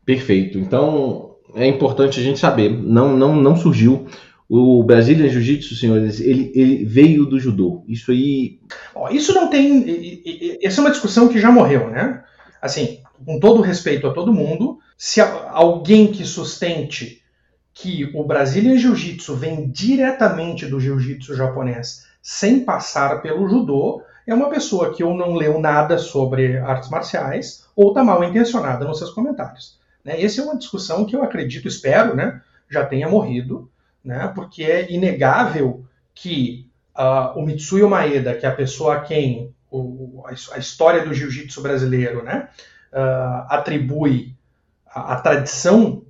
Perfeito. 0.05 0.59
Então 0.59 1.35
é 1.57 1.67
importante 1.67 2.21
a 2.21 2.23
gente 2.23 2.39
saber, 2.39 2.71
não, 2.71 3.17
não, 3.17 3.35
não 3.35 3.57
surgiu 3.57 4.07
o 4.49 4.83
Brazilian 4.83 5.29
Jiu-Jitsu, 5.29 5.75
senhores, 5.75 6.21
ele, 6.21 6.53
ele, 6.55 6.85
veio 6.85 7.27
do 7.27 7.39
judô. 7.39 7.83
Isso 7.89 8.13
aí. 8.13 8.61
isso 9.11 9.35
não 9.35 9.49
tem. 9.51 10.61
Essa 10.63 10.81
é 10.81 10.83
uma 10.83 10.91
discussão 10.91 11.29
que 11.29 11.41
já 11.41 11.51
morreu, 11.51 11.91
né? 11.91 12.23
Assim, 12.63 13.01
com 13.25 13.41
todo 13.41 13.61
respeito 13.61 14.07
a 14.07 14.13
todo 14.13 14.33
mundo, 14.33 14.79
se 14.97 15.21
alguém 15.21 16.07
que 16.07 16.25
sustente 16.25 17.23
que 17.75 18.11
o 18.15 18.25
Brazilian 18.25 18.79
Jiu-Jitsu 18.79 19.35
vem 19.35 19.69
diretamente 19.69 20.65
do 20.67 20.81
Jiu-Jitsu 20.81 21.35
japonês 21.35 22.07
sem 22.23 22.65
passar 22.65 23.21
pelo 23.21 23.49
judô, 23.49 24.03
é 24.27 24.35
uma 24.35 24.49
pessoa 24.49 24.95
que 24.95 25.05
ou 25.05 25.15
não 25.15 25.35
leu 25.35 25.61
nada 25.61 25.99
sobre 25.99 26.57
artes 26.59 26.89
marciais 26.89 27.67
ou 27.77 27.89
está 27.89 28.03
mal 28.03 28.25
intencionada 28.25 28.85
nos 28.85 28.99
seus 28.99 29.11
comentários. 29.11 29.79
Né? 30.05 30.23
Essa 30.23 30.41
é 30.41 30.45
uma 30.45 30.57
discussão 30.57 31.05
que 31.05 31.15
eu 31.15 31.23
acredito, 31.23 31.69
espero, 31.69 32.17
né, 32.17 32.41
já 32.69 32.85
tenha 32.85 33.09
morrido 33.09 33.71
né? 34.07 34.33
porque 34.35 34.63
é 34.63 34.91
inegável 34.91 35.85
que 36.15 36.71
uh, 36.97 37.37
o 37.39 37.43
Mitsuyo 37.43 37.91
Maeda, 37.91 38.35
que 38.35 38.47
é 38.47 38.49
a 38.49 38.55
pessoa 38.55 38.95
a 38.95 39.01
quem 39.01 39.53
o, 39.69 40.23
a, 40.27 40.59
história 40.59 41.05
do 41.05 41.13
jiu-jitsu 41.13 41.61
brasileiro 41.61 42.23
né, 42.23 42.49
uh, 42.93 43.47
atribui 43.49 44.35
a, 44.89 45.15
a 45.15 45.21
tradição 45.21 46.05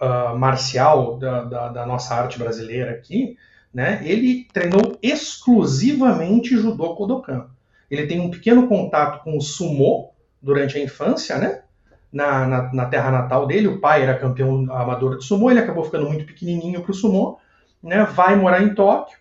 uh, 0.00 0.36
marcial 0.36 1.18
da, 1.18 1.44
da, 1.44 1.68
da, 1.68 1.86
nossa 1.86 2.14
arte 2.14 2.38
brasileira 2.38 2.92
aqui, 2.92 3.36
né, 3.72 4.00
ele 4.04 4.48
treinou 4.52 4.98
exclusivamente 5.02 6.56
judô 6.56 6.94
Kodokan. 6.94 7.48
Ele 7.90 8.06
tem 8.06 8.20
um 8.20 8.30
pequeno 8.30 8.66
contato 8.66 9.22
com 9.22 9.36
o 9.36 9.40
sumo 9.42 10.12
durante 10.40 10.78
a 10.78 10.82
infância, 10.82 11.36
né? 11.36 11.63
Na, 12.14 12.46
na, 12.46 12.72
na, 12.72 12.86
terra 12.86 13.10
natal 13.10 13.44
dele. 13.44 13.66
O 13.66 13.80
pai 13.80 14.02
era 14.02 14.16
campeão 14.16 14.66
amador 14.70 15.18
de 15.18 15.24
sumo, 15.24 15.50
ele 15.50 15.58
acabou 15.58 15.84
ficando 15.84 16.06
muito 16.06 16.24
pequenininho 16.24 16.80
para 16.80 16.92
o 16.92 16.94
sumo, 16.94 17.40
né? 17.82 18.04
vai 18.04 18.36
morar 18.36 18.62
em 18.62 18.72
Tóquio, 18.72 19.18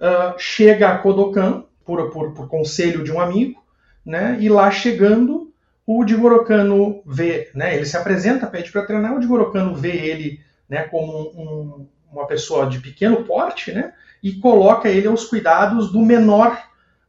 uh, 0.00 0.34
chega 0.36 0.88
a 0.88 0.98
Kodokan 0.98 1.64
por, 1.84 2.10
por, 2.10 2.34
por, 2.34 2.48
conselho 2.48 3.04
de 3.04 3.12
um 3.12 3.20
amigo, 3.20 3.62
né? 4.04 4.36
e 4.40 4.48
lá 4.48 4.68
chegando, 4.68 5.52
o 5.86 6.04
Jigoro 6.06 6.44
Kano 6.44 7.02
vê, 7.06 7.50
né? 7.54 7.76
ele 7.76 7.86
se 7.86 7.96
apresenta, 7.96 8.48
pede 8.48 8.72
para 8.72 8.84
treinar, 8.84 9.16
o 9.16 9.22
Jigoro 9.22 9.52
Kano 9.52 9.76
vê 9.76 9.92
ele 9.92 10.40
né, 10.68 10.82
como 10.82 11.30
um, 11.36 11.86
uma 12.10 12.26
pessoa 12.26 12.66
de 12.66 12.80
pequeno 12.80 13.22
porte, 13.22 13.70
né? 13.70 13.92
e 14.20 14.32
coloca 14.32 14.88
ele 14.88 15.06
aos 15.06 15.24
cuidados 15.26 15.92
do 15.92 16.00
menor 16.00 16.60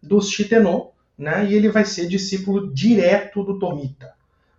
dos 0.04 0.30
Shitenô, 0.30 0.92
né? 1.18 1.46
e 1.46 1.56
ele 1.56 1.70
vai 1.70 1.84
ser 1.84 2.08
discípulo 2.08 2.72
direto 2.72 3.44
do 3.44 3.58
Tomita. 3.58 4.14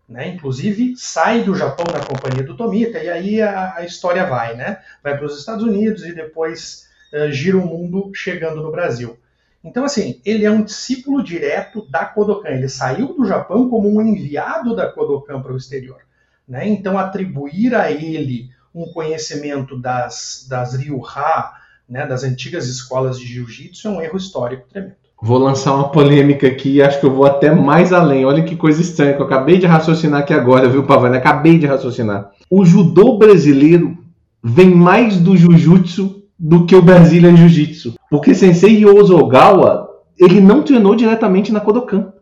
Né? 0.08 0.28
Inclusive, 0.28 0.94
sai 0.96 1.42
do 1.42 1.54
Japão 1.54 1.86
na 1.92 2.04
companhia 2.04 2.44
do 2.44 2.56
Tomita, 2.56 2.98
e 2.98 3.08
aí 3.08 3.42
a, 3.42 3.74
a 3.76 3.84
história 3.84 4.24
vai, 4.24 4.54
né? 4.54 4.78
Vai 5.02 5.16
para 5.16 5.26
os 5.26 5.38
Estados 5.38 5.64
Unidos 5.64 6.04
e 6.04 6.14
depois 6.14 6.88
uh, 7.12 7.30
gira 7.32 7.58
o 7.58 7.66
mundo 7.66 8.12
chegando 8.14 8.62
no 8.62 8.70
Brasil. 8.70 9.18
Então, 9.64 9.84
assim, 9.84 10.20
ele 10.24 10.44
é 10.44 10.50
um 10.50 10.62
discípulo 10.62 11.24
direto 11.24 11.84
da 11.90 12.04
Kodokan. 12.04 12.50
Ele 12.50 12.68
saiu 12.68 13.14
do 13.14 13.26
Japão 13.26 13.68
como 13.68 13.92
um 13.92 14.00
enviado 14.00 14.76
da 14.76 14.88
Kodokan 14.88 15.42
para 15.42 15.52
o 15.52 15.56
exterior. 15.56 16.02
Né? 16.46 16.68
Então, 16.68 16.96
atribuir 16.96 17.74
a 17.74 17.90
ele 17.90 18.48
um 18.72 18.86
conhecimento 18.92 19.76
das, 19.76 20.46
das 20.48 20.74
Ryuha, 20.74 21.52
né, 21.88 22.06
das 22.06 22.22
antigas 22.22 22.68
escolas 22.68 23.18
de 23.18 23.26
jiu-jitsu, 23.26 23.88
é 23.88 23.90
um 23.90 24.00
erro 24.00 24.16
histórico 24.16 24.68
tremendo. 24.68 25.05
Vou 25.20 25.38
lançar 25.38 25.74
uma 25.74 25.88
polêmica 25.88 26.46
aqui 26.46 26.74
e 26.74 26.82
acho 26.82 27.00
que 27.00 27.06
eu 27.06 27.14
vou 27.14 27.24
até 27.24 27.50
mais 27.50 27.92
além. 27.92 28.26
Olha 28.26 28.44
que 28.44 28.54
coisa 28.54 28.82
estranha 28.82 29.14
que 29.14 29.22
eu 29.22 29.26
acabei 29.26 29.58
de 29.58 29.66
raciocinar 29.66 30.20
aqui 30.20 30.34
agora, 30.34 30.68
viu, 30.68 30.84
Pavani? 30.84 31.16
Acabei 31.16 31.58
de 31.58 31.66
raciocinar. 31.66 32.32
O 32.50 32.64
judô 32.64 33.16
brasileiro 33.16 33.96
vem 34.44 34.74
mais 34.74 35.18
do 35.18 35.34
jiu-jitsu 35.36 36.22
do 36.38 36.66
que 36.66 36.76
o 36.76 36.82
Brazilian 36.82 37.34
Jiu-Jitsu. 37.34 37.94
Porque 38.10 38.34
Sensei 38.34 38.76
Ryozo 38.76 39.16
Ogawa, 39.16 39.88
ele 40.18 40.38
não 40.38 40.62
treinou 40.62 40.94
diretamente 40.94 41.50
na 41.50 41.60
Kodokan. 41.60 42.12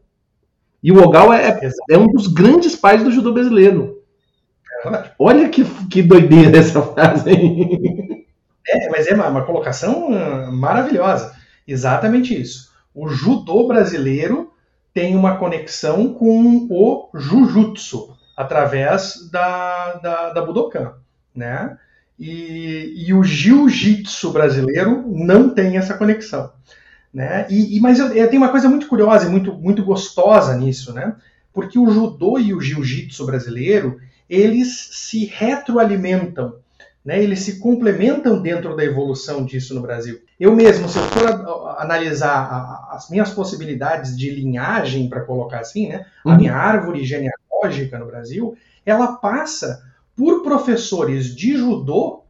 E 0.80 0.92
o 0.92 1.03
Ogawa 1.03 1.36
é, 1.36 1.68
é 1.90 1.99
um 1.99 2.07
dos 2.07 2.28
grandes 2.28 2.76
pais 2.76 3.03
do 3.03 3.11
judô 3.11 3.32
brasileiro. 3.32 3.99
Olha 5.18 5.49
que, 5.49 5.64
que 5.90 6.01
doideira 6.01 6.59
essa 6.59 6.80
frase 6.80 7.28
aí. 7.28 8.24
É, 8.66 8.88
mas 8.88 9.09
é 9.09 9.14
uma, 9.14 9.28
uma 9.28 9.42
colocação 9.42 10.11
ah, 10.12 10.51
maravilhosa. 10.53 11.34
Exatamente 11.66 12.40
isso 12.40 12.73
o 12.95 13.09
judô 13.09 13.66
brasileiro 13.66 14.53
tem 14.92 15.16
uma 15.16 15.36
conexão 15.36 16.14
com 16.14 16.68
o 16.70 17.09
jujutsu 17.14 18.16
através 18.36 19.28
da, 19.30 19.95
da, 19.95 20.32
da 20.32 20.42
Budokan, 20.42 20.95
né? 21.34 21.76
e, 22.18 23.07
e 23.07 23.14
o 23.14 23.22
jiu-jitsu 23.22 24.32
brasileiro 24.32 25.05
não 25.09 25.51
tem 25.51 25.76
essa 25.76 25.95
conexão. 25.95 26.53
Né? 27.12 27.47
E, 27.49 27.76
e 27.76 27.80
mas 27.80 27.99
eu, 27.99 28.12
eu, 28.12 28.30
uma 28.32 28.49
coisa 28.49 28.68
muito 28.68 28.88
curiosa 28.88 29.26
e 29.26 29.30
muito, 29.30 29.55
muito 29.55 29.84
gostosa 29.84 30.57
nisso, 30.57 30.92
né? 30.92 31.14
porque 31.53 31.78
o 31.78 31.90
judô 31.90 32.38
e 32.38 32.53
o 32.53 32.61
jiu-jitsu 32.61 33.24
brasileiro 33.26 34.01
eles 34.28 34.88
se 34.92 35.26
retroalimentam, 35.26 36.57
né? 37.05 37.22
eles 37.22 37.40
se 37.40 37.59
complementam 37.59 38.40
dentro 38.40 38.74
da 38.74 38.84
evolução 38.84 39.44
disso 39.44 39.74
no 39.74 39.82
Brasil. 39.82 40.20
Eu 40.40 40.55
mesmo, 40.55 40.88
se 40.88 40.98
eu 40.98 41.02
for 41.05 41.76
analisar 41.78 42.88
as 42.90 43.11
minhas 43.11 43.30
possibilidades 43.30 44.16
de 44.16 44.30
linhagem, 44.30 45.09
para 45.09 45.24
colocar 45.24 45.61
assim, 45.61 45.88
né? 45.88 46.07
a 46.24 46.30
uhum. 46.30 46.36
minha 46.36 46.55
árvore 46.55 47.05
genealógica 47.05 47.98
no 47.98 48.07
Brasil, 48.07 48.57
ela 48.86 49.16
passa 49.16 49.82
por 50.16 50.42
professores 50.42 51.34
de 51.34 51.57
judô 51.57 52.22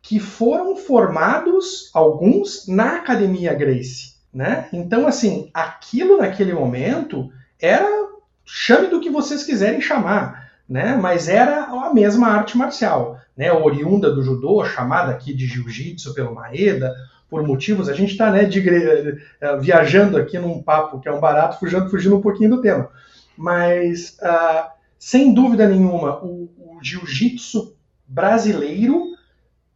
que 0.00 0.20
foram 0.20 0.76
formados, 0.76 1.90
alguns, 1.94 2.68
na 2.68 2.96
Academia 2.96 3.54
Grace. 3.54 4.14
Né? 4.32 4.68
Então, 4.72 5.06
assim, 5.06 5.50
aquilo 5.54 6.18
naquele 6.18 6.52
momento 6.52 7.30
era, 7.60 8.08
chame 8.44 8.88
do 8.88 9.00
que 9.00 9.08
vocês 9.08 9.44
quiserem 9.44 9.80
chamar, 9.80 10.43
né? 10.68 10.96
mas 10.96 11.28
era 11.28 11.64
a 11.64 11.92
mesma 11.92 12.28
arte 12.28 12.56
marcial, 12.56 13.18
né? 13.36 13.52
oriunda 13.52 14.10
do 14.10 14.22
judô, 14.22 14.64
chamada 14.64 15.12
aqui 15.12 15.34
de 15.34 15.46
jiu-jitsu 15.46 16.14
pelo 16.14 16.34
Maeda, 16.34 16.94
por 17.28 17.42
motivos, 17.42 17.88
a 17.88 17.94
gente 17.94 18.12
está 18.12 18.30
né, 18.30 18.44
uh, 18.44 19.60
viajando 19.60 20.16
aqui 20.16 20.38
num 20.38 20.62
papo 20.62 21.00
que 21.00 21.08
é 21.08 21.12
um 21.12 21.20
barato, 21.20 21.58
fugindo, 21.58 21.90
fugindo 21.90 22.16
um 22.16 22.20
pouquinho 22.20 22.50
do 22.50 22.60
tema. 22.60 22.90
Mas, 23.36 24.16
uh, 24.22 24.70
sem 24.98 25.34
dúvida 25.34 25.66
nenhuma, 25.66 26.22
o, 26.24 26.48
o 26.58 26.78
jiu-jitsu 26.80 27.74
brasileiro 28.06 29.14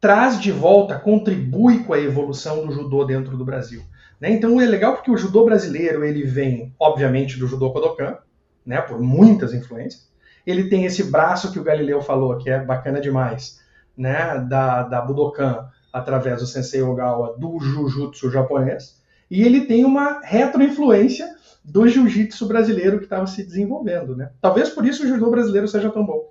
traz 0.00 0.40
de 0.40 0.52
volta, 0.52 0.98
contribui 0.98 1.82
com 1.82 1.92
a 1.92 1.98
evolução 1.98 2.64
do 2.64 2.72
judô 2.72 3.04
dentro 3.04 3.36
do 3.36 3.44
Brasil. 3.44 3.82
Né? 4.20 4.30
Então 4.30 4.60
é 4.60 4.66
legal 4.66 4.94
porque 4.94 5.10
o 5.10 5.16
judô 5.16 5.44
brasileiro 5.44 6.04
ele 6.04 6.22
vem, 6.24 6.72
obviamente, 6.78 7.38
do 7.38 7.46
judô 7.46 7.72
Kodokan, 7.72 8.18
né, 8.64 8.80
por 8.80 9.00
muitas 9.00 9.52
influências. 9.52 10.08
Ele 10.48 10.70
tem 10.70 10.86
esse 10.86 11.04
braço 11.04 11.52
que 11.52 11.58
o 11.58 11.62
Galileu 11.62 12.00
falou, 12.00 12.38
que 12.38 12.48
é 12.48 12.58
bacana 12.58 13.02
demais, 13.02 13.60
né, 13.94 14.38
da, 14.48 14.82
da 14.82 15.02
Budokan, 15.02 15.66
através 15.92 16.40
do 16.40 16.46
Sensei 16.46 16.80
Ogawa, 16.80 17.36
do 17.38 17.60
Jujutsu 17.60 18.30
japonês. 18.30 18.98
E 19.30 19.42
ele 19.42 19.66
tem 19.66 19.84
uma 19.84 20.20
retroinfluência 20.22 21.28
do 21.62 21.86
jiu-jitsu 21.86 22.46
brasileiro 22.46 22.96
que 22.96 23.04
estava 23.04 23.26
se 23.26 23.44
desenvolvendo. 23.44 24.16
Né? 24.16 24.30
Talvez 24.40 24.70
por 24.70 24.86
isso 24.86 25.04
o 25.04 25.06
judô 25.06 25.30
brasileiro 25.30 25.68
seja 25.68 25.90
tão 25.90 26.06
bom. 26.06 26.30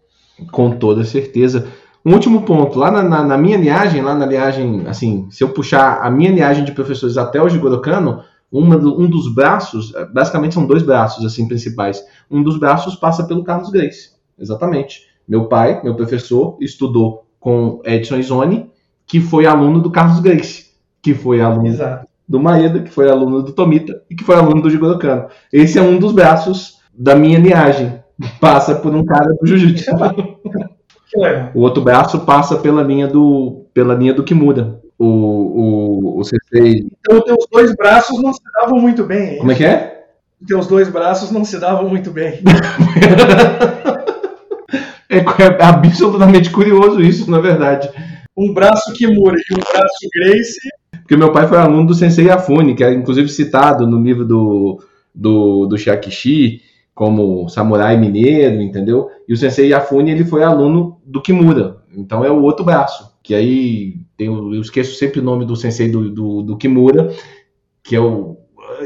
Com 0.51 0.71
toda 0.71 1.03
certeza. 1.03 1.67
Um 2.03 2.13
último 2.13 2.41
ponto, 2.41 2.79
lá 2.79 2.89
na, 2.89 3.03
na, 3.03 3.23
na, 3.23 3.37
minha 3.37 3.57
linhagem, 3.57 4.01
lá 4.01 4.15
na 4.15 4.25
linhagem, 4.25 4.87
assim, 4.87 5.27
se 5.29 5.43
eu 5.43 5.49
puxar 5.49 5.99
a 6.01 6.09
minha 6.09 6.31
linhagem 6.31 6.65
de 6.65 6.71
professores 6.71 7.17
até 7.17 7.39
o 7.39 7.49
Jigoro 7.49 7.81
Kano, 7.81 8.23
do, 8.51 9.01
um 9.01 9.09
dos 9.09 9.33
braços, 9.33 9.93
eh, 9.95 10.05
basicamente 10.05 10.53
são 10.53 10.65
dois 10.65 10.83
braços, 10.83 11.25
assim, 11.25 11.47
principais. 11.47 12.03
Um 12.29 12.41
dos 12.41 12.57
braços 12.57 12.95
passa 12.95 13.25
pelo 13.25 13.43
Carlos 13.43 13.69
Grace, 13.69 14.11
exatamente. 14.39 15.01
Meu 15.27 15.45
pai, 15.47 15.81
meu 15.83 15.95
professor, 15.95 16.57
estudou 16.61 17.25
com 17.39 17.81
Edson 17.83 18.17
Izone, 18.17 18.71
que 19.05 19.19
foi 19.19 19.45
aluno 19.45 19.81
do 19.81 19.91
Carlos 19.91 20.19
Grace, 20.19 20.67
que 21.01 21.13
foi 21.13 21.41
aluno 21.41 21.67
Exato. 21.67 22.07
do 22.27 22.39
Maeda, 22.39 22.81
que 22.81 22.89
foi 22.89 23.09
aluno 23.09 23.41
do 23.41 23.53
Tomita 23.53 24.01
e 24.09 24.15
que 24.15 24.23
foi 24.23 24.35
aluno 24.35 24.61
do 24.61 24.69
Jigoro 24.69 24.97
Kano. 24.97 25.27
Esse 25.51 25.77
é 25.77 25.81
um 25.81 25.97
dos 25.97 26.11
braços 26.11 26.77
da 26.93 27.15
minha 27.15 27.39
linhagem. 27.39 27.99
Passa 28.39 28.75
por 28.75 28.95
um 28.95 29.05
cara 29.05 29.33
do 29.39 29.45
Jiu-Jitsu. 29.45 29.91
O 31.55 31.61
outro 31.61 31.81
braço 31.81 32.19
passa 32.25 32.57
pela 32.57 32.83
linha 32.83 33.07
do, 33.07 33.65
pela 33.73 33.95
linha 33.95 34.13
do 34.13 34.23
Kimura. 34.23 34.81
O, 34.99 35.05
o, 35.05 36.19
o 36.19 36.23
Sensei. 36.23 36.87
Então, 36.99 37.21
teus 37.21 37.45
dois 37.51 37.75
braços 37.75 38.21
não 38.21 38.33
se 38.33 38.41
davam 38.59 38.79
muito 38.79 39.03
bem, 39.03 39.33
hein? 39.33 39.37
Como 39.37 39.51
é 39.51 39.55
que 39.55 39.65
é? 39.65 40.05
Teus 40.47 40.67
dois 40.67 40.89
braços 40.89 41.31
não 41.31 41.45
se 41.45 41.59
davam 41.59 41.87
muito 41.89 42.11
bem. 42.11 42.41
é, 45.09 45.17
é 45.17 45.63
absolutamente 45.63 46.49
curioso 46.49 47.01
isso, 47.01 47.29
na 47.29 47.39
verdade. 47.39 47.89
Um 48.35 48.53
braço 48.53 48.93
Kimura 48.93 49.37
e 49.37 49.53
um 49.53 49.57
braço 49.57 50.07
Grace. 50.13 50.59
Porque 50.91 51.15
meu 51.15 51.31
pai 51.31 51.47
foi 51.47 51.57
aluno 51.57 51.87
do 51.87 51.93
Sensei 51.93 52.29
Afune, 52.29 52.75
que 52.75 52.83
é 52.83 52.93
inclusive 52.93 53.29
citado 53.29 53.87
no 53.87 54.01
livro 54.01 54.25
do, 54.25 54.83
do, 55.13 55.65
do 55.67 55.77
Shakishi 55.77 56.61
como 56.97 57.47
samurai 57.47 57.95
mineiro, 57.95 58.59
entendeu? 58.59 59.11
E 59.29 59.33
o 59.33 59.37
Sensei 59.37 59.67
Yafune, 59.69 60.09
ele 60.09 60.25
foi 60.25 60.43
aluno 60.43 60.99
do 61.05 61.21
Kimura, 61.21 61.77
então 61.95 62.25
é 62.25 62.31
o 62.31 62.41
outro 62.41 62.65
braço, 62.65 63.15
que 63.21 63.35
aí 63.35 63.97
tem, 64.17 64.27
eu 64.27 64.59
esqueço 64.59 64.97
sempre 64.97 65.19
o 65.19 65.23
nome 65.23 65.45
do 65.45 65.55
Sensei 65.55 65.89
do, 65.89 66.09
do, 66.09 66.41
do 66.41 66.57
Kimura, 66.57 67.13
que 67.83 67.95
é 67.95 67.99
o 67.99 68.37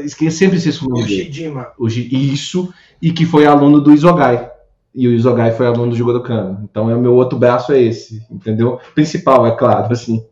esqueço 0.04 0.38
sempre 0.38 0.58
esse 0.58 0.86
nome 0.86 1.04
dele. 1.06 1.52
O 1.78 1.88
Isso, 1.88 2.72
e 3.00 3.10
que 3.10 3.24
foi 3.24 3.46
aluno 3.46 3.80
do 3.80 3.92
Isogai. 3.92 4.50
E 4.94 5.08
o 5.08 5.12
Isogai 5.12 5.52
foi 5.52 5.66
aluno 5.66 5.90
do 5.90 5.96
Jigoro 5.96 6.22
Kano. 6.22 6.60
Então 6.70 6.90
é 6.90 6.94
o 6.94 7.00
meu 7.00 7.14
outro 7.14 7.38
braço 7.38 7.72
é 7.72 7.80
esse, 7.80 8.24
entendeu? 8.30 8.78
Principal, 8.94 9.46
é 9.46 9.56
claro, 9.56 9.90
assim. 9.90 10.24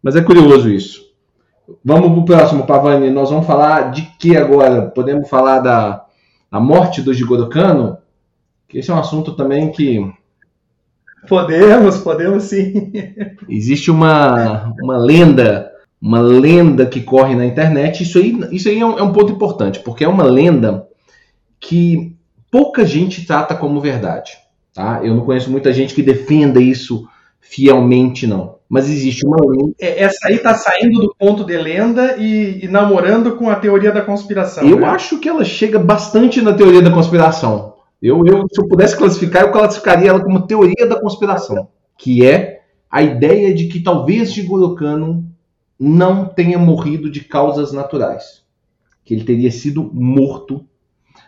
Mas 0.00 0.14
é 0.14 0.22
curioso 0.22 0.70
isso. 0.70 1.04
Vamos 1.84 2.12
pro 2.12 2.24
próximo, 2.24 2.64
Pavani. 2.64 3.10
Nós 3.10 3.30
vamos 3.30 3.46
falar 3.46 3.90
de 3.90 4.02
que 4.18 4.36
agora? 4.36 4.82
Podemos 4.82 5.28
falar 5.28 5.58
da 5.58 6.04
a 6.50 6.60
morte 6.60 7.02
do 7.02 7.12
Jigoro 7.12 7.48
Kano, 7.48 7.98
que 8.68 8.78
esse 8.78 8.90
é 8.90 8.94
um 8.94 8.98
assunto 8.98 9.34
também 9.34 9.72
que 9.72 10.00
podemos, 11.28 11.98
podemos 11.98 12.44
sim. 12.44 12.92
Existe 13.48 13.90
uma, 13.90 14.72
uma 14.82 14.96
lenda, 14.96 15.70
uma 16.00 16.20
lenda 16.20 16.86
que 16.86 17.00
corre 17.00 17.34
na 17.34 17.46
internet. 17.46 18.02
Isso 18.02 18.18
aí, 18.18 18.38
isso 18.52 18.68
aí 18.68 18.80
é 18.80 18.86
um, 18.86 18.98
é 18.98 19.02
um 19.02 19.12
ponto 19.12 19.32
importante, 19.32 19.80
porque 19.80 20.04
é 20.04 20.08
uma 20.08 20.24
lenda 20.24 20.86
que 21.60 22.16
pouca 22.50 22.84
gente 22.84 23.26
trata 23.26 23.54
como 23.54 23.80
verdade. 23.80 24.32
Tá? 24.72 25.00
Eu 25.02 25.14
não 25.14 25.24
conheço 25.24 25.50
muita 25.50 25.72
gente 25.72 25.94
que 25.94 26.02
defenda 26.02 26.60
isso 26.60 27.08
fielmente, 27.40 28.26
não. 28.26 28.56
Mas 28.68 28.90
existe 28.90 29.24
uma 29.24 29.36
lenda. 29.40 29.72
É, 29.80 30.02
essa 30.02 30.26
aí 30.26 30.34
está 30.34 30.54
saindo 30.54 31.00
do 31.00 31.14
ponto 31.18 31.44
de 31.44 31.56
lenda 31.56 32.16
e, 32.18 32.64
e, 32.64 32.68
namorando 32.68 33.36
com 33.36 33.48
a 33.48 33.54
teoria 33.54 33.92
da 33.92 34.02
conspiração. 34.02 34.68
Eu 34.68 34.80
né? 34.80 34.86
acho 34.88 35.18
que 35.18 35.28
ela 35.28 35.44
chega 35.44 35.78
bastante 35.78 36.42
na 36.42 36.52
teoria 36.52 36.82
da 36.82 36.90
conspiração. 36.90 37.75
Eu, 38.00 38.24
eu, 38.26 38.46
se 38.52 38.60
eu 38.60 38.68
pudesse 38.68 38.96
classificar, 38.96 39.42
eu 39.42 39.52
classificaria 39.52 40.10
ela 40.10 40.22
como 40.22 40.46
teoria 40.46 40.86
da 40.86 41.00
conspiração, 41.00 41.68
que 41.96 42.26
é 42.26 42.62
a 42.90 43.02
ideia 43.02 43.54
de 43.54 43.68
que 43.68 43.80
talvez 43.80 44.32
Jigoro 44.32 44.74
Kano 44.74 45.24
não 45.78 46.26
tenha 46.26 46.58
morrido 46.58 47.10
de 47.10 47.22
causas 47.22 47.72
naturais, 47.72 48.44
que 49.04 49.14
ele 49.14 49.24
teria 49.24 49.50
sido 49.50 49.90
morto 49.92 50.66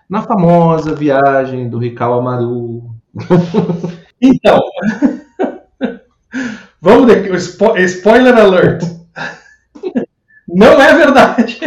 na 0.09 0.23
famosa 0.23 0.95
viagem 0.95 1.69
do 1.69 1.79
Rikawa 1.79 2.23
Maru. 2.23 2.95
Então, 4.21 4.61
Vamos 6.81 7.07
de... 7.07 7.41
Spo... 7.41 7.77
Spoiler 7.77 8.37
alert. 8.37 8.85
Não 10.49 10.81
é 10.81 10.95
verdade. 10.95 11.61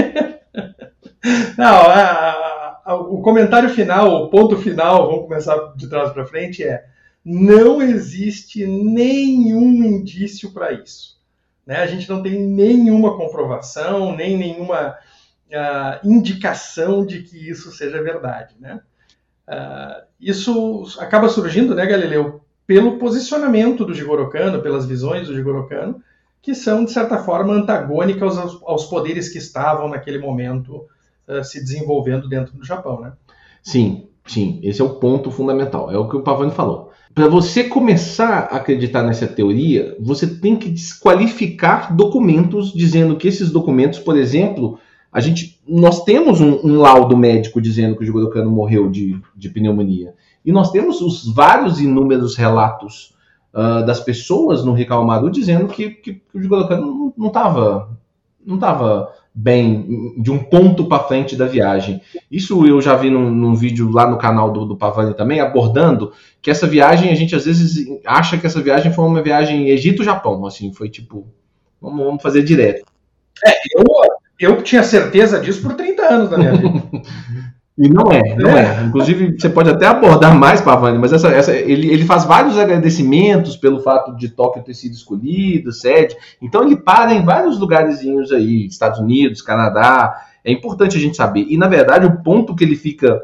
Não, 1.58 1.68
a, 1.68 2.21
o 3.12 3.22
comentário 3.22 3.70
final, 3.70 4.24
o 4.24 4.30
ponto 4.30 4.58
final, 4.58 5.08
vamos 5.08 5.24
começar 5.24 5.74
de 5.76 5.90
trás 5.90 6.12
para 6.14 6.26
frente, 6.26 6.64
é 6.64 6.86
não 7.24 7.82
existe 7.82 8.66
nenhum 8.66 9.84
indício 9.84 10.52
para 10.54 10.72
isso. 10.72 11.20
Né? 11.66 11.76
A 11.76 11.86
gente 11.86 12.10
não 12.10 12.24
tem 12.24 12.40
nenhuma 12.40 13.18
comprovação, 13.18 14.16
nem 14.16 14.38
nenhuma 14.38 14.92
uh, 14.92 16.08
indicação 16.08 17.06
de 17.06 17.22
que 17.22 17.50
isso 17.50 17.70
seja 17.72 18.02
verdade. 18.02 18.56
Né? 18.60 18.80
Uh, 19.48 20.06
isso 20.20 20.86
acaba 20.98 21.28
surgindo, 21.28 21.76
né, 21.76 21.86
Galileu, 21.86 22.42
pelo 22.66 22.98
posicionamento 22.98 23.86
do 23.86 23.94
Jigoro 23.94 24.30
Kano, 24.30 24.62
pelas 24.62 24.86
visões 24.86 25.28
do 25.28 25.36
Jigoro 25.36 25.68
Kano, 25.68 26.02
que 26.42 26.56
são, 26.56 26.86
de 26.86 26.92
certa 26.92 27.18
forma, 27.18 27.54
antagônicas 27.54 28.38
aos, 28.38 28.64
aos 28.64 28.86
poderes 28.86 29.28
que 29.28 29.38
estavam 29.38 29.90
naquele 29.90 30.18
momento 30.18 30.88
uh, 31.32 31.44
se 31.44 31.62
desenvolvendo 31.62 32.28
dentro 32.28 32.56
do 32.56 32.66
Japão. 32.66 33.00
Né? 33.02 33.14
Sim, 33.64 34.08
sim, 34.26 34.60
esse 34.64 34.82
é 34.82 34.84
o 34.84 34.96
ponto 34.96 35.32
fundamental, 35.32 35.92
é 35.92 35.98
o 35.98 36.08
que 36.08 36.16
o 36.16 36.22
Pavani 36.22 36.52
falou. 36.52 36.92
Para 37.14 37.28
você 37.28 37.66
começar 37.66 38.48
a 38.52 38.58
acreditar 38.58 39.04
nessa 39.04 39.28
teoria, 39.28 39.98
você 40.00 40.26
tem 40.26 40.56
que 40.56 40.70
desqualificar 40.70 41.94
documentos 41.94 42.72
dizendo 42.72 43.18
que 43.18 43.28
esses 43.28 43.52
documentos, 43.52 44.00
por 44.00 44.18
exemplo, 44.18 44.80
a 45.12 45.20
gente, 45.20 45.60
nós 45.68 46.06
temos 46.06 46.40
um, 46.40 46.62
um 46.64 46.80
laudo 46.80 47.18
médico 47.18 47.62
dizendo 47.62 47.98
que 47.98 48.04
o 48.04 48.06
Jigoro 48.06 48.30
Kano 48.30 48.50
morreu 48.50 48.90
de, 48.90 49.20
de 49.36 49.50
pneumonia. 49.50 50.14
E 50.46 50.54
nós 50.54 50.72
temos 50.72 51.02
os 51.02 51.34
vários 51.34 51.82
inúmeros 51.82 52.38
relatos 52.38 53.14
uh, 53.54 53.86
das 53.86 54.00
pessoas 54.00 54.64
no 54.64 54.72
Recalmado 54.72 55.30
dizendo 55.30 55.68
que, 55.68 55.90
que, 55.90 56.14
que 56.14 56.38
o 56.38 56.42
Jigoro 56.42 56.68
Kano 56.68 57.14
não 57.18 57.28
estava 57.28 57.90
não 58.44 58.58
tava 58.58 59.14
bem, 59.34 60.14
de 60.18 60.30
um 60.30 60.40
ponto 60.40 60.86
para 60.86 61.04
frente 61.04 61.36
da 61.36 61.46
viagem. 61.46 62.02
Isso 62.30 62.66
eu 62.66 62.82
já 62.82 62.96
vi 62.96 63.10
num, 63.10 63.30
num 63.30 63.56
vídeo 63.56 63.90
lá 63.90 64.10
no 64.10 64.18
canal 64.18 64.52
do, 64.52 64.66
do, 64.66 64.76
Pavani 64.76 65.14
também, 65.14 65.40
abordando 65.40 66.12
que 66.42 66.52
essa 66.52 66.68
viagem, 66.68 67.12
a 67.12 67.16
gente 67.16 67.36
às 67.36 67.46
vezes 67.46 67.88
acha 68.06 68.38
que 68.38 68.46
essa 68.46 68.62
viagem 68.62 68.92
foi 68.92 69.06
uma 69.06 69.22
viagem 69.22 69.70
Egito-Japão, 69.70 70.46
assim, 70.46 70.74
foi 70.74 70.90
tipo, 70.90 71.28
vamos, 71.82 72.06
vamos 72.06 72.22
fazer 72.22 72.44
direto. 72.44 72.86
É, 73.46 73.52
eu, 73.76 73.86
eu 74.40 74.62
tinha 74.62 74.84
certeza 74.84 75.40
disso 75.40 75.62
por 75.62 75.74
30 75.74 76.02
anos 76.04 76.30
da 76.30 76.38
minha 76.38 76.54
vida. 76.54 76.84
E 77.82 77.90
não 77.90 78.12
é, 78.12 78.36
não 78.36 78.52
é. 78.52 78.80
é. 78.80 78.84
Inclusive, 78.84 79.40
você 79.40 79.50
pode 79.50 79.68
até 79.72 79.88
abordar 79.88 80.38
mais, 80.38 80.62
Pavani, 80.62 81.00
mas 81.00 81.12
essa, 81.12 81.30
essa, 81.30 81.52
ele, 81.52 81.90
ele 81.92 82.06
faz 82.06 82.26
vários 82.26 82.56
agradecimentos 82.56 83.58
pelo 83.58 83.80
fato 83.80 84.16
de 84.16 84.30
Tóquio 84.30 84.62
ter 84.62 84.76
sido 84.76 84.94
escolhido, 84.94 85.72
sede. 85.72 86.16
Então 86.40 86.64
ele 86.64 86.78
para 86.78 87.12
em 87.12 87.26
vários 87.26 87.60
lugarzinhos 87.60 88.32
aí, 88.32 88.68
Estados 88.68 89.00
Unidos, 89.00 89.42
Canadá. 89.42 90.16
É 90.46 90.52
importante 90.52 90.96
a 90.96 91.00
gente 91.00 91.18
saber. 91.18 91.48
E 91.50 91.58
na 91.58 91.68
verdade, 91.68 92.06
o 92.06 92.22
ponto 92.22 92.56
que 92.56 92.64
ele 92.64 92.76
fica, 92.76 93.20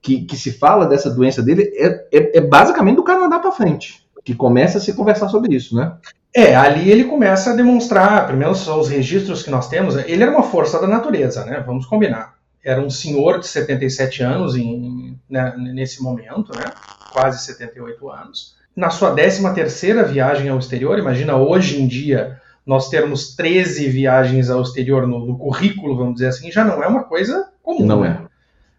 que, 0.00 0.22
que 0.22 0.36
se 0.36 0.50
fala 0.50 0.86
dessa 0.86 1.10
doença 1.10 1.42
dele, 1.42 1.70
é, 1.74 2.06
é, 2.10 2.38
é 2.38 2.40
basicamente 2.40 2.96
do 2.96 3.04
Canadá 3.04 3.38
para 3.38 3.52
frente. 3.52 4.02
Que 4.24 4.34
começa 4.34 4.78
a 4.78 4.80
se 4.80 4.94
conversar 4.94 5.28
sobre 5.28 5.54
isso, 5.54 5.76
né? 5.76 5.92
É, 6.34 6.56
ali 6.56 6.90
ele 6.90 7.04
começa 7.04 7.50
a 7.50 7.56
demonstrar, 7.56 8.26
primeiro 8.28 8.54
são 8.54 8.80
os 8.80 8.88
registros 8.88 9.42
que 9.42 9.50
nós 9.50 9.68
temos, 9.68 9.96
ele 9.96 10.22
era 10.22 10.32
uma 10.32 10.44
força 10.44 10.80
da 10.80 10.86
natureza, 10.86 11.44
né? 11.44 11.62
Vamos 11.66 11.84
combinar 11.84 12.39
era 12.64 12.80
um 12.80 12.90
senhor 12.90 13.38
de 13.38 13.46
77 13.46 14.22
anos 14.22 14.54
em, 14.56 15.18
né, 15.28 15.54
nesse 15.56 16.02
momento, 16.02 16.54
né, 16.56 16.64
quase 17.12 17.44
78 17.44 18.10
anos. 18.10 18.56
Na 18.76 18.90
sua 18.90 19.12
13 19.12 19.52
terceira 19.54 20.04
viagem 20.04 20.48
ao 20.48 20.58
exterior, 20.58 20.98
imagina 20.98 21.36
hoje 21.36 21.80
em 21.80 21.86
dia 21.86 22.40
nós 22.64 22.88
termos 22.88 23.34
13 23.34 23.88
viagens 23.88 24.50
ao 24.50 24.62
exterior 24.62 25.06
no, 25.06 25.26
no 25.26 25.38
currículo, 25.38 25.96
vamos 25.96 26.14
dizer 26.14 26.28
assim, 26.28 26.52
já 26.52 26.64
não 26.64 26.82
é 26.82 26.86
uma 26.86 27.04
coisa 27.04 27.50
comum. 27.62 27.86
Não 27.86 28.02
né? 28.02 28.20
é. 28.24 28.30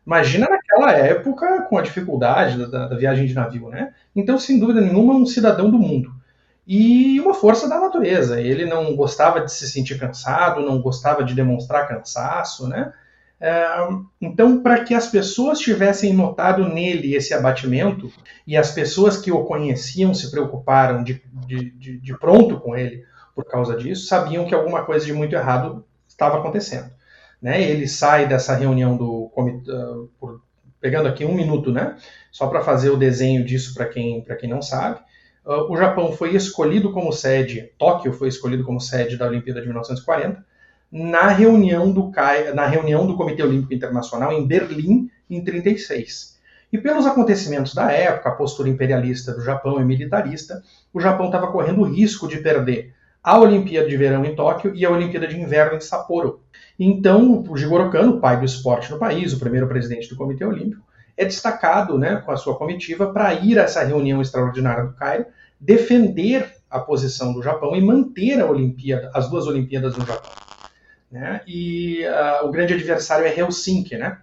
Imagina 0.06 0.48
naquela 0.50 0.92
época 0.94 1.64
com 1.64 1.78
a 1.78 1.82
dificuldade 1.82 2.66
da, 2.68 2.88
da, 2.88 2.96
viagem 2.96 3.26
de 3.26 3.34
navio, 3.34 3.70
né? 3.70 3.94
Então, 4.16 4.40
sem 4.40 4.60
dúvida 4.60 4.82
nenhuma, 4.82 5.14
um 5.14 5.26
cidadão 5.26 5.70
do 5.70 5.78
mundo. 5.78 6.12
E 6.66 7.20
uma 7.20 7.34
força 7.34 7.68
da 7.68 7.80
natureza. 7.80 8.40
Ele 8.42 8.66
não 8.66 8.96
gostava 8.96 9.42
de 9.42 9.52
se 9.52 9.70
sentir 9.70 10.00
cansado, 10.00 10.62
não 10.62 10.82
gostava 10.82 11.24
de 11.24 11.36
demonstrar 11.36 11.88
cansaço, 11.88 12.68
né? 12.68 12.94
Então, 14.20 14.62
para 14.62 14.84
que 14.84 14.94
as 14.94 15.08
pessoas 15.08 15.60
tivessem 15.60 16.14
notado 16.14 16.68
nele 16.68 17.16
esse 17.16 17.34
abatimento, 17.34 18.12
e 18.46 18.56
as 18.56 18.72
pessoas 18.72 19.18
que 19.18 19.32
o 19.32 19.44
conheciam 19.46 20.14
se 20.14 20.30
preocuparam 20.30 21.04
de, 21.04 21.24
de, 21.48 21.72
de, 21.72 22.00
de 22.00 22.18
pronto 22.20 22.60
com 22.60 22.76
ele 22.76 23.04
por 23.34 23.46
causa 23.46 23.76
disso, 23.76 24.06
sabiam 24.06 24.46
que 24.46 24.54
alguma 24.54 24.84
coisa 24.84 25.06
de 25.06 25.14
muito 25.14 25.34
errado 25.34 25.84
estava 26.08 26.38
acontecendo. 26.38 26.92
Né? 27.42 27.62
Ele 27.64 27.88
sai 27.88 28.28
dessa 28.28 28.56
reunião 28.56 28.96
do 28.96 29.30
comitê, 29.34 29.72
por, 30.20 30.42
pegando 30.80 31.08
aqui 31.08 31.26
um 31.26 31.34
minuto, 31.34 31.72
né? 31.72 31.96
Só 32.32 32.48
para 32.48 32.62
fazer 32.62 32.90
o 32.90 32.98
desenho 32.98 33.44
disso 33.46 33.74
para 33.74 33.86
quem, 33.86 34.24
quem 34.40 34.50
não 34.50 34.62
sabe. 34.62 35.00
Uh, 35.46 35.72
o 35.72 35.78
Japão 35.78 36.12
foi 36.12 36.36
escolhido 36.36 36.92
como 36.92 37.12
sede, 37.12 37.72
Tóquio 37.78 38.14
foi 38.14 38.28
escolhido 38.28 38.64
como 38.64 38.80
sede 38.80 39.18
da 39.18 39.28
Olimpíada 39.28 39.60
de 39.60 39.68
1940, 39.68 40.46
na 40.92 41.30
reunião 41.30 41.92
do 41.92 42.12
na 42.54 42.66
reunião 42.66 43.08
do 43.08 43.16
Comitê 43.16 43.42
Olímpico 43.42 43.74
Internacional 43.74 44.34
em 44.34 44.46
Berlim 44.46 45.10
em 45.30 45.44
36. 45.44 46.40
E 46.74 46.78
pelos 46.78 47.06
acontecimentos 47.06 47.74
da 47.74 47.92
época, 47.92 48.30
a 48.30 48.34
postura 48.34 48.70
imperialista 48.70 49.34
do 49.34 49.42
Japão 49.42 49.80
e 49.80 49.86
militarista, 49.86 50.62
o 50.94 51.00
Japão 51.00 51.28
estava 51.28 51.52
correndo 51.52 51.82
o 51.82 51.86
risco 51.86 52.28
de 52.28 52.38
perder 52.38 52.94
a 53.24 53.38
Olimpíada 53.40 53.88
de 53.88 53.98
Verão 53.98 54.26
em 54.26 54.36
Tóquio 54.36 54.74
e 54.76 54.86
a 54.86 54.90
Olimpíada 54.90 55.28
de 55.28 55.40
Inverno 55.40 55.78
em 55.78 55.82
Sapporo. 55.82 56.42
Então, 56.80 57.44
o 57.48 57.58
Jigoro 57.58 57.90
Kano, 57.92 58.20
pai 58.20 58.40
do 58.40 58.46
esporte 58.46 58.90
no 58.90 58.98
país, 58.98 59.34
o 59.34 59.40
primeiro 59.40 59.68
presidente 59.68 60.10
do 60.10 60.16
Comitê 60.16 60.44
Olímpico, 60.44 60.82
é 61.16 61.26
destacado 61.26 61.98
né, 61.98 62.16
com 62.26 62.32
a 62.32 62.38
sua 62.38 62.58
comitiva 62.58 63.14
para 63.14 63.34
ir 63.34 63.60
a 63.60 63.64
essa 63.64 63.84
reunião 63.84 64.22
extraordinária 64.22 64.86
do 64.86 64.94
Cairo, 64.94 65.26
defender 65.60 66.52
a 66.70 66.80
posição 66.80 67.34
do 67.34 67.44
Japão 67.44 67.76
e 67.76 67.82
manter 67.82 68.40
a 68.40 68.46
Olimpíada, 68.46 69.12
as 69.14 69.30
duas 69.30 69.46
Olimpíadas 69.46 69.96
no 69.96 70.06
Japão. 70.06 70.32
Né? 71.12 71.42
E 71.46 72.06
uh, 72.06 72.48
o 72.48 72.52
grande 72.52 72.74
adversário 72.74 73.26
é 73.26 73.38
Helsinki, 73.38 73.98
né? 73.98 74.18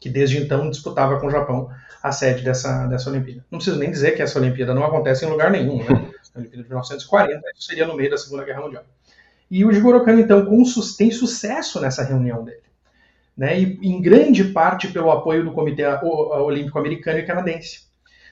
que 0.00 0.08
desde 0.08 0.38
então 0.38 0.70
disputava 0.70 1.18
com 1.18 1.26
o 1.26 1.30
Japão 1.30 1.70
a 2.02 2.12
sede 2.12 2.42
dessa, 2.42 2.86
dessa 2.86 3.10
Olimpíada. 3.10 3.44
Não 3.50 3.58
preciso 3.58 3.78
nem 3.78 3.90
dizer 3.90 4.12
que 4.12 4.22
essa 4.22 4.38
Olimpíada 4.38 4.74
não 4.74 4.84
acontece 4.84 5.24
em 5.24 5.28
lugar 5.28 5.50
nenhum. 5.50 5.78
Né? 5.78 5.86
A 6.34 6.38
Olimpíada 6.38 6.62
de 6.62 6.68
1940 6.68 7.40
isso 7.56 7.66
seria 7.66 7.86
no 7.86 7.96
meio 7.96 8.10
da 8.10 8.18
Segunda 8.18 8.44
Guerra 8.44 8.60
Mundial. 8.60 8.84
E 9.50 9.64
o 9.64 9.72
Jigoro 9.72 10.04
Kano, 10.04 10.20
então, 10.20 10.44
com, 10.44 10.62
tem 10.98 11.10
sucesso 11.10 11.80
nessa 11.80 12.02
reunião 12.02 12.44
dele. 12.44 12.60
Né? 13.36 13.58
E 13.58 13.78
em 13.82 14.02
grande 14.02 14.44
parte 14.44 14.88
pelo 14.88 15.10
apoio 15.10 15.44
do 15.44 15.52
Comitê 15.52 15.84
Olímpico 16.02 16.78
Americano 16.78 17.18
e 17.18 17.26
Canadense. 17.26 17.86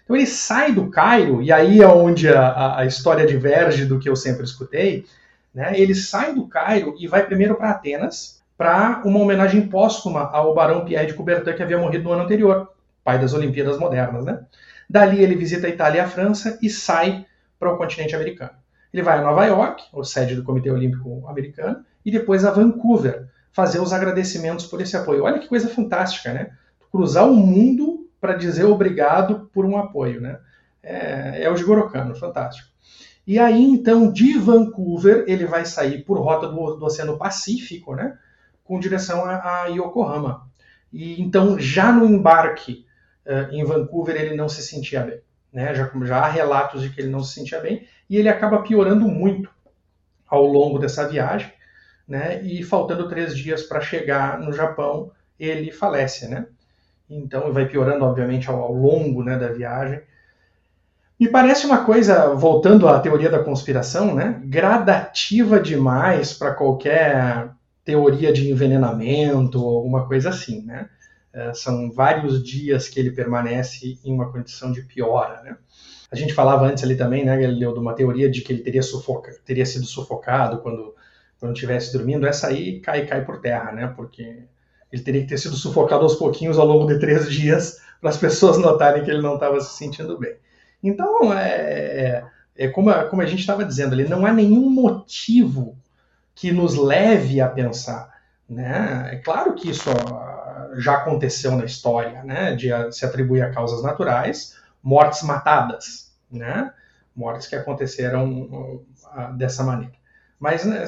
Então 0.04 0.14
ele 0.14 0.26
sai 0.26 0.72
do 0.72 0.90
Cairo, 0.90 1.40
e 1.40 1.50
aí 1.50 1.80
é 1.80 1.88
onde 1.88 2.28
a, 2.28 2.80
a 2.80 2.84
história 2.84 3.26
diverge 3.26 3.86
do 3.86 3.98
que 3.98 4.08
eu 4.08 4.14
sempre 4.14 4.44
escutei, 4.44 5.06
né? 5.54 5.78
Ele 5.78 5.94
sai 5.94 6.34
do 6.34 6.48
Cairo 6.48 6.96
e 6.98 7.06
vai 7.06 7.24
primeiro 7.24 7.54
para 7.54 7.70
Atenas 7.70 8.42
para 8.56 9.02
uma 9.04 9.20
homenagem 9.20 9.68
póstuma 9.68 10.30
ao 10.30 10.54
barão 10.54 10.84
Pierre 10.84 11.06
de 11.06 11.14
Coubertin, 11.14 11.54
que 11.54 11.62
havia 11.62 11.78
morrido 11.78 12.04
no 12.04 12.12
ano 12.12 12.22
anterior, 12.22 12.72
pai 13.02 13.18
das 13.18 13.34
Olimpíadas 13.34 13.78
Modernas. 13.78 14.24
Né? 14.24 14.40
Dali 14.88 15.22
ele 15.22 15.34
visita 15.34 15.66
a 15.66 15.70
Itália 15.70 15.98
e 15.98 16.00
a 16.00 16.08
França 16.08 16.58
e 16.62 16.70
sai 16.70 17.26
para 17.58 17.72
o 17.72 17.76
continente 17.76 18.14
americano. 18.14 18.52
Ele 18.92 19.02
vai 19.02 19.18
a 19.18 19.22
Nova 19.22 19.44
York, 19.44 19.84
o 19.92 20.04
sede 20.04 20.36
do 20.36 20.44
Comitê 20.44 20.70
Olímpico 20.70 21.26
Americano, 21.26 21.84
e 22.04 22.10
depois 22.10 22.44
a 22.44 22.50
Vancouver, 22.50 23.26
fazer 23.52 23.80
os 23.80 23.92
agradecimentos 23.92 24.66
por 24.66 24.80
esse 24.80 24.96
apoio. 24.96 25.24
Olha 25.24 25.38
que 25.38 25.48
coisa 25.48 25.68
fantástica, 25.68 26.32
né? 26.32 26.50
Cruzar 26.90 27.28
o 27.28 27.34
mundo 27.34 28.08
para 28.20 28.34
dizer 28.34 28.64
obrigado 28.64 29.50
por 29.52 29.64
um 29.64 29.76
apoio, 29.76 30.20
né? 30.20 30.38
É, 30.82 31.44
é 31.44 31.50
o 31.50 31.56
Jigoro 31.56 31.88
Kano, 31.88 32.14
fantástico. 32.14 32.68
E 33.26 33.38
aí, 33.38 33.62
então, 33.62 34.12
de 34.12 34.38
Vancouver, 34.38 35.24
ele 35.26 35.46
vai 35.46 35.64
sair 35.64 36.04
por 36.04 36.18
rota 36.18 36.46
do, 36.46 36.76
do 36.76 36.84
Oceano 36.84 37.16
Pacífico, 37.16 37.94
né? 37.94 38.18
Com 38.62 38.78
direção 38.78 39.24
a, 39.24 39.62
a 39.62 39.66
Yokohama. 39.66 40.48
E 40.92 41.20
então, 41.20 41.58
já 41.58 41.90
no 41.90 42.04
embarque 42.04 42.86
uh, 43.26 43.52
em 43.52 43.64
Vancouver, 43.64 44.14
ele 44.14 44.36
não 44.36 44.48
se 44.48 44.62
sentia 44.62 45.02
bem. 45.02 45.20
Né? 45.52 45.74
Já, 45.74 45.90
já 46.02 46.18
há 46.18 46.28
relatos 46.28 46.82
de 46.82 46.90
que 46.90 47.00
ele 47.00 47.10
não 47.10 47.22
se 47.22 47.34
sentia 47.34 47.60
bem. 47.60 47.86
E 48.08 48.16
ele 48.16 48.28
acaba 48.28 48.62
piorando 48.62 49.08
muito 49.08 49.50
ao 50.26 50.46
longo 50.46 50.78
dessa 50.78 51.08
viagem. 51.08 51.52
Né? 52.06 52.42
E 52.42 52.62
faltando 52.62 53.08
três 53.08 53.34
dias 53.34 53.62
para 53.62 53.80
chegar 53.80 54.38
no 54.38 54.52
Japão, 54.52 55.10
ele 55.40 55.72
falece, 55.72 56.28
né? 56.28 56.46
Então, 57.08 57.52
vai 57.52 57.66
piorando, 57.66 58.04
obviamente, 58.04 58.48
ao, 58.48 58.60
ao 58.60 58.72
longo 58.72 59.22
né, 59.22 59.38
da 59.38 59.48
viagem. 59.48 60.02
Me 61.24 61.30
parece 61.30 61.64
uma 61.64 61.86
coisa, 61.86 62.34
voltando 62.34 62.86
à 62.86 63.00
teoria 63.00 63.30
da 63.30 63.42
conspiração, 63.42 64.14
né, 64.14 64.42
gradativa 64.44 65.58
demais 65.58 66.34
para 66.34 66.52
qualquer 66.52 67.48
teoria 67.82 68.30
de 68.30 68.50
envenenamento 68.50 69.58
ou 69.58 69.74
alguma 69.78 70.06
coisa 70.06 70.28
assim, 70.28 70.60
né? 70.66 70.86
É, 71.32 71.54
são 71.54 71.90
vários 71.90 72.44
dias 72.44 72.90
que 72.90 73.00
ele 73.00 73.10
permanece 73.10 73.98
em 74.04 74.12
uma 74.12 74.30
condição 74.30 74.70
de 74.70 74.82
piora, 74.82 75.42
né? 75.42 75.56
A 76.10 76.14
gente 76.14 76.34
falava 76.34 76.66
antes 76.66 76.84
ali 76.84 76.94
também, 76.94 77.24
né, 77.24 77.40
Galileu, 77.40 77.72
de 77.72 77.78
uma 77.78 77.94
teoria 77.94 78.30
de 78.30 78.42
que 78.42 78.52
ele 78.52 78.62
teria, 78.62 78.82
sufoca, 78.82 79.34
teria 79.46 79.64
sido 79.64 79.86
sufocado 79.86 80.58
quando 80.58 80.94
quando 81.40 81.54
estivesse 81.54 81.90
dormindo. 81.90 82.26
Essa 82.26 82.48
aí 82.48 82.80
cai 82.80 83.06
cai 83.06 83.24
por 83.24 83.40
terra, 83.40 83.72
né? 83.72 83.86
Porque 83.96 84.42
ele 84.92 85.02
teria 85.02 85.22
que 85.22 85.28
ter 85.28 85.38
sido 85.38 85.56
sufocado 85.56 86.02
aos 86.02 86.16
pouquinhos 86.16 86.58
ao 86.58 86.66
longo 86.66 86.86
de 86.86 86.98
três 87.00 87.32
dias 87.32 87.80
para 87.98 88.10
as 88.10 88.18
pessoas 88.18 88.58
notarem 88.58 89.02
que 89.02 89.10
ele 89.10 89.22
não 89.22 89.34
estava 89.34 89.58
se 89.62 89.74
sentindo 89.78 90.18
bem. 90.18 90.36
Então, 90.84 91.32
é, 91.32 91.48
é, 91.48 92.24
é 92.56 92.68
como, 92.68 92.90
a, 92.90 93.06
como 93.06 93.22
a 93.22 93.26
gente 93.26 93.40
estava 93.40 93.64
dizendo 93.64 93.94
ali, 93.94 94.06
não 94.06 94.26
há 94.26 94.32
nenhum 94.32 94.68
motivo 94.68 95.78
que 96.34 96.52
nos 96.52 96.74
leve 96.74 97.40
a 97.40 97.48
pensar. 97.48 98.12
Né? 98.46 99.08
É 99.12 99.16
claro 99.16 99.54
que 99.54 99.70
isso 99.70 99.88
já 100.76 100.96
aconteceu 100.96 101.52
na 101.52 101.64
história, 101.64 102.22
né? 102.22 102.54
de 102.54 102.68
se 102.92 103.06
atribuir 103.06 103.40
a 103.40 103.50
causas 103.50 103.82
naturais, 103.82 104.58
mortes 104.82 105.22
matadas, 105.22 106.12
né? 106.30 106.70
mortes 107.16 107.46
que 107.46 107.56
aconteceram 107.56 108.42
uh, 108.42 108.86
dessa 109.38 109.64
maneira. 109.64 109.94
Mas 110.38 110.66
né, 110.66 110.84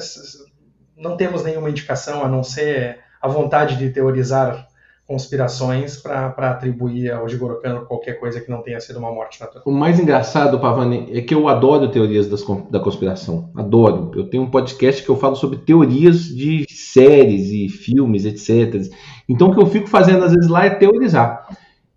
não 0.95 1.17
temos 1.17 1.43
nenhuma 1.43 1.71
indicação 1.71 2.23
a 2.23 2.27
não 2.27 2.43
ser 2.43 2.99
a 3.19 3.27
vontade 3.27 3.77
de 3.77 3.89
teorizar 3.89 4.67
conspirações 5.07 5.95
para 5.95 6.51
atribuir 6.51 7.11
ao 7.11 7.29
Jigoro 7.29 7.61
Kano 7.61 7.85
qualquer 7.85 8.19
coisa 8.19 8.41
que 8.41 8.51
não 8.51 8.61
tenha 8.61 8.79
sido 8.81 8.99
uma 8.99 9.11
morte 9.11 9.39
natural. 9.39 9.63
O 9.65 9.71
mais 9.71 9.97
engraçado, 9.99 10.59
Pavani, 10.59 11.07
é 11.17 11.21
que 11.21 11.33
eu 11.33 11.47
adoro 11.47 11.89
teorias 11.89 12.27
das, 12.27 12.43
da 12.69 12.79
conspiração. 12.79 13.49
Adoro. 13.55 14.11
Eu 14.13 14.29
tenho 14.29 14.43
um 14.43 14.51
podcast 14.51 15.01
que 15.01 15.09
eu 15.09 15.15
falo 15.15 15.37
sobre 15.37 15.59
teorias 15.59 16.25
de 16.25 16.65
séries 16.69 17.49
e 17.51 17.69
filmes, 17.69 18.25
etc. 18.25 18.91
Então 19.29 19.47
o 19.47 19.55
que 19.55 19.61
eu 19.61 19.67
fico 19.67 19.87
fazendo 19.87 20.25
às 20.25 20.33
vezes 20.33 20.49
lá 20.49 20.65
é 20.65 20.71
teorizar. 20.71 21.47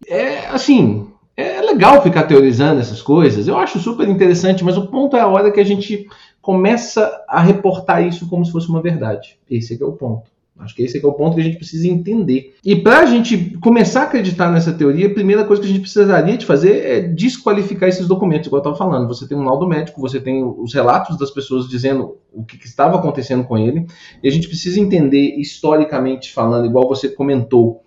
É 0.07 0.47
assim, 0.47 1.09
é 1.37 1.61
legal 1.63 2.01
ficar 2.03 2.23
teorizando 2.25 2.81
essas 2.81 3.03
coisas. 3.03 3.49
Eu 3.49 3.59
acho 3.59 3.81
super 3.81 4.09
interessante, 4.09 4.63
mas 4.63 4.77
o 4.77 4.87
ponto 4.87 5.17
é 5.17 5.21
a 5.21 5.27
hora 5.27 5.51
que 5.51 5.59
a 5.59 5.65
gente 5.65 6.07
começa 6.41 7.25
a 7.29 7.41
reportar 7.41 8.07
isso 8.07 8.29
como 8.29 8.47
se 8.47 8.53
fosse 8.53 8.69
uma 8.69 8.81
verdade. 8.81 9.37
Esse 9.51 9.75
é, 9.75 9.83
é 9.83 9.85
o 9.87 9.93
ponto. 9.93 10.31
Acho 10.61 10.75
que 10.75 10.83
esse 10.83 10.99
é, 10.99 11.03
é 11.03 11.07
o 11.07 11.13
ponto 11.13 11.35
que 11.35 11.41
a 11.41 11.45
gente 11.45 11.57
precisa 11.57 11.89
entender. 11.89 12.55
E 12.65 12.77
para 12.77 13.01
a 13.01 13.07
gente 13.07 13.57
começar 13.59 14.03
a 14.03 14.05
acreditar 14.05 14.51
nessa 14.51 14.73
teoria, 14.73 15.07
a 15.07 15.15
primeira 15.15 15.45
coisa 15.45 15.63
que 15.63 15.69
a 15.69 15.71
gente 15.71 15.81
precisaria 15.81 16.37
de 16.37 16.47
fazer 16.47 16.87
é 16.87 17.01
desqualificar 17.01 17.89
esses 17.89 18.07
documentos, 18.07 18.47
igual 18.47 18.63
eu 18.63 18.71
estava 18.71 18.77
falando. 18.77 19.09
Você 19.09 19.27
tem 19.27 19.37
um 19.37 19.45
laudo 19.45 19.67
médico, 19.67 20.01
você 20.01 20.21
tem 20.21 20.45
os 20.45 20.75
relatos 20.75 21.19
das 21.19 21.31
pessoas 21.31 21.69
dizendo 21.69 22.19
o 22.33 22.45
que, 22.45 22.59
que 22.59 22.67
estava 22.67 22.97
acontecendo 22.99 23.45
com 23.45 23.59
ele, 23.59 23.87
e 24.23 24.29
a 24.29 24.31
gente 24.31 24.47
precisa 24.47 24.79
entender, 24.79 25.37
historicamente 25.37 26.33
falando, 26.33 26.67
igual 26.67 26.89
você 26.89 27.09
comentou, 27.09 27.83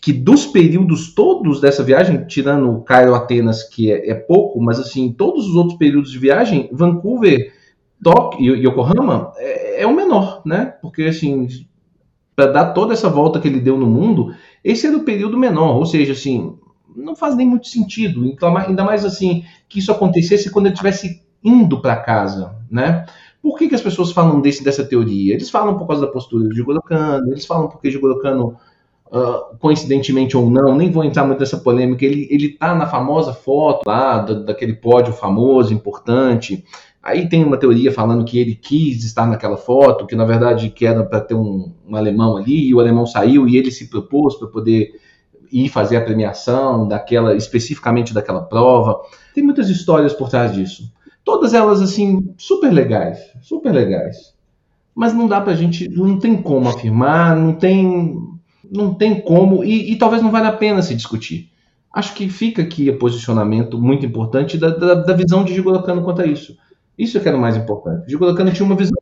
que 0.00 0.12
dos 0.12 0.46
períodos 0.46 1.14
todos 1.14 1.60
dessa 1.60 1.82
viagem, 1.82 2.26
tirando 2.26 2.80
Cairo 2.82 3.14
Atenas, 3.14 3.62
que 3.64 3.90
é, 3.90 4.10
é, 4.10 4.14
pouco, 4.14 4.60
mas 4.60 4.78
assim, 4.78 5.12
todos 5.12 5.48
os 5.48 5.56
outros 5.56 5.78
períodos 5.78 6.12
de 6.12 6.18
viagem, 6.18 6.68
Vancouver, 6.72 7.52
Tóquio 8.02 8.54
e 8.54 8.66
Yokohama 8.66 9.32
é, 9.36 9.82
é 9.82 9.86
o 9.86 9.94
menor, 9.94 10.42
né? 10.44 10.74
Porque 10.80 11.04
assim, 11.04 11.48
para 12.36 12.52
dar 12.52 12.66
toda 12.74 12.92
essa 12.92 13.08
volta 13.08 13.40
que 13.40 13.48
ele 13.48 13.60
deu 13.60 13.78
no 13.78 13.86
mundo, 13.86 14.34
esse 14.62 14.86
era 14.86 14.96
o 14.96 15.04
período 15.04 15.38
menor, 15.38 15.74
ou 15.76 15.86
seja, 15.86 16.12
assim, 16.12 16.54
não 16.94 17.16
faz 17.16 17.34
nem 17.34 17.48
muito 17.48 17.66
sentido, 17.66 18.22
ainda 18.66 18.84
mais 18.84 19.04
assim, 19.06 19.42
que 19.68 19.78
isso 19.78 19.90
acontecesse 19.90 20.50
quando 20.50 20.66
ele 20.66 20.74
estivesse 20.74 21.22
indo 21.42 21.80
para 21.80 21.96
casa, 21.96 22.54
né? 22.70 23.06
Por 23.42 23.56
que, 23.56 23.68
que 23.68 23.74
as 23.74 23.80
pessoas 23.80 24.12
falam 24.12 24.40
desse, 24.40 24.62
dessa 24.62 24.84
teoria? 24.84 25.32
Eles 25.32 25.48
falam 25.48 25.78
por 25.78 25.86
causa 25.86 26.04
da 26.04 26.12
postura 26.12 26.48
de 26.48 26.56
Jigoro 26.56 26.82
Kano, 26.82 27.30
eles 27.30 27.46
falam 27.46 27.68
porque 27.68 27.90
Jigoro 27.90 28.18
Kano, 28.18 28.56
uh, 29.06 29.56
coincidentemente 29.58 30.36
ou 30.36 30.50
não, 30.50 30.76
nem 30.76 30.90
vou 30.90 31.04
entrar 31.04 31.24
muito 31.24 31.40
nessa 31.40 31.58
polêmica, 31.58 32.04
ele, 32.04 32.26
ele 32.30 32.50
tá 32.50 32.74
na 32.74 32.86
famosa 32.86 33.32
foto 33.32 33.82
lá, 33.86 34.18
da, 34.18 34.34
daquele 34.34 34.74
pódio 34.74 35.12
famoso, 35.12 35.72
importante, 35.72 36.64
Aí 37.06 37.28
tem 37.28 37.44
uma 37.44 37.56
teoria 37.56 37.92
falando 37.92 38.24
que 38.24 38.36
ele 38.36 38.56
quis 38.56 39.04
estar 39.04 39.28
naquela 39.28 39.56
foto, 39.56 40.08
que 40.08 40.16
na 40.16 40.24
verdade 40.24 40.70
que 40.70 40.84
era 40.84 41.04
para 41.04 41.20
ter 41.20 41.34
um, 41.34 41.72
um, 41.88 41.94
alemão 41.94 42.36
ali, 42.36 42.66
e 42.66 42.74
o 42.74 42.80
alemão 42.80 43.06
saiu 43.06 43.46
e 43.46 43.56
ele 43.56 43.70
se 43.70 43.88
propôs 43.88 44.34
para 44.34 44.48
poder 44.48 44.90
ir 45.52 45.68
fazer 45.68 45.98
a 45.98 46.00
premiação 46.00 46.88
daquela 46.88 47.36
especificamente 47.36 48.12
daquela 48.12 48.42
prova. 48.42 49.00
Tem 49.32 49.44
muitas 49.44 49.68
histórias 49.70 50.12
por 50.14 50.28
trás 50.28 50.52
disso. 50.52 50.92
Todas 51.24 51.54
elas 51.54 51.80
assim 51.80 52.34
super 52.36 52.72
legais, 52.72 53.20
super 53.40 53.72
legais. 53.72 54.34
Mas 54.92 55.14
não 55.14 55.28
dá 55.28 55.40
para 55.40 55.52
a 55.52 55.56
gente, 55.56 55.88
não 55.88 56.18
tem 56.18 56.36
como 56.36 56.68
afirmar, 56.68 57.36
não 57.36 57.52
tem, 57.52 58.18
não 58.68 58.92
tem 58.92 59.20
como 59.20 59.62
e, 59.62 59.92
e 59.92 59.96
talvez 59.96 60.22
não 60.22 60.32
valha 60.32 60.48
a 60.48 60.56
pena 60.56 60.82
se 60.82 60.92
discutir. 60.92 61.52
Acho 61.94 62.14
que 62.14 62.28
fica 62.28 62.62
aqui 62.62 62.90
o 62.90 62.98
posicionamento 62.98 63.80
muito 63.80 64.04
importante 64.04 64.58
da, 64.58 64.70
da, 64.70 64.94
da 64.96 65.12
visão 65.12 65.44
de 65.44 65.54
Gigolo 65.54 65.84
Cano 65.84 66.02
quanto 66.02 66.20
a 66.22 66.26
isso 66.26 66.65
isso 66.98 67.20
que 67.20 67.28
era 67.28 67.36
o 67.36 67.40
mais 67.40 67.56
importante. 67.56 68.06
O 68.06 68.10
Gigolo 68.10 68.34
Kano 68.34 68.52
tinha 68.52 68.66
uma 68.66 68.76
visão. 68.76 68.96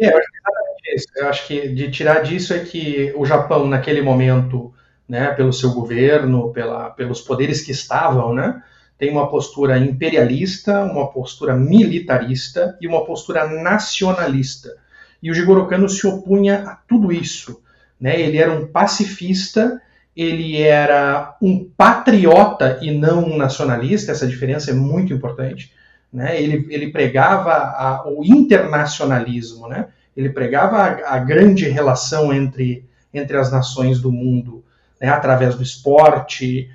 É, 0.00 0.12
eu 0.12 0.18
acho 0.18 0.28
que 0.30 0.38
exatamente 0.38 0.94
isso. 0.96 1.06
Eu 1.16 1.28
acho 1.28 1.46
que 1.46 1.68
de 1.68 1.90
tirar 1.90 2.22
disso 2.22 2.52
é 2.54 2.58
que 2.60 3.12
o 3.16 3.24
Japão, 3.24 3.66
naquele 3.66 4.02
momento, 4.02 4.72
né, 5.08 5.32
pelo 5.32 5.52
seu 5.52 5.70
governo, 5.70 6.52
pela, 6.52 6.90
pelos 6.90 7.20
poderes 7.20 7.62
que 7.62 7.72
estavam, 7.72 8.34
né, 8.34 8.62
tem 8.98 9.10
uma 9.10 9.30
postura 9.30 9.78
imperialista, 9.78 10.82
uma 10.82 11.10
postura 11.10 11.56
militarista 11.56 12.76
e 12.80 12.86
uma 12.86 13.04
postura 13.04 13.48
nacionalista. 13.48 14.76
E 15.22 15.30
o 15.30 15.34
Jigoro 15.34 15.66
Kano 15.66 15.88
se 15.88 16.06
opunha 16.06 16.64
a 16.66 16.74
tudo 16.74 17.12
isso. 17.12 17.62
Né? 18.00 18.20
Ele 18.20 18.38
era 18.38 18.52
um 18.52 18.66
pacifista, 18.66 19.80
ele 20.16 20.60
era 20.60 21.36
um 21.40 21.64
patriota 21.64 22.78
e 22.82 22.90
não 22.90 23.24
um 23.24 23.36
nacionalista, 23.36 24.12
essa 24.12 24.26
diferença 24.26 24.70
é 24.70 24.74
muito 24.74 25.12
importante. 25.12 25.72
Né? 26.12 26.40
Ele, 26.40 26.66
ele 26.70 26.90
pregava 26.90 27.52
a, 27.52 28.04
o 28.06 28.24
internacionalismo, 28.24 29.68
né? 29.68 29.88
ele 30.16 30.30
pregava 30.30 30.76
a, 30.78 31.14
a, 31.14 31.18
grande 31.18 31.68
relação 31.68 32.32
entre, 32.32 32.84
entre 33.14 33.36
as 33.36 33.50
nações 33.52 34.00
do 34.00 34.10
mundo, 34.10 34.64
né? 35.00 35.08
através 35.08 35.54
do 35.54 35.62
esporte, 35.62 36.68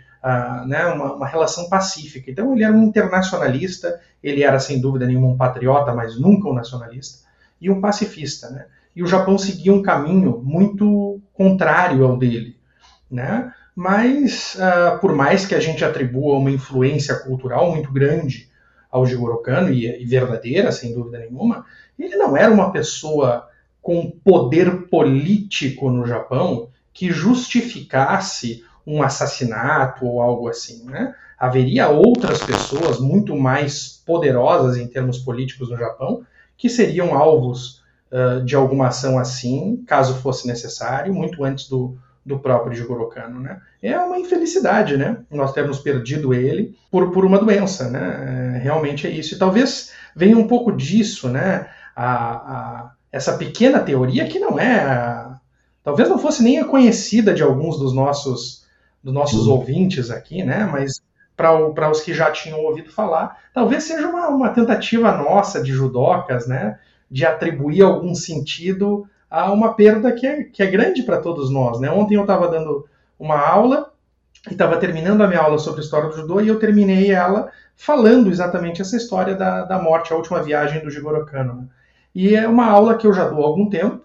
né? 0.66 0.88
Uma, 0.88 1.14
uma, 1.14 1.28
relação 1.28 1.70
pacífica. 1.70 2.32
Então 2.32 2.54
ele 2.54 2.64
era 2.64 2.74
um 2.74 2.84
internacionalista, 2.84 4.00
ele 4.24 4.44
era 4.44 4.60
sem 4.60 4.82
dúvida 4.82 5.06
nenhuma 5.06 5.28
um 5.28 5.38
patriota, 5.38 5.94
mas 5.94 6.20
nunca 6.20 6.50
um 6.50 6.54
nacionalista, 6.54 7.20
e 7.62 7.70
um 7.70 7.80
pacifista. 7.80 8.50
Né? 8.50 8.66
E 8.96 9.04
o 9.04 9.08
Japão 9.08 9.38
seguia 9.38 9.74
um 9.74 9.84
caminho 9.84 10.42
muito 10.44 11.22
contrário 11.34 12.04
ao 12.04 12.18
dele. 12.18 12.58
Né? 13.10 13.52
Mas, 13.76 14.56
uh, 14.56 14.98
por 15.00 15.14
mais 15.14 15.46
que 15.46 15.54
a 15.54 15.60
gente 15.60 15.86
atribua 15.86 16.38
uma 16.38 16.50
influência 16.50 17.14
cultural 17.20 17.72
muito 17.72 17.92
grande 17.92 18.50
ao 18.96 19.06
Jigoro 19.06 19.42
Kano, 19.42 19.70
e, 19.72 20.02
e 20.02 20.06
verdadeira, 20.06 20.72
sem 20.72 20.94
dúvida 20.94 21.20
nenhuma, 21.20 21.66
ele 22.00 22.16
não 22.16 22.38
era 22.38 22.52
uma 22.52 22.72
pessoa 22.72 23.50
com 23.82 24.10
poder 24.24 24.88
político 24.88 25.90
no 25.90 26.06
Japão 26.06 26.70
que 26.94 27.12
justificasse 27.12 28.64
um 28.88 29.04
assassinato 29.04 30.06
ou 30.06 30.22
algo 30.22 30.48
assim, 30.48 30.86
né? 30.86 31.14
Haveria 31.38 31.90
outras 31.90 32.42
pessoas 32.42 32.98
muito 32.98 33.36
mais 33.36 34.02
poderosas 34.06 34.78
em 34.78 34.88
termos 34.88 35.18
políticos 35.18 35.70
no 35.70 35.78
Japão 35.78 36.24
que 36.58 36.70
seriam 36.70 37.14
alvos 37.14 37.84
uh, 38.10 38.42
de 38.46 38.56
alguma 38.56 38.88
ação 38.88 39.20
assim, 39.20 39.84
caso 39.86 40.16
fosse 40.22 40.48
necessário, 40.48 41.14
muito 41.14 41.44
antes 41.44 41.68
do, 41.68 41.98
do 42.26 42.40
próprio 42.40 42.76
Jigoro 42.76 43.08
Kano, 43.08 43.40
né? 43.40 43.62
É 43.82 43.98
uma 44.00 44.18
infelicidade, 44.18 44.98
né? 44.98 45.20
Nós 45.30 45.54
termos 45.54 45.80
perdido 45.80 46.34
ele 46.34 46.76
por, 46.90 47.12
por 47.12 47.24
uma 47.24 47.38
doença, 47.38 47.90
né? 47.90 48.56
É, 48.56 48.58
realmente 48.58 49.06
é 49.06 49.12
isso. 49.12 49.36
E 49.36 49.38
talvez 49.38 49.92
venha 50.16 50.38
um 50.38 50.48
pouco 50.48 50.72
disso, 50.72 51.30
né? 51.30 51.70
A, 51.96 52.34
a, 52.34 52.92
essa 53.12 53.38
pequena 53.38 53.80
teoria 53.80 54.28
que 54.28 54.40
não 54.40 54.60
é, 54.60 54.80
a, 54.80 55.40
talvez 55.84 56.10
não 56.10 56.18
fosse 56.18 56.42
nem 56.42 56.64
conhecida 56.64 57.34
de 57.34 57.44
alguns 57.44 57.78
dos 57.78 57.94
nossos 57.94 58.66
dos 59.04 59.14
nossos 59.14 59.46
ouvintes 59.46 60.10
aqui, 60.10 60.44
né? 60.44 60.68
Mas 60.72 61.00
para 61.38 61.92
os 61.92 62.02
que 62.02 62.12
já 62.12 62.32
tinham 62.32 62.60
ouvido 62.62 62.92
falar, 62.92 63.38
talvez 63.54 63.84
seja 63.84 64.08
uma, 64.08 64.30
uma 64.30 64.50
tentativa 64.50 65.16
nossa 65.16 65.62
de 65.62 65.72
judocas, 65.72 66.48
né? 66.48 66.80
De 67.12 67.24
atribuir 67.24 67.84
algum 67.84 68.16
sentido 68.16 69.08
a 69.30 69.52
uma 69.52 69.74
perda 69.74 70.12
que 70.12 70.26
é, 70.26 70.44
que 70.44 70.64
é 70.64 70.68
grande 70.68 71.04
para 71.04 71.20
todos 71.20 71.50
nós. 71.50 71.80
Né? 71.80 71.90
Ontem 71.92 72.16
eu 72.16 72.22
estava 72.22 72.48
dando 72.48 72.88
uma 73.20 73.40
aula 73.40 73.92
e 74.48 74.54
estava 74.54 74.78
terminando 74.78 75.22
a 75.22 75.28
minha 75.28 75.40
aula 75.40 75.58
sobre 75.58 75.82
a 75.82 75.84
história 75.84 76.10
do 76.10 76.16
judô 76.16 76.40
e 76.40 76.48
eu 76.48 76.60
terminei 76.60 77.12
ela 77.12 77.52
falando 77.76 78.30
exatamente 78.30 78.82
essa 78.82 78.96
história 78.96 79.36
da, 79.36 79.64
da 79.64 79.82
morte, 79.82 80.14
a 80.14 80.16
última 80.16 80.42
viagem 80.42 80.82
do 80.82 80.90
Jigoro 80.90 81.26
Kano. 81.26 81.56
Né? 81.56 81.68
E 82.14 82.36
é 82.36 82.48
uma 82.48 82.66
aula 82.66 82.98
que 82.98 83.06
eu 83.06 83.14
já 83.14 83.28
dou 83.28 83.44
há 83.44 83.48
algum 83.48 83.70
tempo, 83.70 84.02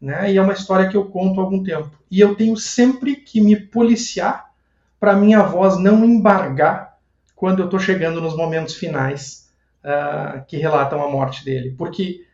né? 0.00 0.32
e 0.32 0.38
é 0.38 0.42
uma 0.42 0.52
história 0.52 0.88
que 0.88 0.96
eu 0.96 1.04
conto 1.06 1.40
há 1.40 1.44
algum 1.44 1.62
tempo. 1.62 1.90
E 2.10 2.20
eu 2.20 2.34
tenho 2.34 2.56
sempre 2.56 3.16
que 3.16 3.40
me 3.40 3.56
policiar 3.56 4.50
para 4.98 5.16
minha 5.16 5.42
voz 5.42 5.78
não 5.78 6.04
embargar 6.04 6.96
quando 7.34 7.58
eu 7.58 7.64
estou 7.64 7.80
chegando 7.80 8.20
nos 8.20 8.36
momentos 8.36 8.74
finais 8.76 9.50
uh, 9.84 10.44
que 10.46 10.56
relatam 10.56 11.02
a 11.02 11.10
morte 11.10 11.44
dele. 11.44 11.74
Porque 11.76 12.24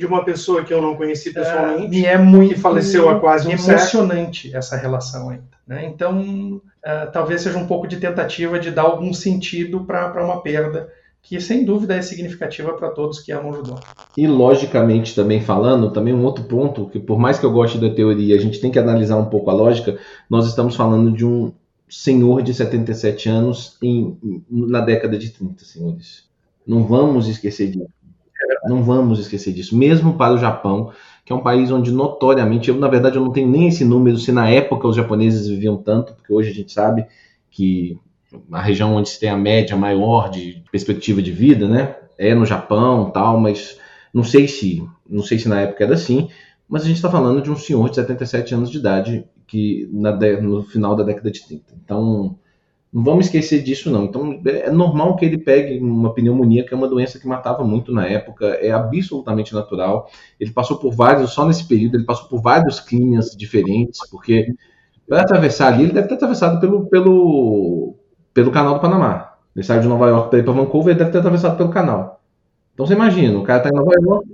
de 0.00 0.06
uma 0.06 0.24
pessoa 0.24 0.64
que 0.64 0.72
eu 0.72 0.80
não 0.80 0.96
conheci 0.96 1.30
pessoalmente 1.30 2.06
é, 2.06 2.14
é 2.14 2.18
muito, 2.18 2.54
que 2.54 2.60
faleceu 2.60 3.10
há 3.10 3.20
quase 3.20 3.46
um 3.46 3.50
emocionante 3.50 4.44
século. 4.44 4.58
essa 4.58 4.76
relação 4.76 5.28
ainda. 5.28 5.44
Né? 5.66 5.84
Então, 5.84 6.62
uh, 6.62 7.12
talvez 7.12 7.42
seja 7.42 7.58
um 7.58 7.66
pouco 7.66 7.86
de 7.86 7.98
tentativa 7.98 8.58
de 8.58 8.70
dar 8.70 8.82
algum 8.82 9.12
sentido 9.12 9.84
para 9.84 10.24
uma 10.24 10.40
perda 10.40 10.90
que 11.22 11.38
sem 11.38 11.66
dúvida 11.66 11.94
é 11.94 12.00
significativa 12.00 12.72
para 12.72 12.88
todos 12.88 13.20
que 13.20 13.30
amam 13.30 13.52
judô. 13.52 13.74
E 14.16 14.26
logicamente 14.26 15.14
também 15.14 15.42
falando, 15.42 15.92
também 15.92 16.14
um 16.14 16.24
outro 16.24 16.44
ponto 16.44 16.88
que 16.88 16.98
por 16.98 17.18
mais 17.18 17.38
que 17.38 17.44
eu 17.44 17.52
goste 17.52 17.76
da 17.76 17.90
teoria, 17.90 18.34
a 18.34 18.40
gente 18.40 18.58
tem 18.58 18.70
que 18.70 18.78
analisar 18.78 19.18
um 19.18 19.26
pouco 19.26 19.50
a 19.50 19.52
lógica. 19.52 19.98
Nós 20.30 20.46
estamos 20.46 20.74
falando 20.74 21.12
de 21.12 21.26
um 21.26 21.52
senhor 21.90 22.40
de 22.40 22.54
77 22.54 23.28
anos 23.28 23.76
em, 23.82 24.16
na 24.50 24.80
década 24.80 25.18
de 25.18 25.28
30, 25.28 25.62
senhores. 25.62 26.24
Não 26.66 26.84
vamos 26.84 27.28
esquecer 27.28 27.70
disso. 27.70 27.99
Não 28.64 28.82
vamos 28.82 29.18
esquecer 29.18 29.52
disso. 29.52 29.76
Mesmo 29.76 30.14
para 30.14 30.34
o 30.34 30.38
Japão, 30.38 30.92
que 31.24 31.32
é 31.32 31.36
um 31.36 31.42
país 31.42 31.70
onde 31.70 31.92
notoriamente, 31.92 32.68
eu 32.68 32.76
na 32.76 32.88
verdade 32.88 33.16
eu 33.16 33.24
não 33.24 33.32
tenho 33.32 33.48
nem 33.48 33.68
esse 33.68 33.84
número 33.84 34.18
se 34.18 34.32
na 34.32 34.48
época 34.48 34.88
os 34.88 34.96
japoneses 34.96 35.48
viviam 35.48 35.76
tanto, 35.76 36.14
porque 36.14 36.32
hoje 36.32 36.50
a 36.50 36.54
gente 36.54 36.72
sabe 36.72 37.06
que 37.50 37.98
a 38.50 38.60
região 38.60 38.94
onde 38.94 39.08
se 39.08 39.18
tem 39.18 39.28
a 39.28 39.36
média 39.36 39.76
maior 39.76 40.30
de 40.30 40.62
perspectiva 40.70 41.20
de 41.20 41.32
vida, 41.32 41.68
né, 41.68 41.96
é 42.16 42.34
no 42.34 42.46
Japão, 42.46 43.10
tal, 43.10 43.38
mas 43.40 43.78
não 44.12 44.22
sei 44.22 44.46
se, 44.46 44.86
não 45.08 45.22
sei 45.22 45.38
se 45.38 45.48
na 45.48 45.60
época 45.60 45.84
era 45.84 45.94
assim, 45.94 46.28
mas 46.68 46.82
a 46.82 46.86
gente 46.86 46.96
está 46.96 47.10
falando 47.10 47.42
de 47.42 47.50
um 47.50 47.56
senhor 47.56 47.88
de 47.88 47.96
77 47.96 48.54
anos 48.54 48.70
de 48.70 48.78
idade 48.78 49.24
que 49.46 49.88
na, 49.92 50.12
no 50.40 50.62
final 50.62 50.94
da 50.94 51.02
década 51.02 51.30
de 51.30 51.44
30. 51.44 51.74
Então, 51.84 52.38
não 52.92 53.04
vamos 53.04 53.26
esquecer 53.26 53.62
disso, 53.62 53.90
não. 53.90 54.04
Então, 54.04 54.40
é 54.44 54.70
normal 54.70 55.14
que 55.14 55.24
ele 55.24 55.38
pegue 55.38 55.78
uma 55.78 56.12
pneumonia, 56.12 56.64
que 56.64 56.74
é 56.74 56.76
uma 56.76 56.88
doença 56.88 57.20
que 57.20 57.26
matava 57.26 57.62
muito 57.62 57.92
na 57.92 58.06
época, 58.06 58.46
é 58.46 58.72
absolutamente 58.72 59.54
natural. 59.54 60.10
Ele 60.40 60.50
passou 60.50 60.76
por 60.78 60.92
vários, 60.92 61.32
só 61.32 61.46
nesse 61.46 61.66
período, 61.66 61.96
ele 61.96 62.04
passou 62.04 62.28
por 62.28 62.42
vários 62.42 62.80
climas 62.80 63.30
diferentes, 63.36 64.00
porque 64.10 64.48
para 65.08 65.22
atravessar 65.22 65.72
ali, 65.72 65.84
ele 65.84 65.92
deve 65.92 66.08
ter 66.08 66.14
atravessado 66.14 66.60
pelo, 66.60 66.88
pelo, 66.88 67.94
pelo 68.34 68.50
canal 68.50 68.74
do 68.74 68.80
Panamá. 68.80 69.34
Ele 69.54 69.64
saiu 69.64 69.80
de 69.82 69.88
Nova 69.88 70.08
York 70.08 70.30
para 70.30 70.38
ir 70.40 70.44
para 70.44 70.52
Vancouver, 70.52 70.92
ele 70.92 70.98
deve 70.98 71.12
ter 71.12 71.18
atravessado 71.18 71.56
pelo 71.56 71.70
canal. 71.70 72.20
Então 72.74 72.86
você 72.86 72.94
imagina, 72.94 73.38
o 73.38 73.44
cara 73.44 73.60
tá 73.60 73.68
em 73.68 73.76
Nova 73.76 73.92
York. 74.00 74.28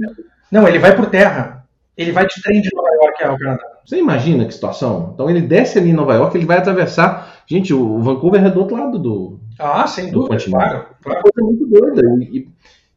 Não, 0.50 0.66
ele 0.68 0.78
vai 0.78 0.94
por 0.94 1.06
terra. 1.06 1.66
Ele 1.96 2.12
vai 2.12 2.26
de 2.26 2.42
trem 2.42 2.60
de 2.60 2.68
York 2.96 3.24
ao 3.24 3.38
Canadá. 3.38 3.62
Você 3.84 3.98
imagina 3.98 4.44
que 4.44 4.52
situação? 4.54 5.10
Então 5.14 5.30
ele 5.30 5.40
desce 5.40 5.78
ali 5.78 5.90
em 5.90 5.94
Nova 5.94 6.14
York, 6.14 6.36
ele 6.36 6.46
vai 6.46 6.58
atravessar. 6.58 7.42
Gente, 7.46 7.72
o 7.72 8.00
Vancouver 8.00 8.44
é 8.44 8.50
do 8.50 8.60
outro 8.60 8.76
lado 8.76 8.98
do. 8.98 9.38
Ah, 9.58 9.86
sem 9.86 10.06
do 10.06 10.20
dúvida, 10.22 10.34
continente. 10.34 10.50
claro. 10.56 10.76
É 10.78 11.02
claro. 11.04 11.20
uma 11.20 11.22
coisa 11.22 11.42
muito 11.48 11.66
doida. 11.66 12.02
E, 12.24 12.38
e- 12.38 12.48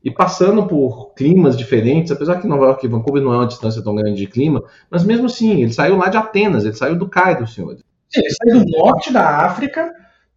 e 0.01 0.09
passando 0.09 0.65
por 0.65 1.13
climas 1.13 1.57
diferentes, 1.57 2.09
apesar 2.09 2.39
que 2.39 2.47
Nova 2.47 2.67
York 2.67 2.85
e 2.85 2.89
Vancouver 2.89 3.21
não 3.21 3.33
é 3.33 3.37
uma 3.39 3.45
distância 3.47 3.83
tão 3.83 3.93
grande 3.93 4.15
de 4.17 4.27
clima, 4.27 4.63
mas 4.89 5.03
mesmo 5.03 5.25
assim, 5.25 5.61
ele 5.61 5.73
saiu 5.73 5.97
lá 5.97 6.07
de 6.07 6.15
Atenas, 6.15 6.63
ele 6.63 6.73
saiu 6.73 6.97
do 6.97 7.09
Cairo, 7.09 7.45
senhor. 7.45 7.75
Sim, 8.07 8.21
Ele 8.21 8.29
sai 8.29 8.59
do 8.63 8.77
norte 8.77 9.11
da 9.11 9.27
África, 9.45 9.91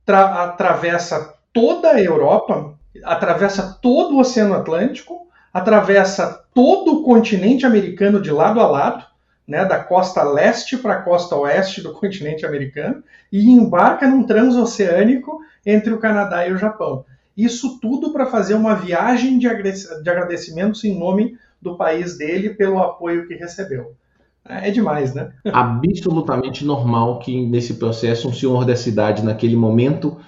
tra- 0.05 0.43
atravessa 0.43 1.35
toda 1.53 1.91
a 1.93 2.03
Europa, 2.03 2.75
atravessa 3.05 3.79
todo 3.81 4.17
o 4.17 4.19
Oceano 4.19 4.55
Atlântico, 4.55 5.29
atravessa 5.55 6.45
todo 6.53 6.95
o 6.95 7.03
continente 7.05 7.65
americano 7.65 8.21
de 8.21 8.33
lado 8.33 8.59
a 8.61 8.67
lado, 8.67 9.05
né, 9.47 9.65
da 9.65 9.83
costa 9.83 10.23
leste 10.23 10.77
para 10.77 10.95
a 10.95 11.03
costa 11.03 11.37
oeste 11.37 11.83
do 11.83 11.93
continente 11.95 12.47
americano, 12.47 13.03
e 13.31 13.51
embarca 13.51 14.09
num 14.09 14.25
transoceânico 14.25 15.41
entre 15.65 15.93
o 15.93 15.99
Canadá 15.99 16.47
e 16.47 16.53
o 16.53 16.59
Japão. 16.59 17.05
Isso 17.37 17.79
tudo 17.81 18.13
para 18.13 18.27
fazer 18.27 18.55
uma 18.55 18.75
viagem 18.75 19.39
de 19.39 19.47
agrade- 19.47 20.03
de 20.03 20.11
agradecimentos 20.11 20.85
em 20.85 20.99
nome 20.99 21.39
do 21.61 21.77
país 21.77 22.19
dele 22.19 22.51
pelo 22.51 22.79
apoio 22.79 23.27
que 23.27 23.35
recebeu. 23.35 23.95
É 24.45 24.71
demais, 24.71 25.15
né? 25.15 25.33
absolutamente 25.53 26.65
normal 26.65 27.21
que 27.21 27.47
nesse 27.47 27.75
processo 27.75 28.29
um 28.29 28.33
senhor 28.33 28.65
da 28.65 28.75
cidade, 28.75 29.25
naquele 29.25 29.57
momento, 29.57 30.19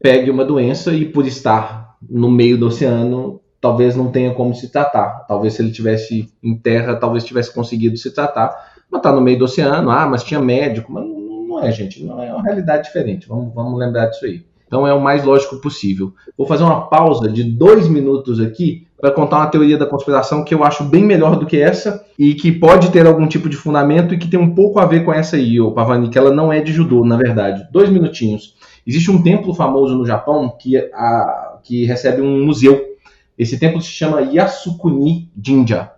pegue 0.00 0.30
uma 0.30 0.44
doença 0.44 0.92
e 0.94 1.04
por 1.04 1.26
estar 1.26 1.96
no 2.08 2.30
meio 2.30 2.58
do 2.58 2.66
oceano, 2.66 3.40
talvez 3.62 3.94
não 3.94 4.10
tenha 4.10 4.34
como 4.34 4.54
se 4.54 4.68
tratar. 4.68 5.24
Talvez 5.28 5.54
se 5.54 5.62
ele 5.62 5.70
tivesse 5.70 6.28
em 6.42 6.54
terra, 6.54 6.96
talvez 6.96 7.22
tivesse 7.24 7.54
conseguido 7.54 7.96
se 7.96 8.10
tratar. 8.10 8.72
Mas 8.90 9.00
tá 9.00 9.12
no 9.12 9.20
meio 9.20 9.38
do 9.38 9.44
oceano, 9.44 9.88
ah, 9.88 10.06
mas 10.06 10.24
tinha 10.24 10.40
médico. 10.40 10.92
Mas 10.92 11.06
não, 11.06 11.62
é, 11.62 11.70
gente, 11.70 12.04
não 12.04 12.20
é 12.20 12.30
uma 12.32 12.42
realidade 12.42 12.84
diferente. 12.84 13.28
Vamos, 13.28 13.54
vamos 13.54 13.78
lembrar 13.78 14.06
disso 14.06 14.26
aí. 14.26 14.44
Então 14.66 14.86
é 14.86 14.92
o 14.92 15.00
mais 15.00 15.22
lógico 15.22 15.60
possível. 15.60 16.12
Vou 16.36 16.46
fazer 16.46 16.64
uma 16.64 16.88
pausa 16.88 17.30
de 17.30 17.44
dois 17.44 17.86
minutos 17.86 18.40
aqui 18.40 18.86
para 19.00 19.10
contar 19.10 19.36
uma 19.36 19.46
teoria 19.46 19.78
da 19.78 19.86
conspiração 19.86 20.44
que 20.44 20.54
eu 20.54 20.64
acho 20.64 20.84
bem 20.84 21.04
melhor 21.04 21.36
do 21.36 21.46
que 21.46 21.60
essa 21.60 22.04
e 22.18 22.34
que 22.34 22.50
pode 22.50 22.90
ter 22.90 23.06
algum 23.06 23.28
tipo 23.28 23.48
de 23.48 23.56
fundamento 23.56 24.14
e 24.14 24.18
que 24.18 24.28
tem 24.28 24.40
um 24.40 24.54
pouco 24.54 24.80
a 24.80 24.86
ver 24.86 25.04
com 25.04 25.12
essa 25.12 25.36
aí, 25.36 25.60
ô 25.60 25.72
Pavani, 25.72 26.08
que 26.08 26.18
ela 26.18 26.32
não 26.32 26.52
é 26.52 26.60
de 26.60 26.72
judô, 26.72 27.04
na 27.04 27.16
verdade. 27.16 27.66
Dois 27.70 27.90
minutinhos. 27.90 28.56
Existe 28.86 29.10
um 29.10 29.22
templo 29.22 29.54
famoso 29.54 29.94
no 29.94 30.06
Japão 30.06 30.56
que, 30.58 30.76
a, 30.76 31.58
que 31.62 31.84
recebe 31.84 32.22
um 32.22 32.44
museu. 32.44 32.91
Esse 33.38 33.58
templo 33.58 33.80
se 33.80 33.88
chama 33.88 34.20
Yasukuni 34.20 35.30
Jinja. 35.40 35.90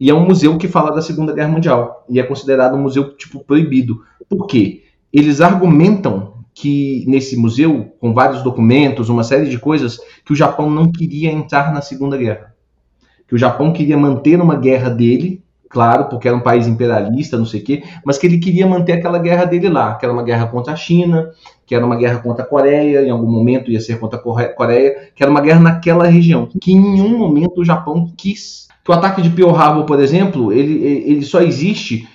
E 0.00 0.10
é 0.10 0.14
um 0.14 0.24
museu 0.24 0.56
que 0.56 0.68
fala 0.68 0.94
da 0.94 1.02
Segunda 1.02 1.32
Guerra 1.32 1.48
Mundial. 1.48 2.04
E 2.08 2.20
é 2.20 2.22
considerado 2.22 2.74
um 2.74 2.82
museu 2.82 3.16
tipo 3.16 3.40
proibido. 3.40 4.02
Por 4.28 4.46
quê? 4.46 4.84
Eles 5.12 5.40
argumentam 5.40 6.34
que 6.54 7.04
nesse 7.06 7.36
museu, 7.36 7.92
com 8.00 8.12
vários 8.12 8.42
documentos, 8.42 9.08
uma 9.08 9.24
série 9.24 9.48
de 9.48 9.58
coisas, 9.58 9.98
que 10.24 10.32
o 10.32 10.36
Japão 10.36 10.70
não 10.70 10.90
queria 10.90 11.30
entrar 11.30 11.72
na 11.72 11.80
Segunda 11.80 12.16
Guerra. 12.16 12.54
Que 13.26 13.34
o 13.34 13.38
Japão 13.38 13.72
queria 13.72 13.96
manter 13.96 14.40
uma 14.40 14.56
guerra 14.56 14.88
dele, 14.88 15.42
claro, 15.68 16.06
porque 16.06 16.26
era 16.26 16.36
um 16.36 16.40
país 16.40 16.66
imperialista, 16.66 17.36
não 17.36 17.44
sei 17.44 17.60
o 17.60 17.64
quê, 17.64 17.82
mas 18.04 18.18
que 18.18 18.26
ele 18.26 18.38
queria 18.38 18.66
manter 18.66 18.92
aquela 18.92 19.18
guerra 19.18 19.44
dele 19.44 19.68
lá, 19.68 19.94
que 19.94 20.04
era 20.04 20.12
uma 20.12 20.22
guerra 20.22 20.46
contra 20.46 20.72
a 20.72 20.76
China, 20.76 21.30
que 21.66 21.74
era 21.74 21.84
uma 21.84 21.96
guerra 21.96 22.18
contra 22.20 22.44
a 22.44 22.46
Coreia, 22.46 23.02
em 23.02 23.10
algum 23.10 23.30
momento 23.30 23.70
ia 23.70 23.80
ser 23.80 23.98
contra 24.00 24.18
a 24.18 24.48
Coreia, 24.54 25.10
que 25.14 25.22
era 25.22 25.30
uma 25.30 25.40
guerra 25.40 25.60
naquela 25.60 26.06
região, 26.06 26.48
que 26.60 26.72
em 26.72 26.80
nenhum 26.80 27.18
momento 27.18 27.60
o 27.60 27.64
Japão 27.64 28.10
quis. 28.16 28.68
O 28.88 28.92
ataque 28.92 29.20
de 29.20 29.28
Pearl 29.28 29.54
Harbor, 29.54 29.84
por 29.84 30.00
exemplo, 30.00 30.50
ele, 30.50 30.82
ele 31.06 31.22
só 31.22 31.42
existe 31.42 32.08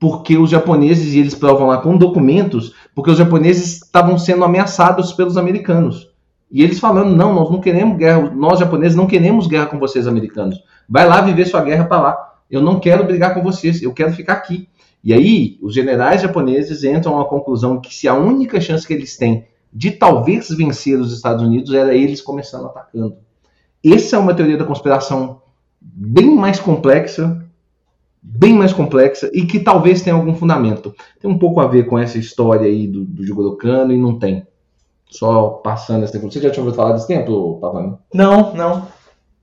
porque 0.00 0.38
os 0.38 0.50
japoneses, 0.50 1.14
e 1.14 1.18
eles 1.18 1.34
provam 1.34 1.66
lá 1.66 1.78
com 1.78 1.96
documentos, 1.96 2.74
porque 2.94 3.10
os 3.10 3.18
japoneses 3.18 3.82
estavam 3.82 4.16
sendo 4.18 4.44
ameaçados 4.44 5.12
pelos 5.12 5.36
americanos. 5.36 6.08
E 6.50 6.62
eles 6.62 6.78
falando, 6.78 7.14
não, 7.14 7.34
nós 7.34 7.50
não 7.50 7.60
queremos 7.60 7.96
guerra, 7.96 8.30
nós 8.34 8.58
japoneses 8.58 8.96
não 8.96 9.06
queremos 9.06 9.46
guerra 9.46 9.66
com 9.66 9.78
vocês 9.78 10.06
americanos. 10.06 10.58
Vai 10.88 11.06
lá 11.06 11.20
viver 11.20 11.46
sua 11.46 11.62
guerra 11.62 11.84
para 11.84 12.00
lá. 12.00 12.33
Eu 12.50 12.60
não 12.60 12.78
quero 12.78 13.04
brigar 13.04 13.34
com 13.34 13.42
vocês, 13.42 13.82
eu 13.82 13.92
quero 13.92 14.12
ficar 14.12 14.34
aqui. 14.34 14.68
E 15.02 15.12
aí, 15.12 15.58
os 15.60 15.74
generais 15.74 16.22
japoneses 16.22 16.82
entram 16.82 17.20
à 17.20 17.24
conclusão 17.26 17.80
que 17.80 17.94
se 17.94 18.08
a 18.08 18.14
única 18.14 18.60
chance 18.60 18.86
que 18.86 18.94
eles 18.94 19.16
têm 19.16 19.46
de 19.72 19.90
talvez 19.90 20.48
vencer 20.50 20.98
os 20.98 21.12
Estados 21.12 21.42
Unidos 21.42 21.74
era 21.74 21.94
eles 21.94 22.22
começando 22.22 22.66
atacando. 22.66 23.16
Essa 23.84 24.16
é 24.16 24.18
uma 24.18 24.32
teoria 24.32 24.56
da 24.56 24.64
conspiração 24.64 25.42
bem 25.80 26.34
mais 26.34 26.58
complexa, 26.58 27.44
bem 28.22 28.54
mais 28.54 28.72
complexa 28.72 29.28
e 29.34 29.44
que 29.44 29.60
talvez 29.60 30.00
tenha 30.00 30.16
algum 30.16 30.34
fundamento. 30.34 30.94
Tem 31.20 31.30
um 31.30 31.38
pouco 31.38 31.60
a 31.60 31.66
ver 31.66 31.86
com 31.86 31.98
essa 31.98 32.16
história 32.16 32.66
aí 32.66 32.86
do, 32.86 33.04
do 33.04 33.56
Kano 33.56 33.92
e 33.92 33.98
não 33.98 34.18
tem. 34.18 34.46
Só 35.10 35.48
passando 35.62 36.04
esse 36.04 36.12
tempo. 36.12 36.30
Você 36.30 36.40
já 36.40 36.50
tinha 36.50 36.62
ouvido 36.64 36.76
falar 36.76 36.92
desse 36.92 37.06
tempo, 37.06 37.58
Pavani? 37.60 37.98
Não, 38.12 38.54
não. 38.54 38.88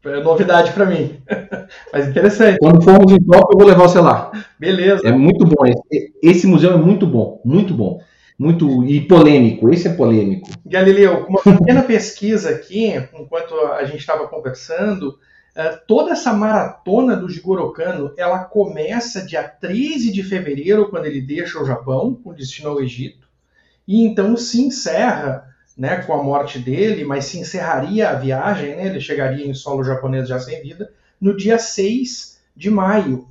É 0.03 0.19
novidade 0.21 0.71
para 0.71 0.85
mim. 0.85 1.21
Mas 1.93 2.07
interessante. 2.07 2.57
Quando 2.59 2.83
formos 2.83 3.11
em 3.11 3.23
Tóquio, 3.23 3.53
eu 3.53 3.57
vou 3.57 3.67
levar 3.67 3.87
você 3.87 3.99
lá. 3.99 4.31
Beleza. 4.59 5.07
É 5.07 5.11
muito 5.11 5.45
bom. 5.45 5.65
Esse, 5.65 6.13
esse 6.21 6.47
museu 6.47 6.73
é 6.73 6.77
muito 6.77 7.05
bom, 7.05 7.39
muito 7.45 7.73
bom. 7.73 8.01
Muito 8.37 8.83
e 8.85 9.01
polêmico. 9.01 9.69
Esse 9.71 9.87
é 9.87 9.93
polêmico. 9.93 10.49
Galileu, 10.65 11.27
uma 11.29 11.41
pequena 11.41 11.83
pesquisa 11.83 12.49
aqui, 12.49 12.93
enquanto 13.13 13.53
a 13.55 13.83
gente 13.85 13.99
estava 13.99 14.27
conversando, 14.27 15.19
eh, 15.55 15.79
toda 15.87 16.11
essa 16.13 16.33
maratona 16.33 17.15
do 17.15 17.29
Jigoro 17.29 17.71
Kano, 17.71 18.11
ela 18.17 18.39
começa 18.39 19.25
dia 19.25 19.43
13 19.43 20.11
de 20.11 20.23
fevereiro, 20.23 20.89
quando 20.89 21.05
ele 21.05 21.21
deixa 21.21 21.61
o 21.61 21.65
Japão, 21.65 22.15
com 22.15 22.33
destino 22.33 22.69
ao 22.69 22.81
Egito, 22.81 23.27
e 23.87 24.03
então 24.03 24.35
se 24.35 24.59
encerra 24.59 25.50
né, 25.77 25.97
com 26.01 26.13
a 26.13 26.23
morte 26.23 26.59
dele, 26.59 27.03
mas 27.03 27.25
se 27.25 27.39
encerraria 27.39 28.09
a 28.09 28.15
viagem, 28.15 28.75
né, 28.75 28.87
ele 28.87 28.99
chegaria 28.99 29.45
em 29.45 29.53
solo 29.53 29.83
japonês 29.83 30.27
já 30.27 30.39
sem 30.39 30.61
vida, 30.61 30.91
no 31.19 31.35
dia 31.35 31.57
6 31.57 32.39
de 32.55 32.69
maio. 32.69 33.27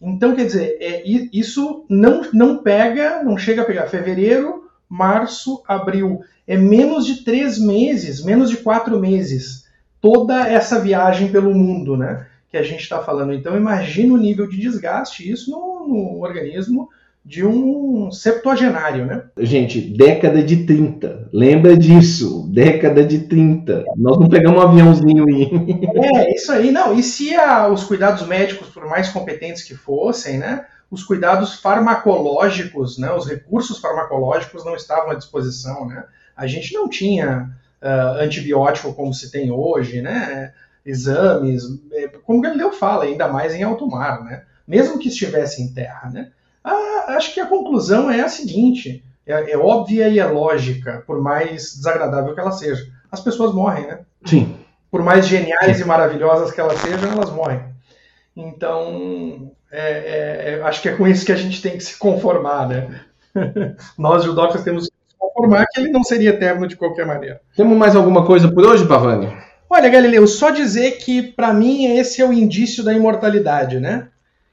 Então, 0.00 0.34
quer 0.34 0.46
dizer, 0.46 0.76
é, 0.80 1.02
isso 1.32 1.84
não, 1.88 2.22
não 2.32 2.58
pega, 2.58 3.22
não 3.22 3.38
chega 3.38 3.62
a 3.62 3.64
pegar 3.64 3.86
fevereiro, 3.86 4.68
março, 4.88 5.62
abril. 5.66 6.20
É 6.46 6.56
menos 6.56 7.06
de 7.06 7.24
três 7.24 7.58
meses, 7.58 8.22
menos 8.24 8.50
de 8.50 8.56
quatro 8.56 8.98
meses, 8.98 9.64
toda 10.00 10.48
essa 10.48 10.80
viagem 10.80 11.30
pelo 11.30 11.54
mundo, 11.54 11.96
né? 11.96 12.26
Que 12.50 12.56
a 12.56 12.62
gente 12.62 12.80
está 12.80 13.02
falando. 13.02 13.32
Então, 13.32 13.56
imagina 13.56 14.12
o 14.12 14.18
nível 14.18 14.48
de 14.48 14.58
desgaste 14.58 15.30
isso 15.30 15.50
no, 15.50 15.88
no 15.88 16.20
organismo 16.20 16.90
de 17.24 17.44
um 17.46 18.10
septuagenário, 18.10 19.06
né? 19.06 19.22
Gente, 19.38 19.80
década 19.80 20.42
de 20.42 20.64
30. 20.66 21.28
Lembra 21.32 21.76
disso. 21.76 22.48
Década 22.52 23.04
de 23.04 23.20
30. 23.20 23.84
Nós 23.96 24.18
não 24.18 24.28
pegamos 24.28 24.58
um 24.58 24.66
aviãozinho 24.66 25.24
aí. 25.28 25.48
É, 26.16 26.34
isso 26.34 26.50
aí. 26.50 26.70
Não, 26.72 26.92
e 26.98 27.02
se 27.02 27.34
a- 27.36 27.68
os 27.68 27.84
cuidados 27.84 28.26
médicos, 28.26 28.68
por 28.68 28.86
mais 28.86 29.08
competentes 29.08 29.62
que 29.62 29.74
fossem, 29.74 30.38
né? 30.38 30.64
Os 30.90 31.04
cuidados 31.04 31.54
farmacológicos, 31.54 32.98
né? 32.98 33.12
Os 33.12 33.26
recursos 33.28 33.78
farmacológicos 33.78 34.64
não 34.64 34.74
estavam 34.74 35.10
à 35.12 35.14
disposição, 35.14 35.86
né? 35.86 36.04
A 36.36 36.46
gente 36.46 36.74
não 36.74 36.88
tinha 36.88 37.50
ah, 37.80 38.16
antibiótico 38.20 38.92
como 38.94 39.14
se 39.14 39.30
tem 39.30 39.50
hoje, 39.50 40.02
né? 40.02 40.52
Exames, 40.84 41.62
é, 41.92 42.08
como 42.08 42.38
o 42.38 42.42
Galileu 42.42 42.72
fala, 42.72 43.04
ainda 43.04 43.28
mais 43.28 43.54
em 43.54 43.62
alto 43.62 43.86
mar, 43.88 44.22
né? 44.24 44.42
Mesmo 44.66 44.98
que 44.98 45.08
estivesse 45.08 45.62
em 45.62 45.72
terra, 45.72 46.10
né? 46.10 46.28
Ah, 46.64 47.16
acho 47.16 47.34
que 47.34 47.40
a 47.40 47.46
conclusão 47.46 48.10
é 48.10 48.20
a 48.20 48.28
seguinte: 48.28 49.04
é, 49.26 49.52
é 49.52 49.58
óbvia 49.58 50.08
e 50.08 50.18
é 50.18 50.26
lógica, 50.26 51.02
por 51.06 51.20
mais 51.20 51.74
desagradável 51.74 52.34
que 52.34 52.40
ela 52.40 52.52
seja. 52.52 52.86
As 53.10 53.20
pessoas 53.20 53.54
morrem, 53.54 53.86
né? 53.86 54.00
Sim. 54.24 54.56
por 54.90 55.02
mais 55.02 55.26
geniais 55.26 55.80
e 55.80 55.84
maravilhosas 55.84 56.50
que 56.52 56.60
elas 56.60 56.78
sejam, 56.78 57.10
elas 57.12 57.30
morrem. 57.30 57.60
Então, 58.36 59.50
é, 59.70 59.90
é, 59.90 60.54
é, 60.54 60.62
acho 60.62 60.82
que 60.82 60.88
é 60.88 60.96
com 60.96 61.06
isso 61.06 61.24
que 61.24 61.32
a 61.32 61.36
gente 61.36 61.60
tem 61.62 61.72
que 61.72 61.84
se 61.84 61.98
conformar, 61.98 62.68
né? 62.68 63.00
Nós, 63.98 64.24
judocas, 64.24 64.62
temos 64.62 64.84
que 64.84 64.94
se 65.08 65.16
conformar 65.18 65.66
que 65.66 65.80
ele 65.80 65.90
não 65.90 66.04
seria 66.04 66.30
eterno 66.30 66.66
de 66.66 66.76
qualquer 66.76 67.06
maneira. 67.06 67.40
Temos 67.56 67.76
mais 67.76 67.96
alguma 67.96 68.24
coisa 68.26 68.52
por 68.52 68.66
hoje, 68.66 68.86
Pavani? 68.86 69.32
Olha, 69.68 69.88
Galileu, 69.88 70.26
só 70.26 70.50
dizer 70.50 70.98
que, 70.98 71.22
para 71.22 71.52
mim, 71.54 71.96
esse 71.96 72.20
é 72.20 72.26
o 72.26 72.32
indício 72.32 72.84
da 72.84 72.92
imortalidade, 72.92 73.80
né? 73.80 74.08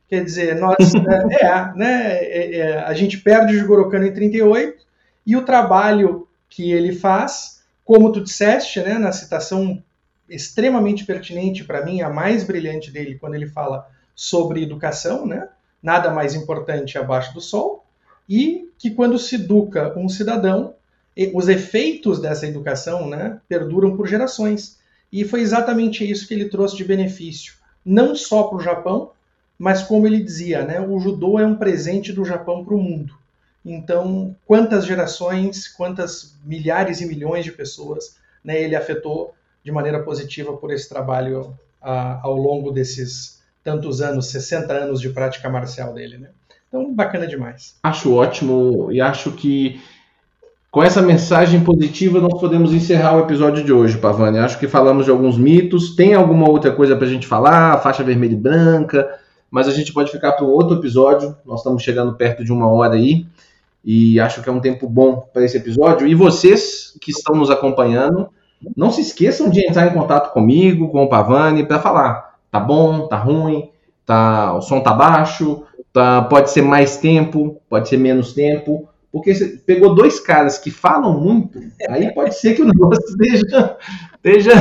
Quer 0.09 0.23
dizer, 0.23 0.55
nós, 0.55 0.75
é, 0.95 1.45
é, 1.45 1.73
né, 1.75 2.17
é, 2.17 2.55
é, 2.57 2.77
a 2.79 2.93
gente 2.93 3.19
perde 3.19 3.55
o 3.55 3.59
Jigoro 3.59 3.89
Kano 3.89 4.07
em 4.07 4.13
38 4.13 4.83
e 5.25 5.37
o 5.37 5.45
trabalho 5.45 6.27
que 6.49 6.71
ele 6.71 6.93
faz, 6.93 7.63
como 7.85 8.11
tu 8.11 8.21
disseste, 8.21 8.79
né, 8.81 8.95
na 8.97 9.11
citação 9.11 9.81
extremamente 10.27 11.05
pertinente 11.05 11.63
para 11.63 11.85
mim, 11.85 12.01
a 12.01 12.09
mais 12.09 12.43
brilhante 12.43 12.91
dele, 12.91 13.19
quando 13.19 13.35
ele 13.35 13.47
fala 13.47 13.87
sobre 14.15 14.63
educação, 14.63 15.25
né? 15.25 15.47
Nada 15.81 16.11
mais 16.11 16.35
importante 16.35 16.97
abaixo 16.97 17.33
do 17.33 17.41
sol, 17.41 17.85
e 18.27 18.69
que 18.77 18.91
quando 18.91 19.17
se 19.17 19.35
educa 19.35 19.97
um 19.97 20.09
cidadão, 20.09 20.75
os 21.33 21.47
efeitos 21.47 22.19
dessa 22.19 22.47
educação, 22.47 23.09
né, 23.09 23.39
perduram 23.47 23.95
por 23.95 24.07
gerações. 24.07 24.77
E 25.11 25.23
foi 25.23 25.41
exatamente 25.41 26.09
isso 26.09 26.27
que 26.27 26.33
ele 26.33 26.49
trouxe 26.49 26.77
de 26.77 26.83
benefício, 26.83 27.53
não 27.83 28.15
só 28.15 28.43
para 28.43 28.57
o 28.57 28.61
Japão, 28.61 29.11
mas 29.59 29.83
como 29.83 30.07
ele 30.07 30.23
dizia, 30.23 30.63
né, 30.63 30.79
o 30.79 30.97
judô 30.99 31.37
é 31.37 31.45
um 31.45 31.55
presente 31.55 32.13
do 32.13 32.23
Japão 32.23 32.63
para 32.63 32.73
o 32.73 32.81
mundo. 32.81 33.13
Então, 33.65 34.33
quantas 34.45 34.85
gerações, 34.85 35.67
quantas 35.67 36.37
milhares 36.45 37.01
e 37.01 37.05
milhões 37.05 37.43
de 37.43 37.51
pessoas 37.51 38.17
né, 38.43 38.59
ele 38.61 38.75
afetou 38.75 39.35
de 39.61 39.69
maneira 39.69 40.01
positiva 40.01 40.53
por 40.53 40.71
esse 40.71 40.87
trabalho 40.87 41.53
a, 41.81 42.21
ao 42.23 42.37
longo 42.37 42.71
desses 42.71 43.41
tantos 43.61 44.01
anos, 44.01 44.27
60 44.27 44.71
anos 44.71 45.01
de 45.01 45.09
prática 45.09 45.49
marcial 45.49 45.93
dele. 45.93 46.17
Né? 46.17 46.29
Então, 46.69 46.93
bacana 46.93 47.27
demais. 47.27 47.75
Acho 47.83 48.15
ótimo 48.15 48.89
e 48.93 49.01
acho 49.01 49.33
que 49.33 49.81
com 50.71 50.81
essa 50.81 51.01
mensagem 51.01 51.63
positiva 51.63 52.21
nós 52.21 52.39
podemos 52.39 52.71
encerrar 52.73 53.17
o 53.17 53.21
episódio 53.21 53.63
de 53.63 53.73
hoje, 53.73 53.97
Pavani. 53.97 54.37
Acho 54.37 54.57
que 54.57 54.67
falamos 54.67 55.03
de 55.03 55.11
alguns 55.11 55.37
mitos. 55.37 55.95
Tem 55.95 56.13
alguma 56.13 56.47
outra 56.47 56.71
coisa 56.71 56.95
para 56.95 57.07
a 57.07 57.09
gente 57.09 57.27
falar? 57.27 57.79
Faixa 57.79 58.03
vermelha 58.03 58.33
e 58.33 58.37
branca. 58.37 59.19
Mas 59.49 59.67
a 59.67 59.71
gente 59.71 59.93
pode 59.93 60.11
ficar 60.11 60.33
para 60.33 60.45
um 60.45 60.49
outro 60.49 60.77
episódio. 60.77 61.35
Nós 61.45 61.59
estamos 61.59 61.83
chegando 61.83 62.13
perto 62.15 62.43
de 62.43 62.51
uma 62.51 62.67
hora 62.67 62.95
aí. 62.95 63.25
E 63.83 64.19
acho 64.19 64.41
que 64.41 64.49
é 64.49 64.51
um 64.51 64.59
tempo 64.59 64.87
bom 64.87 65.27
para 65.33 65.43
esse 65.43 65.57
episódio. 65.57 66.07
E 66.07 66.13
vocês 66.13 66.95
que 67.01 67.11
estão 67.11 67.35
nos 67.35 67.49
acompanhando, 67.49 68.29
não 68.75 68.91
se 68.91 69.01
esqueçam 69.01 69.49
de 69.49 69.65
entrar 69.65 69.87
em 69.87 69.93
contato 69.93 70.33
comigo, 70.33 70.89
com 70.89 71.03
o 71.03 71.09
Pavani, 71.09 71.65
para 71.65 71.79
falar. 71.79 72.35
Tá 72.51 72.59
bom, 72.59 73.07
tá 73.07 73.17
ruim, 73.17 73.69
tá, 74.05 74.55
o 74.55 74.61
som 74.61 74.81
tá 74.81 74.93
baixo, 74.93 75.63
tá, 75.93 76.21
pode 76.23 76.51
ser 76.51 76.61
mais 76.61 76.97
tempo, 76.97 77.61
pode 77.69 77.87
ser 77.87 77.97
menos 77.97 78.33
tempo. 78.33 78.89
Porque 79.11 79.33
você 79.33 79.47
pegou 79.65 79.95
dois 79.95 80.19
caras 80.19 80.59
que 80.59 80.69
falam 80.69 81.19
muito, 81.19 81.59
aí 81.89 82.13
pode 82.13 82.35
ser 82.35 82.53
que 82.53 82.61
o 82.61 82.65
negócio 82.67 83.03
esteja, 83.05 83.77
esteja, 84.15 84.53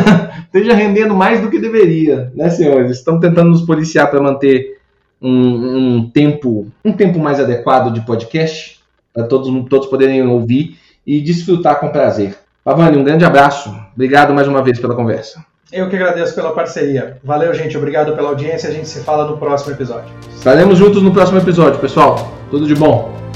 esteja 0.45 0.74
rendendo 0.74 1.14
mais 1.14 1.41
do 1.43 1.51
que 1.51 1.59
deveria, 1.59 2.32
né, 2.34 2.49
senhores? 2.49 2.93
Estão 2.93 3.20
tentando 3.20 3.51
nos 3.51 3.62
policiar 3.62 4.11
para 4.11 4.22
manter 4.22 4.78
um, 5.21 5.97
um, 5.97 6.11
tempo 6.11 6.69
um 6.85 6.93
tempo 6.93 7.19
mais 7.19 7.41
adequado 7.41 7.93
de 7.93 8.01
podcast, 8.03 8.81
para 9.12 9.25
todos, 9.25 9.69
todos 9.69 9.89
poderem 9.89 10.27
ouvir 10.27 10.79
e 11.07 11.21
desfrutar 11.21 11.81
com 11.81 11.89
prazer. 11.89 12.37
Pavani, 12.62 12.99
um 12.99 13.05
grande 13.05 13.25
abraço. 13.25 13.75
Obrigado 13.95 14.35
mais 14.35 14.47
uma 14.47 14.62
vez 14.62 14.79
pela 14.79 14.95
conversa. 14.95 15.45
Eu 15.73 15.89
que 15.89 15.97
agradeço 15.97 16.35
pela 16.35 16.53
parceria. 16.53 17.19
Valeu, 17.23 17.53
gente. 17.53 17.77
Obrigado 17.77 18.14
pela 18.14 18.31
audiência. 18.31 18.71
A 18.71 18.73
gente 18.73 18.89
se 18.89 19.01
fala 19.01 19.27
no 19.27 19.37
próximo 19.37 19.73
episódio. 19.73 20.11
Estaremos 20.35 20.79
juntos 20.79 21.03
no 21.03 21.12
próximo 21.12 21.39
episódio, 21.39 21.79
pessoal. 21.79 22.31
Tudo 22.51 22.66
de 22.66 22.75
bom. 22.75 23.28